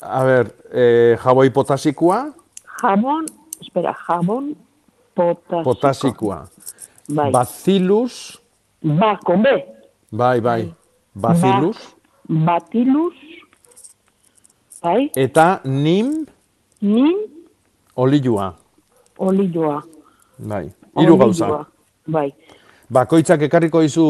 A 0.00 0.24
ber, 0.24 0.50
e, 0.76 1.16
jaboi 1.22 1.48
potasikoa, 1.50 2.18
jamon, 2.82 3.24
espera, 3.62 3.94
jamon 4.06 4.50
potasiko. 5.16 5.62
potasikoa. 5.64 6.42
Bai. 7.08 7.30
Bacillus, 7.32 8.42
Ba, 8.82 9.18
con 9.24 9.42
B. 9.42 9.48
bai, 10.10 10.40
bai, 10.40 10.74
bacillus, 11.14 11.94
Batilus, 12.28 13.14
bai, 14.82 15.10
eta 15.14 15.60
nim 15.64 16.26
nin, 16.80 17.16
olilua. 17.96 18.54
olioa. 19.18 19.82
Bai, 20.38 20.68
hiru 20.98 21.16
gauza. 21.16 21.66
Bai, 22.06 22.32
Bakoitzak 22.88 23.42
ekarriko 23.42 23.80
izu 23.82 24.02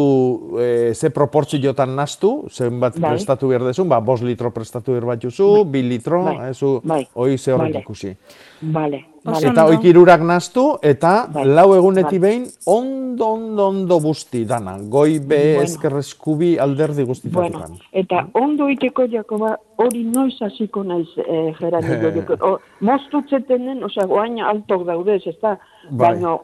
e, 0.61 0.93
ze 0.95 1.09
proportziotan 1.11 1.95
nastu, 1.97 2.45
zenbat 2.53 2.99
Bai. 2.99 3.11
prestatu 3.15 3.49
behar 3.49 3.63
dezun, 3.65 3.89
ba, 3.89 4.01
bos 4.01 4.21
litro 4.21 4.51
prestatu 4.53 4.93
behar 4.93 5.05
bat 5.05 5.23
juzu, 5.23 5.65
bi 5.65 5.81
litro, 5.83 6.25
Bai. 6.25 6.51
ezu, 6.51 6.81
Bai. 6.85 7.07
hoi 7.15 7.39
ze 7.39 7.53
horrek 7.53 7.73
Vale. 7.73 7.81
ikusi. 7.81 8.17
vale, 8.61 9.05
Oso 9.07 9.16
vale. 9.27 9.49
Eta 9.51 9.65
hoik 9.67 9.85
irurak 9.85 10.21
nastu, 10.23 10.79
eta 10.83 11.27
Bai. 11.33 11.45
lau 11.45 11.75
eguneti 11.75 12.19
Bai. 12.19 12.29
behin, 12.29 12.45
ondo, 12.67 13.27
ondo, 13.27 13.67
ondo 13.69 14.01
busti 14.01 14.45
dana. 14.45 14.79
Goi, 14.79 15.19
be, 15.19 15.37
Bueno. 15.57 15.63
ezker 15.63 15.97
eskubi 15.99 16.57
alderdi 16.59 17.03
Bueno, 17.05 17.09
guztitatukan. 17.09 17.79
eta 17.93 18.27
ondo 18.35 18.69
iteko, 18.69 19.07
Jakoba, 19.11 19.59
hori 19.77 20.05
noiz 20.05 20.41
hasiko 20.43 20.85
naiz, 20.85 21.09
eh. 21.19 21.55
O, 22.41 22.59
Moztutzetenen, 22.81 23.83
osea, 23.85 24.07
guain 24.07 24.39
altok 24.41 24.85
daudez, 24.87 25.23
ez 25.27 25.37
da, 25.43 25.59
Bai. 25.91 26.15
baina 26.15 26.39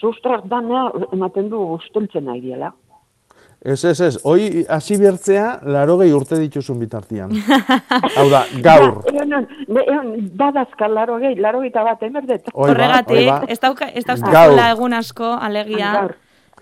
sustrak 0.00 0.44
dana 0.46 0.90
ematen 1.12 1.48
du 1.48 1.60
usteltzen 1.74 2.24
nahi 2.24 2.40
diela. 2.40 2.72
Ez, 3.64 3.84
ez, 3.84 4.00
ez, 4.00 4.18
hoi 4.22 4.64
hasi 4.68 4.98
bertzea, 5.00 5.46
laro 5.64 5.96
gehi 5.98 6.12
urte 6.14 6.36
dituzun 6.38 6.78
bitartian. 6.78 7.32
Hau 8.16 8.26
da, 8.30 8.44
gaur. 8.62 9.00
Badazka 10.42 10.88
laro 10.92 11.16
gehi, 11.22 11.40
laro 11.40 11.64
gehi 11.64 11.72
bat, 11.74 12.04
emerdet. 12.06 12.46
Ba, 12.46 12.54
Horregatik, 12.54 13.26
ba. 13.26 13.40
ez 13.48 13.58
dauzkazula 13.60 14.70
egun 14.76 14.94
asko, 14.94 15.32
alegia, 15.48 15.92
Gaur. 15.96 16.14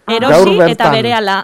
Erosi 0.07 0.33
Gaur 0.35 0.49
eta 0.49 0.67
bertan. 0.67 0.93
berehala. 0.93 1.43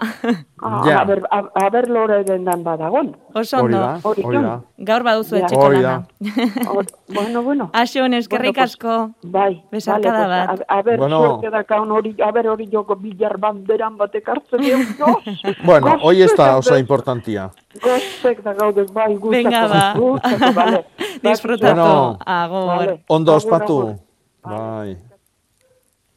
Ah, 0.63 0.81
Ja. 0.85 0.99
a 1.01 1.05
ber, 1.05 1.23
a, 1.31 1.37
a 1.55 1.69
ber 1.73 1.89
lore 1.89 2.23
dendan 2.23 2.63
badagon. 2.63 3.17
Oso 3.33 3.57
Hori 3.63 3.73
ondo. 3.73 3.79
da, 3.79 3.99
Hori 4.03 4.21
hori 4.23 4.37
da. 4.43 4.61
Gaur 4.77 5.03
baduzu 5.03 5.35
etxeko 5.37 5.61
Hori 5.65 5.79
lana. 5.81 6.05
Bueno, 7.11 7.41
bueno. 7.41 7.69
Asun, 7.73 8.13
eskerrik 8.13 8.53
Bueno, 8.55 8.61
pues, 8.61 8.71
asko. 8.71 9.11
Bai, 9.23 9.63
Besarkada 9.71 10.27
vale, 10.27 10.29
bat. 10.29 10.47
pues, 10.49 10.61
A, 10.69 10.77
a 10.77 10.81
ber, 10.83 10.97
Bueno. 10.99 11.17
suerte 11.25 11.49
dakaun 11.49 11.91
hori, 11.91 12.15
a 12.21 12.31
ber 12.31 12.47
hori 12.47 12.69
joko 12.71 12.95
bilar 12.95 13.37
banderan 13.39 13.97
batek 13.97 14.29
hartzen 14.29 14.61
dion, 14.65 14.85
gos. 14.99 15.23
Bueno, 15.63 15.97
hoi 16.03 16.21
ez 16.21 16.35
da 16.37 16.57
oso 16.57 16.77
importantia. 16.77 17.49
Goztek 17.81 18.43
da 18.43 18.53
gaude, 18.53 18.85
bai, 18.93 19.15
gustako. 19.15 19.29
Venga, 19.31 19.67
ba. 19.67 20.51
Vale. 20.53 20.85
Disfrutatu. 21.23 21.73
Bueno. 21.75 22.17
Agur. 22.25 22.67
Vale. 22.67 23.03
Ondo 23.07 23.33
ospatu. 23.35 23.95
Bai. 24.43 24.95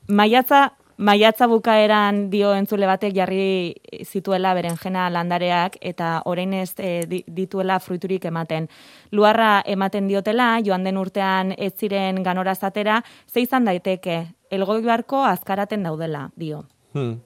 Maiatza, 0.08 0.72
maiatza 0.96 1.46
bukaeran 1.50 2.30
dio 2.30 2.52
entzule 2.54 2.86
batek 2.86 3.14
jarri 3.16 3.74
zituela 4.06 4.54
berenjena 4.54 5.08
landareak 5.10 5.76
eta 5.80 6.22
orain 6.24 6.52
ez 6.54 6.72
eh, 6.78 7.04
di- 7.08 7.24
dituela 7.26 7.80
fruiturik 7.80 8.24
ematen. 8.24 8.68
Luarra 9.12 9.62
ematen 9.66 10.06
diotela, 10.08 10.60
joan 10.64 10.84
den 10.84 10.96
urtean 10.98 11.54
ez 11.58 11.72
ziren 11.78 12.22
ganora 12.22 12.54
zatera, 12.54 13.02
ze 13.26 13.40
izan 13.40 13.64
daiteke, 13.64 14.26
elgoibarko 14.50 15.24
azkaraten 15.24 15.82
daudela, 15.82 16.30
dio. 16.36 16.64
Hmm. 16.92 17.20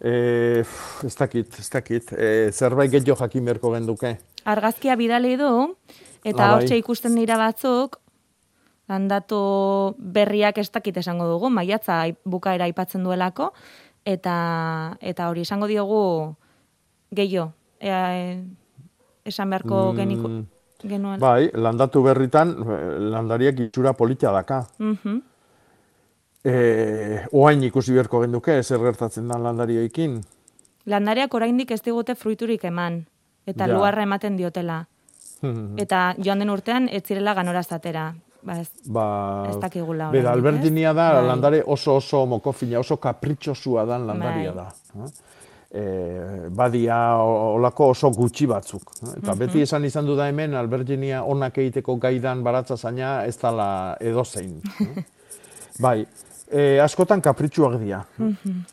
E, 0.00 0.64
ez 1.06 1.14
dakit, 1.16 1.54
ez 1.58 1.70
dakit. 1.72 2.10
E, 2.12 2.50
zerbait 2.52 2.90
gehiago 2.90 3.16
jakin 3.22 3.44
beharko 3.44 3.70
genduke. 3.72 4.16
Argazkia 4.44 4.96
bidali 4.96 5.36
du, 5.40 5.76
eta 6.24 6.42
Ah, 6.42 6.48
bai. 6.48 6.50
hortxe 6.58 6.76
ikusten 6.76 7.14
dira 7.16 7.38
batzuk, 7.38 7.96
landatu 8.88 9.94
berriak 9.98 10.58
ez 10.58 10.70
dakit 10.70 10.96
esango 10.96 11.26
dugu, 11.26 11.50
maiatza 11.50 12.00
ai- 12.02 12.16
bukaera 12.24 12.64
aipatzen 12.64 13.02
duelako, 13.04 13.52
eta, 14.04 14.96
eta 15.00 15.28
hori 15.28 15.40
esango 15.42 15.66
diogu 15.66 16.34
gehiago, 17.10 17.52
ea, 17.80 18.02
e, 18.14 18.44
esan 19.24 19.50
beharko 19.50 19.92
Mm, 19.92 19.96
geniko, 19.96 20.30
genuen. 20.86 21.20
Bai, 21.20 21.50
landatu 21.52 22.02
berritan, 22.02 22.50
eh, 22.62 22.98
landariak 23.10 23.58
itxura 23.60 23.92
politia 23.92 24.30
daka. 24.30 24.66
Mhm. 24.78 25.22
E, 26.46 27.26
oain 27.32 27.62
ikusi 27.66 27.92
beharko 27.92 28.20
genduke, 28.22 28.62
zer 28.62 28.78
gertatzen 28.78 29.26
da 29.28 29.38
landarioekin. 29.38 30.20
Landareak 30.86 31.34
oraindik 31.34 31.72
ez 31.74 31.80
digute 31.82 32.14
fruiturik 32.14 32.62
eman, 32.64 33.06
eta 33.46 33.66
Ja. 33.66 33.74
luarra 33.74 34.02
ematen 34.04 34.36
diotela. 34.36 34.86
Eta 35.76 36.14
joan 36.22 36.38
den 36.38 36.50
urtean, 36.50 36.88
ez 36.88 37.02
zirela 37.04 37.34
ganorazatera. 37.34 38.14
Ba, 38.46 38.60
ez, 38.62 38.68
Ba, 38.86 39.04
Ez 39.50 39.56
dakigula 39.58 40.10
Bera, 40.14 40.30
oraindik, 40.30 40.46
alberdinia 40.46 40.92
da, 40.94 41.06
Bai. 41.16 41.24
landare 41.26 41.62
oso 41.66 41.96
oso 41.98 42.24
mokofina, 42.26 42.78
oso 42.78 42.96
kapritxosua 42.96 43.84
dan 43.84 44.06
landaria 44.06 44.52
Bai. 44.52 44.64
da. 44.94 45.08
E, 45.76 46.48
badia 46.54 46.98
olako 47.18 47.88
oso 47.90 48.10
gutxi 48.14 48.46
batzuk. 48.46 48.82
eh? 49.02 49.18
Eta 49.18 49.32
Mhm. 49.34 49.38
beti 49.38 49.60
esan 49.62 49.84
izan 49.84 50.06
du 50.06 50.14
da 50.16 50.28
hemen, 50.28 50.54
alberdinia 50.54 51.24
onak 51.24 51.58
egiteko 51.58 51.96
gaidan 51.96 52.42
baratza 52.44 52.76
zaina 52.76 53.24
ez 53.26 53.36
dala 53.38 53.96
edozein. 54.00 54.62
bai, 55.80 56.06
e, 56.50 56.78
askotan 56.80 57.20
kapritxuak 57.22 57.78
dira. 57.80 58.02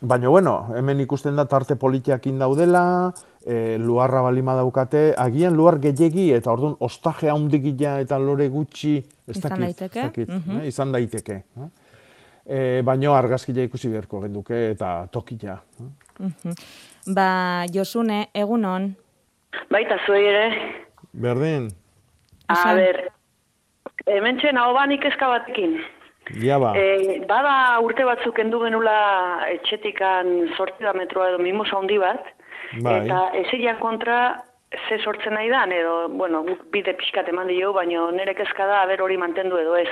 Baina, 0.00 0.28
bueno, 0.28 0.54
hemen 0.76 1.00
ikusten 1.04 1.36
da 1.36 1.46
tarte 1.50 1.76
politiakin 1.76 2.38
daudela, 2.38 3.12
e, 3.44 3.76
luarra 3.78 4.22
balima 4.22 4.54
daukate, 4.58 5.12
agian 5.18 5.56
luar 5.56 5.78
gehiegi 5.82 6.30
eta 6.36 6.52
orduan 6.52 6.76
ostaje 6.80 7.30
handigia 7.30 7.98
eta 8.00 8.18
lore 8.18 8.48
gutxi, 8.48 8.96
ez 9.28 9.36
Izan 9.36 9.50
dakit, 9.50 9.64
daiteke, 9.64 9.98
ez 9.98 10.04
dakit, 10.10 10.28
mhm. 10.28 10.60
eh, 10.60 10.68
izan 10.68 10.92
daiteke. 10.92 11.40
Eh? 11.60 11.70
E, 12.44 12.58
baino 12.84 13.14
argazkia 13.16 13.64
ikusi 13.64 13.88
beharko 13.88 14.20
genduke 14.26 14.70
eta 14.72 15.06
tokia. 15.12 15.60
eh? 15.80 15.92
Mhm. 16.18 16.58
Ba, 17.14 17.64
Josune, 17.72 18.28
egunon. 18.34 18.94
Baita 19.70 19.98
zuei 20.06 20.26
ere. 20.26 20.46
Berdin, 21.12 21.68
A 22.48 22.74
ber, 22.76 22.98
hemen 24.10 24.38
txen 24.40 24.58
hau 24.60 24.72
banik 24.76 25.04
eska 25.08 25.28
batekin. 25.32 25.78
Ja 26.42 26.58
ba. 26.58 26.72
E, 26.76 27.20
bada 27.28 27.80
urte 27.84 28.04
batzuk 28.04 28.38
endu 28.38 28.62
genula 28.64 28.96
etxetikan 29.50 30.48
sortzi 30.56 30.84
da 30.84 30.94
metroa 30.96 31.30
edo 31.32 31.38
mimos 31.38 31.70
handi 31.72 31.98
bat, 31.98 32.24
Bai. 32.80 33.04
eta 33.04 33.28
ezilean 33.44 33.78
kontra 33.78 34.18
ze 34.88 34.98
sortzen 34.98 35.34
nahi 35.34 35.48
dan, 35.48 35.72
edo, 35.72 36.08
bueno, 36.08 36.42
guk 36.42 36.64
bide 36.72 36.94
pixkat 36.98 37.28
eman 37.30 37.46
dio, 37.46 37.72
baina 37.72 38.08
nire 38.10 38.34
kezka 38.34 38.66
da, 38.66 38.82
aber 38.82 39.02
hori 39.02 39.16
mantendu 39.16 39.58
edo 39.60 39.76
ez. 39.78 39.88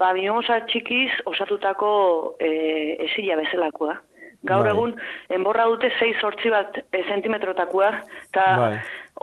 Ba, 0.00 0.12
mimosa 0.16 0.60
txikiz 0.66 1.12
osatutako 1.30 1.90
e, 2.40 2.50
ezila 3.06 3.38
bezalakoa. 3.42 3.96
Gaur 4.46 4.66
Bai. 4.66 4.72
egun, 4.74 4.92
enborra 5.32 5.64
dute 5.70 5.90
6 5.98 6.20
sortzi 6.20 6.50
bat 6.50 6.78
e, 6.90 7.02
zentimetrotakoa, 7.08 7.90
eta 8.28 8.46
Bai. 8.60 8.74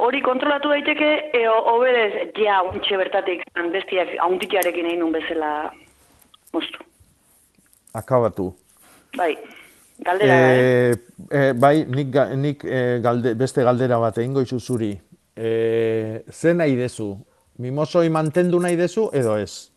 hori 0.07 0.21
kontrolatu 0.25 0.71
daiteke, 0.71 1.11
eo 1.41 1.53
obedez, 1.75 2.29
ja, 2.39 2.61
untxe 2.67 2.97
bertatik, 2.99 3.45
bestiak, 3.75 4.15
haunditiarekin 4.23 4.89
egin 4.89 5.03
nun 5.03 5.15
bezala 5.15 5.53
moztu. 6.53 6.85
Akabatu. 7.93 8.53
Bai, 9.17 9.33
galdera, 9.99 10.37
eh? 10.53 10.93
E, 10.93 11.37
e, 11.37 11.53
bai, 11.53 11.75
nik, 11.85 12.15
nik 12.37 12.63
e, 12.65 12.79
galde, 13.03 13.35
beste 13.37 13.65
galdera 13.65 13.99
bat 14.01 14.17
egingo 14.17 14.41
izu 14.41 14.59
zuri. 14.59 14.93
E, 15.35 16.23
ze 16.31 16.53
nahi 16.53 16.75
dezu? 16.77 17.13
Mimosoi 17.61 18.09
mantendu 18.09 18.59
nahi 18.61 18.77
dezu 18.77 19.09
edo 19.13 19.37
ez? 19.37 19.69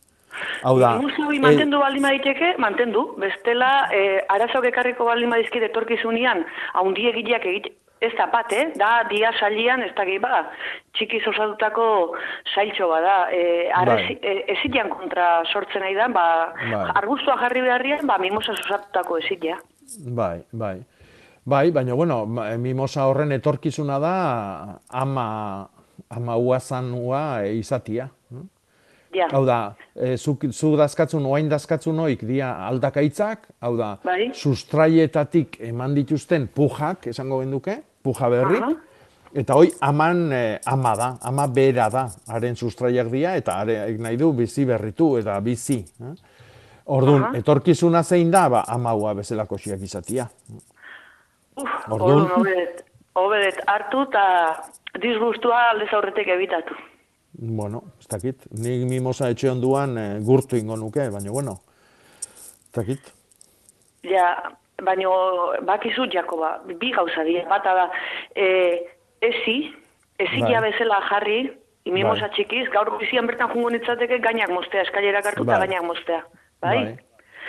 Hau 0.64 0.78
da, 0.80 0.96
Mimosoi 0.98 1.36
e, 1.36 1.40
mantendu 1.40 1.80
baldin 1.80 2.04
baditeke, 2.08 2.54
mantendu. 2.60 3.04
Bestela, 3.20 3.88
eh, 3.92 4.20
arazoak 4.32 4.70
ekarriko 4.72 5.08
baldin 5.08 5.32
badizkit 5.32 5.68
etorkizunean, 5.70 6.44
haundi 6.80 7.08
egileak 7.12 7.44
egite, 7.52 7.72
ez 8.00 8.12
da 8.18 8.26
bat, 8.26 8.52
eh? 8.52 8.72
Da, 8.76 9.02
dia 9.08 9.30
salian, 9.40 9.82
ez 9.82 9.92
da 9.96 10.04
gehi 10.04 10.18
ba, 10.20 10.42
txikiz 10.96 11.22
osatutako 11.28 11.86
sailtxo 12.54 12.88
bada. 12.88 13.28
Eh, 13.32 13.70
arrezi, 13.74 14.18
Bai. 14.22 14.34
ezilean 14.56 14.90
kontra 14.92 15.42
sortzen 15.52 15.80
nahi 15.82 15.94
da, 15.96 16.08
ba, 16.08 16.26
Bai. 16.60 16.90
arbustua 16.94 17.38
jarri 17.40 17.62
beharrian, 17.64 18.06
ba, 18.06 18.18
mimosa 18.18 18.52
osatutako 18.52 19.18
ezilea. 19.18 19.56
Bai, 20.12 20.42
bai. 20.52 20.76
Bai, 21.46 21.70
baina, 21.70 21.94
bueno, 21.94 22.26
ma- 22.26 22.50
mimosa 22.58 23.04
horren 23.06 23.30
etorkizuna 23.32 23.98
da 24.02 24.14
ama, 24.90 25.68
ama 26.10 26.36
uazanua 26.36 27.44
e, 27.46 27.54
izatia. 27.60 28.08
Ja. 29.16 29.26
Hau 29.32 29.44
da, 29.48 29.58
e, 29.96 30.16
zuk, 30.20 30.42
zuk 30.52 30.74
dazkatzun, 30.76 31.24
oain 31.24 31.48
dazkatzun 31.48 31.98
oik 32.04 32.20
dia 32.28 32.50
aldakaitzak, 32.68 33.46
hau 33.64 33.70
da, 33.78 33.94
Bai. 34.04 34.26
sustraietatik 34.36 35.56
eman 35.70 35.94
dituzten 35.96 36.48
pujak, 36.52 37.06
esango 37.12 37.38
genduke, 37.40 37.78
puja 38.04 38.28
berri, 38.28 38.58
Aha. 38.60 38.72
eta 39.34 39.56
hoi 39.56 39.70
aman 39.88 40.20
e, 40.32 40.42
ama 40.68 40.92
da, 41.00 41.08
ama 41.30 41.46
bera 41.48 41.88
da, 41.92 42.02
haren 42.28 42.56
sustraiak 42.60 43.08
dira, 43.12 43.36
eta 43.40 43.56
hare 43.62 43.78
nahi 43.98 44.18
du 44.20 44.32
bizi 44.36 44.66
berritu 44.68 45.14
eta 45.22 45.38
bizi. 45.40 45.78
Eh? 45.80 46.14
Orduan, 46.92 47.24
Aha. 47.30 47.38
etorkizuna 47.40 48.02
zein 48.04 48.30
da, 48.30 48.48
ba, 48.52 48.64
amaua 48.68 49.14
bezalako 49.18 49.56
xiak 49.58 49.80
izatia. 49.82 50.28
Uf, 51.56 51.70
Orduan- 51.88 52.28
hobedet 53.16 53.62
hartu 53.66 54.02
eta 54.10 54.26
disgustua 55.00 55.70
aldez 55.70 55.88
aurretik 55.96 56.28
ebitatu. 56.28 56.74
Bueno, 57.32 57.82
ez 58.00 58.08
dakit, 58.08 58.46
nik 58.56 58.86
mimosa 58.88 59.28
etxe 59.28 59.50
onduan 59.50 59.98
e, 59.98 60.06
gurtu 60.24 60.56
ingo 60.56 60.76
nuke, 60.80 61.08
baina 61.12 61.32
bueno, 61.32 61.58
ez 62.64 62.72
dakit. 62.78 63.10
Ja, 64.06 64.30
baino 64.82 65.12
bakizu 65.66 66.06
Jakoba, 66.12 66.56
bi 66.64 66.92
gauza 66.92 67.24
dira. 67.24 67.44
Bata 67.50 67.74
da, 67.74 67.86
e, 68.34 68.46
ezi, 69.20 69.58
ezi 70.18 70.40
Bai. 70.40 70.60
bezala 70.70 71.02
jarri, 71.10 71.40
mimosa 71.84 72.28
Bai. 72.28 72.34
txikiz, 72.36 72.68
gaur 72.72 72.96
bizian 72.98 73.26
bertan 73.26 73.52
jungo 73.52 73.70
nitzateke 73.70 74.18
gainak 74.18 74.50
mostea, 74.50 74.86
eskailerak 74.88 75.26
hartu 75.32 75.44
eta 75.44 75.58
Bai. 75.58 75.66
gainak 75.66 75.84
mostea. 75.84 76.22
Bai? 76.60 76.78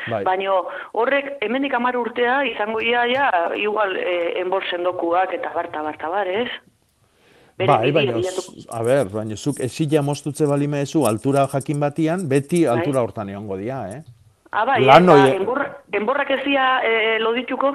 Bai. 0.08 0.24
Baino 0.24 0.62
horrek 0.94 1.38
hemendik 1.42 1.74
hamar 1.74 1.96
urtea 1.98 2.42
izango 2.48 2.80
ia 2.82 3.06
ja 3.12 3.30
igual 3.56 3.96
e, 3.98 4.40
enbor 4.42 4.64
sendokuak 4.70 5.34
eta 5.34 5.52
barta 5.56 5.84
barta 5.84 6.10
bar, 6.10 6.28
ez? 6.28 6.50
Bere 7.58 7.68
Bai, 7.72 7.92
baina, 7.92 8.14
a 8.70 8.84
ber, 8.86 9.08
baina 9.10 9.36
zuk 9.36 9.60
esila 9.66 10.04
mostutze 10.06 10.46
balima 10.46 10.78
ezu 10.86 11.08
altura 11.10 11.48
jakin 11.50 11.80
batian, 11.82 12.28
beti 12.30 12.66
Bai. 12.66 12.76
altura 12.78 13.02
hortan 13.02 13.30
egongo 13.34 13.58
dia, 13.58 13.80
eh? 13.90 14.04
Ah, 14.52 14.64
bai, 14.66 14.84
Lan 14.86 15.04
eta 15.10 15.16
hoe- 15.16 15.36
enbor, 15.40 15.64
enborrak 15.92 16.30
ez 16.32 16.44
dira 16.46 16.68
e, 16.86 17.18
lodituko? 17.20 17.72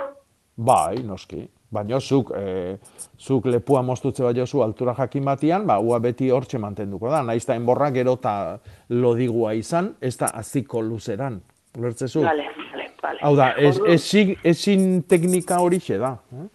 Bai, 0.56 1.02
noski. 1.02 1.48
Baina 1.72 1.98
zuk, 2.00 2.30
e, 2.36 2.76
zuk 3.18 3.46
lepua 3.46 3.82
mostutze 3.82 4.22
bai 4.22 4.46
zu 4.46 4.62
altura 4.62 4.94
jakin 4.94 5.24
batian, 5.24 5.66
ba, 5.66 5.78
ua 5.80 5.98
beti 5.98 6.30
hortxe 6.30 6.58
mantenduko 6.58 7.10
da. 7.10 7.22
Naiz 7.22 7.44
da 7.46 7.54
enborra 7.56 7.90
gero 7.90 8.12
eta 8.14 8.58
lodigua 8.90 9.54
izan, 9.54 9.94
ez 10.00 10.16
da 10.16 10.26
aziko 10.26 10.80
luzeran. 10.80 11.40
Ulertzezu? 11.78 12.22
Vale, 12.22 12.44
vale, 12.70 12.81
vale. 13.02 13.18
Hau 13.22 13.34
da, 13.36 13.50
ez, 13.58 13.76
ezin, 13.88 14.36
ezin 14.44 15.02
teknika 15.08 15.58
horixe 15.60 15.98
da. 15.98 16.14
Eh? 16.32 16.46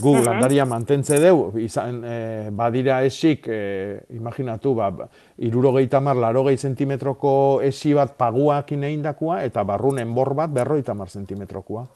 Gu 0.00 0.14
Mhm. 0.16 0.24
landaria 0.26 0.64
mantentze 0.66 1.18
deu, 1.20 1.52
izan, 1.58 2.02
eh, 2.04 2.48
badira 2.50 3.04
esik, 3.04 3.46
eh, 3.48 4.00
imaginatu, 4.10 4.74
ba, 4.74 4.90
ba, 4.90 5.08
irurogeita 5.38 6.00
mar, 6.00 6.16
larogei 6.16 6.56
zentimetroko 6.56 7.60
esi 7.62 7.94
bat 7.94 8.16
paguak 8.16 8.72
ineindakoa, 8.72 9.42
eta 9.44 9.62
barrun 9.64 9.98
enbor 9.98 10.34
bat 10.34 10.50
berroita 10.50 10.94
mar 10.94 11.08
zentimetrokoa. 11.08 11.86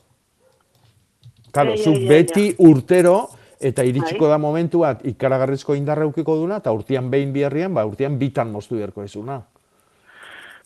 Karo, 1.52 1.74
ja, 1.74 1.84
zuk 1.84 1.96
ja, 2.02 2.08
beti 2.08 2.54
urtero, 2.58 3.28
eta 3.60 3.82
iritsiko 3.82 4.26
Bai. 4.26 4.30
da 4.30 4.38
momentu 4.38 4.78
bat 4.80 5.04
ikaragarrizko 5.06 5.74
indarreukiko 5.74 6.36
duna, 6.36 6.56
eta 6.56 6.72
urtean 6.72 7.10
behin 7.10 7.32
biherrian, 7.32 7.72
ba, 7.74 7.86
urtean 7.86 8.18
bitan 8.18 8.52
moztu 8.52 8.76
beharko 8.76 9.02
ezuna. 9.02 9.42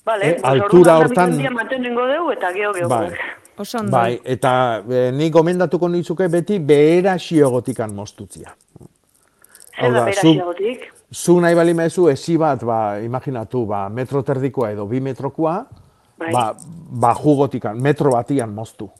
Vale, 0.04 0.30
Eh, 0.30 0.40
altura 0.42 0.98
hortan- 0.98 1.34
ingo 1.84 2.06
dugu 2.06 2.32
eta 2.32 2.52
geho 2.52 2.72
geho. 2.72 2.88
Bai. 2.88 3.10
Oso 3.56 3.78
ondo. 3.78 3.92
Bai, 3.92 4.20
eta 4.24 4.82
e, 4.88 5.10
ni 5.12 5.28
gomendatuko 5.30 5.88
nizuke 5.88 6.28
beti 6.28 6.58
behera 6.58 7.16
xiogotikan 7.18 7.94
mostutzia. 7.94 8.54
Zer 9.80 9.92
da 9.92 10.12
zu, 10.12 10.34
zu 11.12 11.40
nahi 11.40 11.54
bali 11.54 11.74
mezu 11.74 12.08
esi 12.08 12.36
bat, 12.38 12.64
ba, 12.64 12.98
imaginatu, 13.00 13.66
ba, 13.66 13.88
metro 13.88 14.22
terdikoa 14.22 14.70
edo 14.72 14.86
bi 14.86 15.00
metrokoa, 15.00 15.66
Bai. 16.18 16.32
ba, 16.32 16.54
ba 16.56 17.14
jugotikan, 17.14 17.80
metro 17.80 18.10
batian 18.12 18.54
moztu. 18.54 18.90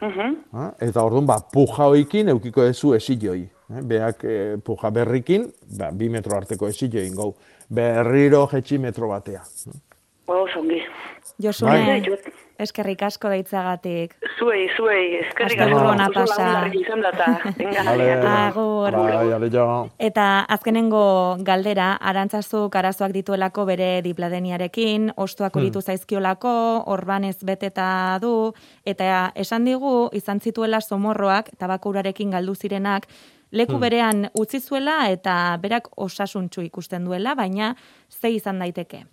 Mhm. 0.00 0.36
Eh? 0.54 0.86
Eta 0.88 1.02
orduan, 1.02 1.26
ba, 1.26 1.40
puja 1.40 1.88
hoikin 1.90 2.28
eukiko 2.28 2.62
ezu 2.62 2.94
esiloi. 2.94 3.42
Eh? 3.42 3.82
Beak 3.82 4.24
e, 4.24 4.56
puja 4.62 4.90
berrikin, 4.90 5.52
ba, 5.76 5.90
bi 5.90 6.08
metro 6.08 6.36
arteko 6.36 6.68
esiloi 6.68 7.10
gau. 7.10 7.34
Berriro 7.68 8.46
jetxi 8.46 8.78
metro 8.78 9.08
batea. 9.08 9.42
Oso 10.28 10.60
ongi. 10.60 10.82
Josune, 11.40 11.70
Bai. 11.86 12.18
eskerrik 12.58 13.02
asko 13.02 13.28
deitzagatik. 13.32 14.14
Zuei, 14.38 14.66
zuei, 14.76 15.20
eskerrik 15.22 15.60
asko. 15.60 15.76
Oso 15.76 16.12
pasa. 16.12 16.48
Vale, 17.84 18.08
Agur. 18.28 18.92
bai. 18.92 19.88
Eta 19.98 20.40
azkenengo 20.48 21.36
galdera, 21.40 21.94
arantzazuk 22.00 22.76
arazoak 22.76 23.12
dituelako 23.16 23.64
bere 23.64 24.02
dipladeniarekin, 24.02 25.12
ostuak 25.16 25.54
Hmm. 25.54 25.62
uritu 25.62 25.80
zaizkiolako, 25.80 26.82
orbanez 26.86 27.38
beteta 27.44 28.18
du, 28.20 28.52
eta 28.84 29.32
esan 29.34 29.64
digu 29.64 30.10
izan 30.12 30.40
zituela 30.40 30.80
somorroak, 30.80 31.50
tabakurarekin 31.58 32.30
galdu 32.30 32.54
zirenak, 32.54 33.06
leku 33.50 33.72
Hmm. 33.72 33.80
berean 33.80 34.30
utzi 34.34 34.60
zuela 34.60 35.08
eta 35.10 35.56
berak 35.60 35.88
osasuntsu 35.96 36.60
ikusten 36.62 37.04
duela, 37.04 37.34
baina 37.34 37.76
ze 38.10 38.30
izan 38.30 38.58
daiteke. 38.58 39.04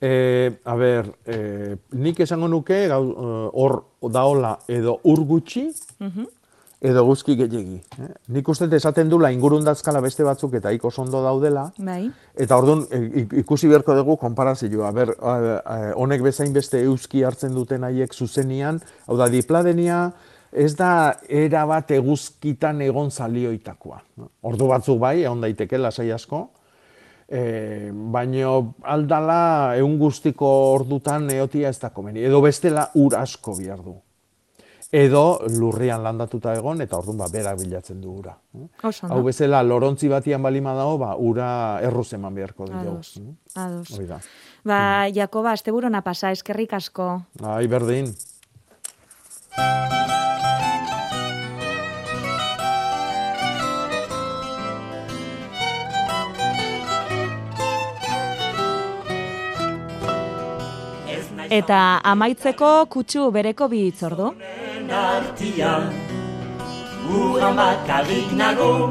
E, 0.00 0.52
a 0.64 0.74
ber, 0.76 1.06
e, 1.24 1.76
nik 1.96 2.18
esango 2.20 2.48
nuke 2.52 2.82
eh, 2.84 2.90
hor 2.92 3.78
daola 4.12 4.58
edo 4.68 4.98
ur 5.04 5.22
gutxi 5.24 5.70
Mhm. 6.00 6.26
edo 6.82 7.00
eguzki 7.00 7.34
gehiegi. 7.36 7.80
Eh? 8.02 8.10
Nik 8.28 8.48
uste 8.48 8.68
esaten 8.76 9.08
dula 9.08 9.30
ingurundazkala 9.32 10.02
beste 10.04 10.22
batzuk 10.22 10.54
eta 10.54 10.70
iko 10.72 10.92
ondo 10.98 11.22
daudela, 11.22 11.72
Bai. 11.78 12.10
Eta 12.36 12.58
orduan 12.58 12.84
e, 12.90 13.26
ikusi 13.40 13.68
beharko 13.68 13.94
dugu 13.96 14.16
konparazioa. 14.18 14.92
Ber, 14.92 15.16
honek 15.96 16.22
bezain 16.22 16.52
beste 16.52 16.82
euski 16.84 17.22
hartzen 17.24 17.54
duten 17.54 17.82
haiek 17.82 18.12
zuzenian, 18.12 18.80
hau 19.06 19.16
da 19.16 19.28
dipladenia 19.28 20.12
ez 20.52 20.76
da 20.76 21.16
era 21.28 21.64
bat 21.66 21.90
eguzkitan 21.90 22.80
egon 22.82 23.10
zalioitakoa. 23.10 24.02
Ordu 24.42 24.68
batzuk 24.68 24.98
bai, 25.00 25.22
egon 25.24 25.40
daiteke 25.40 25.78
lasai 25.78 26.10
asko, 26.12 26.50
e, 27.28 27.90
baino 27.92 28.56
aldala 28.82 29.76
egun 29.76 29.98
guztiko 29.98 30.48
ordutan 30.74 31.30
eotia 31.30 31.70
ez 31.70 31.78
da 31.82 31.90
komeni. 31.90 32.24
Edo 32.24 32.40
bestela 32.44 32.88
ur 32.94 33.16
asko 33.18 33.56
behar 33.58 33.82
du. 33.84 33.96
Edo 34.94 35.40
lurrian 35.50 36.04
landatuta 36.04 36.54
egon 36.54 36.80
eta 36.84 36.96
orduan 37.00 37.18
ba, 37.18 37.26
berak 37.32 37.58
bilatzen 37.58 37.98
du 38.00 38.12
ura. 38.20 38.36
Oso 38.86 39.10
Hau 39.10 39.18
bezala 39.26 39.62
lorontzi 39.66 40.08
batian 40.08 40.42
balima 40.42 40.76
dago, 40.78 40.94
ba, 41.02 41.16
ura 41.18 41.48
erruz 41.82 42.12
eman 42.14 42.34
beharko 42.34 42.68
dugu. 42.70 42.94
Ados. 42.94 43.18
Ados. 43.56 43.90
Hori 43.96 44.06
da. 44.06 44.20
Ba, 44.64 44.78
Jakoba, 45.14 45.56
asteburona 45.58 46.04
pasa, 46.06 46.30
eskerrik 46.30 46.78
asko. 46.78 47.10
Ai, 47.42 47.66
berdin. 47.66 48.14
Eta 61.50 62.00
amaitzeko 62.04 62.86
kutsu 62.90 63.30
bereko 63.30 63.68
bi 63.68 63.86
hitzordu. 63.90 64.32
artian 64.90 65.92
Urran 67.10 67.56
bakarrik 67.56 68.32
nago 68.32 68.90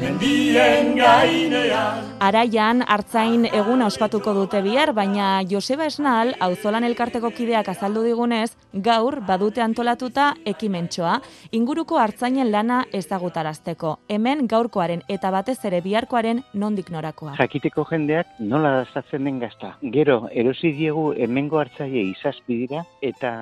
Mendien 0.00 0.96
gainean 0.96 2.09
Araian, 2.20 2.82
hartzain 2.84 3.46
eguna 3.48 3.86
ospatuko 3.88 4.34
dute 4.36 4.58
bihar, 4.60 4.90
baina 4.92 5.40
Joseba 5.48 5.86
Esnal, 5.88 6.34
auzolan 6.44 6.84
elkarteko 6.84 7.30
kideak 7.32 7.70
azaldu 7.72 8.02
digunez, 8.04 8.50
gaur 8.86 9.16
badute 9.24 9.62
antolatuta 9.64 10.26
ekimentxoa, 10.52 11.14
inguruko 11.56 11.96
hartzainen 11.96 12.50
lana 12.52 12.82
ezagutarazteko. 12.92 13.94
Hemen 14.12 14.44
gaurkoaren 14.52 15.00
eta 15.08 15.30
batez 15.32 15.56
ere 15.64 15.80
biharkoaren 15.80 16.44
nondik 16.52 16.92
norakoa. 16.92 17.38
Jakiteko 17.40 17.86
jendeak 17.88 18.36
nola 18.52 18.74
dastatzen 18.82 19.24
den 19.24 19.40
gazta. 19.40 19.72
Gero, 19.96 20.26
erosi 20.30 20.74
diegu 20.76 21.14
hemengo 21.16 21.64
hartzaile 21.64 22.04
izazpi 22.10 22.60
dira 22.66 22.84
eta 23.00 23.32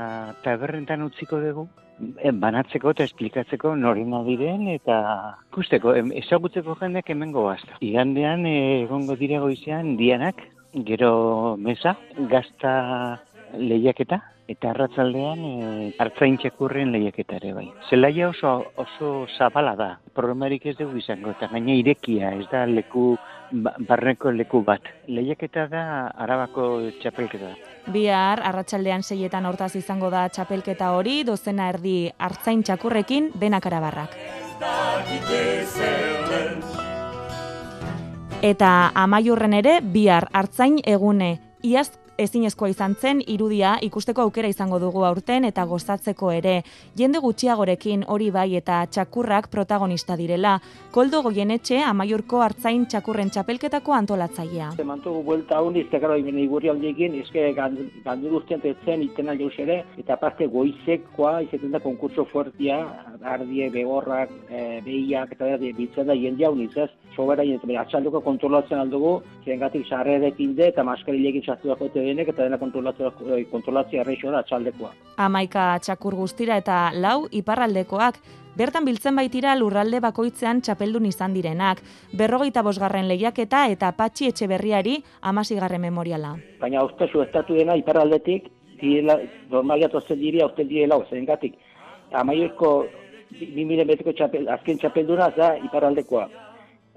taberrentan 0.46 1.02
utziko 1.10 1.42
dugu 1.42 1.66
banatzeko 2.42 2.92
eta 2.94 3.06
esplikatzeko 3.08 3.74
norena 3.76 4.22
diren 4.26 4.68
eta 4.72 4.98
ikusteko, 5.50 5.94
ezagutzeko 6.22 6.76
jendeak 6.80 7.10
hemengo 7.10 7.46
gazta. 7.48 7.78
Igandean 7.84 8.46
eh, 8.46 8.84
egongo 8.84 9.16
dira 9.18 9.40
goizean 9.44 9.96
dianak, 10.00 10.42
gero 10.86 11.56
mesa, 11.58 11.96
gazta 12.30 12.74
lehiaketa, 13.58 14.20
eta 14.48 14.70
arratzaldean 14.72 15.42
e, 15.44 15.54
hartzain 16.00 16.38
txakurren 16.40 16.92
lehiaketa 16.94 17.36
ere 17.40 17.52
bai. 17.56 17.66
Zelaia 17.88 18.30
oso, 18.32 18.54
oso 18.80 19.10
zabala 19.36 19.74
da, 19.76 19.88
problemarik 20.16 20.66
ez 20.66 20.76
dugu 20.78 21.00
izango, 21.02 21.34
eta 21.36 21.50
gaina 21.52 21.76
irekia, 21.76 22.32
ez 22.40 22.46
da 22.52 22.64
leku, 22.68 23.10
ba- 23.52 23.74
barneko 23.78 24.30
leku 24.32 24.62
bat. 24.62 24.80
Lehiaketa 25.06 25.66
da 25.68 25.82
arabako 26.16 26.90
txapelketa. 27.00 27.54
Bihar, 27.92 28.42
arratsaldean 28.44 29.02
seietan 29.02 29.46
hortaz 29.48 29.74
izango 29.76 30.10
da 30.10 30.28
txapelketa 30.28 30.90
hori, 30.92 31.22
dozena 31.24 31.68
erdi 31.72 32.10
hartzain 32.18 32.62
txakurrekin 32.62 33.30
denak 33.34 33.66
arabarrak. 33.66 34.16
Eta 38.42 38.90
amaiurren 38.94 39.54
ere, 39.58 39.80
bihar 39.82 40.28
hartzain 40.32 40.78
egune. 40.86 41.38
Iaz 41.62 41.90
ezinezkoa 42.18 42.68
izan 42.72 42.94
zen 42.98 43.20
irudia 43.26 43.76
ikusteko 43.86 44.24
aukera 44.26 44.48
izango 44.50 44.78
dugu 44.82 45.04
aurten 45.06 45.44
eta 45.46 45.64
gozatzeko 45.70 46.32
ere. 46.34 46.54
Jende 46.98 47.20
gutxiagorekin 47.22 48.04
hori 48.14 48.30
bai 48.34 48.48
eta 48.58 48.80
txakurrak 48.90 49.48
protagonista 49.52 50.16
direla. 50.18 50.56
Koldo 50.92 51.22
goienetxe 51.22 51.78
amaiurko 51.86 52.42
hartzain 52.42 52.86
txakurren 52.90 53.30
txapelketako 53.30 53.94
antolatzailea. 53.94 54.72
Emantugu 54.82 55.22
buelta 55.30 55.60
honi, 55.62 55.84
ez 55.84 55.90
tekaro 55.92 56.16
ibene 56.18 56.42
igurri 56.42 56.72
aldiekin, 56.72 57.14
eske 57.22 57.52
gandu 57.56 58.34
guztian 58.34 58.62
tetzen 58.64 59.04
itena 59.06 59.36
jauz 59.38 59.54
ere, 59.62 59.82
eta 59.98 60.16
aparte 60.18 60.48
goizekoa, 60.50 61.38
izaten 61.46 61.74
da 61.74 61.80
konkurso 61.84 62.26
fuertia, 62.32 62.80
ardie, 63.22 63.70
begorrak, 63.70 64.32
e, 64.50 64.80
behiak, 64.86 65.36
eta 65.36 65.52
da, 65.54 65.58
biltzen 65.78 66.08
da 66.10 66.16
jende 66.18 66.46
hau 66.46 66.54
ez, 66.58 66.90
sobera 67.14 67.44
jende, 67.46 67.76
atxalduko 67.78 68.20
kontrolatzen 68.26 68.78
aldugu, 68.78 69.18
zengatik 69.44 69.86
sarrerekin 69.86 70.54
de, 70.58 70.68
eta 70.72 70.84
maskarilekin 70.86 71.46
sartu 71.46 71.68
dago 71.68 71.88
denek, 72.08 72.32
eta 72.32 72.48
dena 72.48 72.58
kontrolatzea, 72.58 73.12
kontrolatzea 73.52 74.02
arreixo 74.02 74.32
da 74.34 74.42
atxaldekoa. 74.42 74.92
Amaika 75.28 75.70
txakur 75.84 76.16
guztira 76.18 76.58
eta 76.60 76.88
lau 76.94 77.28
iparraldekoak. 77.30 78.20
Bertan 78.58 78.82
biltzen 78.88 79.14
baitira 79.14 79.52
lurralde 79.54 80.00
bakoitzean 80.02 80.60
txapeldun 80.66 81.04
izan 81.06 81.34
direnak. 81.36 81.78
Berrogeita 82.18 82.64
bosgarren 82.66 83.06
lehiaketa 83.06 83.66
eta 83.70 83.92
patxi 83.94 84.32
etxe 84.32 84.48
berriari 84.50 84.96
amasigarren 85.22 85.84
memoriala. 85.84 86.34
Baina 86.58 86.80
austezu 86.82 87.22
estatu 87.22 87.54
dena 87.54 87.76
iparraldetik, 87.78 88.50
direla, 88.80 89.20
normalia 89.50 89.88
tozen 89.92 90.18
diria, 90.18 90.48
austen 90.48 90.68
direla, 90.68 90.98
zengatik. 91.10 91.54
Amaierko, 92.18 92.72
bi 93.30 93.64
mila 93.68 93.84
beteko 93.84 94.12
txapel, 94.16 94.48
azken 94.50 94.78
txapelduna 94.82 95.30
da 95.36 95.54
iparraldekoa. 95.68 96.26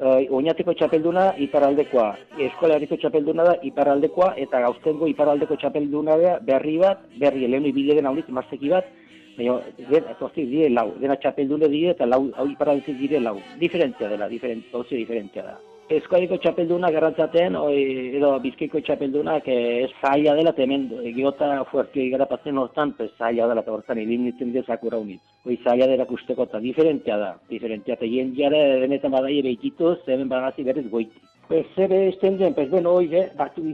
Uh, 0.01 0.23
oinateko 0.33 0.73
txapelduna 0.73 1.27
iparraldekoa, 1.45 2.07
eskolariko 2.41 2.97
txapelduna 2.97 3.43
da 3.45 3.51
iparraldekoa, 3.67 4.31
eta 4.41 4.57
gauztengo 4.63 5.05
iparraldeko 5.11 5.53
txapelduna 5.61 6.15
da 6.17 6.31
berri 6.47 6.79
bat, 6.81 7.03
berri 7.21 7.45
lehenu 7.45 7.69
ibile 7.69 7.99
den 7.99 8.09
haunik, 8.09 8.31
mazteki 8.33 8.71
bat, 8.71 8.87
baina 9.35 9.59
den, 9.77 10.07
etortik 10.15 10.47
dire 10.49 10.71
lau, 10.73 10.87
dena 11.03 11.19
txapeldune 11.21 11.69
dire 11.69 11.93
eta 11.93 12.09
lau, 12.09 12.23
hau 12.33 12.47
iparraldetik 12.49 12.97
dire 12.97 13.21
lau. 13.21 13.35
Diferentzia 13.61 14.09
dela, 14.09 14.25
diferent, 14.31 14.65
oso 14.73 14.89
diferentzia 14.95 15.45
da. 15.51 15.53
Eskolariko 15.91 16.37
txapelduna 16.39 16.89
garrantzaten, 16.93 17.55
oi, 17.59 17.79
edo 18.17 18.29
bizkaiko 18.43 18.79
txapeldunak 18.85 19.47
eh, 19.51 19.83
ez 19.85 19.89
zaila 19.99 20.37
dela, 20.37 20.53
eta 20.55 20.63
hemen 20.63 20.85
geota 21.17 21.49
fuertio 21.71 22.03
igarapatzen 22.05 22.57
hortan, 22.57 22.93
pues 22.95 23.09
zaila 23.17 23.49
dela, 23.51 23.63
eta 23.65 23.73
hortan 23.73 23.99
hilin 23.99 24.23
nintzen 24.27 24.53
dira 24.53 24.63
sakura 24.67 25.01
unit. 25.01 25.19
Hoi 25.43 25.57
zaila 25.65 25.89
dela 25.91 26.07
kusteko, 26.07 26.47
eta 26.47 26.63
diferentea 26.63 27.17
da, 27.19 27.33
diferentea, 27.49 27.97
eta 27.99 28.07
jen 28.07 28.31
jara 28.37 28.61
benetan 28.85 29.11
badaie 29.11 29.43
behitituz, 29.49 29.97
hemen 30.07 30.31
bagazi 30.31 30.63
berez 30.63 30.87
goiti. 30.89 31.27
Pues 31.49 31.67
zer 31.75 31.91
esten 31.91 32.37
den, 32.39 32.53
pues 32.55 32.69
bueno, 32.69 32.95
hoi, 32.95 33.09
eh, 33.15 33.29
batu 33.37 33.65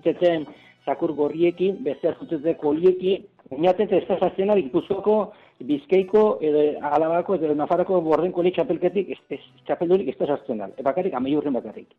sakur 0.88 1.12
gorriekin, 1.12 1.84
beste 1.84 2.08
hartutetzeko 2.08 2.70
horiekin, 2.70 3.26
Oinaten 3.50 3.88
ez 3.96 4.04
da 4.08 4.18
zazena 4.20 4.56
Bizkaiko, 5.60 6.38
edo 6.42 6.60
Alabako, 6.86 7.36
edo 7.36 7.56
Nafarako 7.58 8.02
bordenko 8.06 8.46
li 8.46 8.54
txapelketik, 8.54 9.10
ez, 9.16 9.40
ez, 9.40 9.42
txapeldurik 9.66 10.14
ez 10.14 10.18
da 10.20 10.30
sartzen 10.30 10.62
da. 10.62 10.70
E 10.78 10.86
bakarrik, 10.86 11.18
amaiurren 11.18 11.58
bakarrik. 11.58 11.90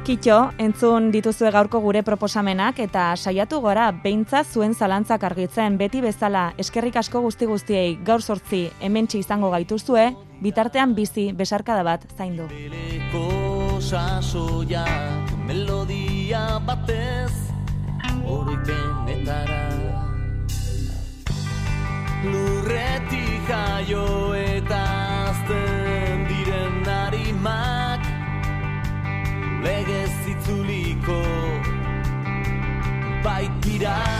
Kitxo, 0.00 0.36
entzun 0.58 1.10
dituzue 1.14 1.50
gaurko 1.54 1.78
gure 1.84 2.00
proposamenak 2.02 2.80
eta 2.82 3.12
saiatu 3.14 3.60
gora 3.60 3.90
beintza 4.04 4.40
zuen 4.42 4.72
zalantzak 4.74 5.22
argitzen 5.28 5.76
beti 5.78 6.00
bezala 6.00 6.48
eskerrik 6.58 6.96
asko 6.96 7.20
guzti 7.20 7.46
guztiei 7.46 7.98
gaur 8.04 8.24
sortzi 8.24 8.64
hementsi 8.80 9.20
izango 9.20 9.52
gaituzue, 9.52 10.08
bitartean 10.42 10.96
bizi 10.96 11.30
besarkada 11.36 11.84
bat 11.84 12.08
zaindu. 12.16 12.48
Melodia 15.46 16.59
Lurretik 22.22 23.48
jaio 23.48 24.34
eta 24.36 24.80
azten 25.30 26.26
diren 26.28 26.84
harimak 26.84 28.04
Legez 29.64 30.28
itzuliko 30.34 31.20
baitira 33.24 34.19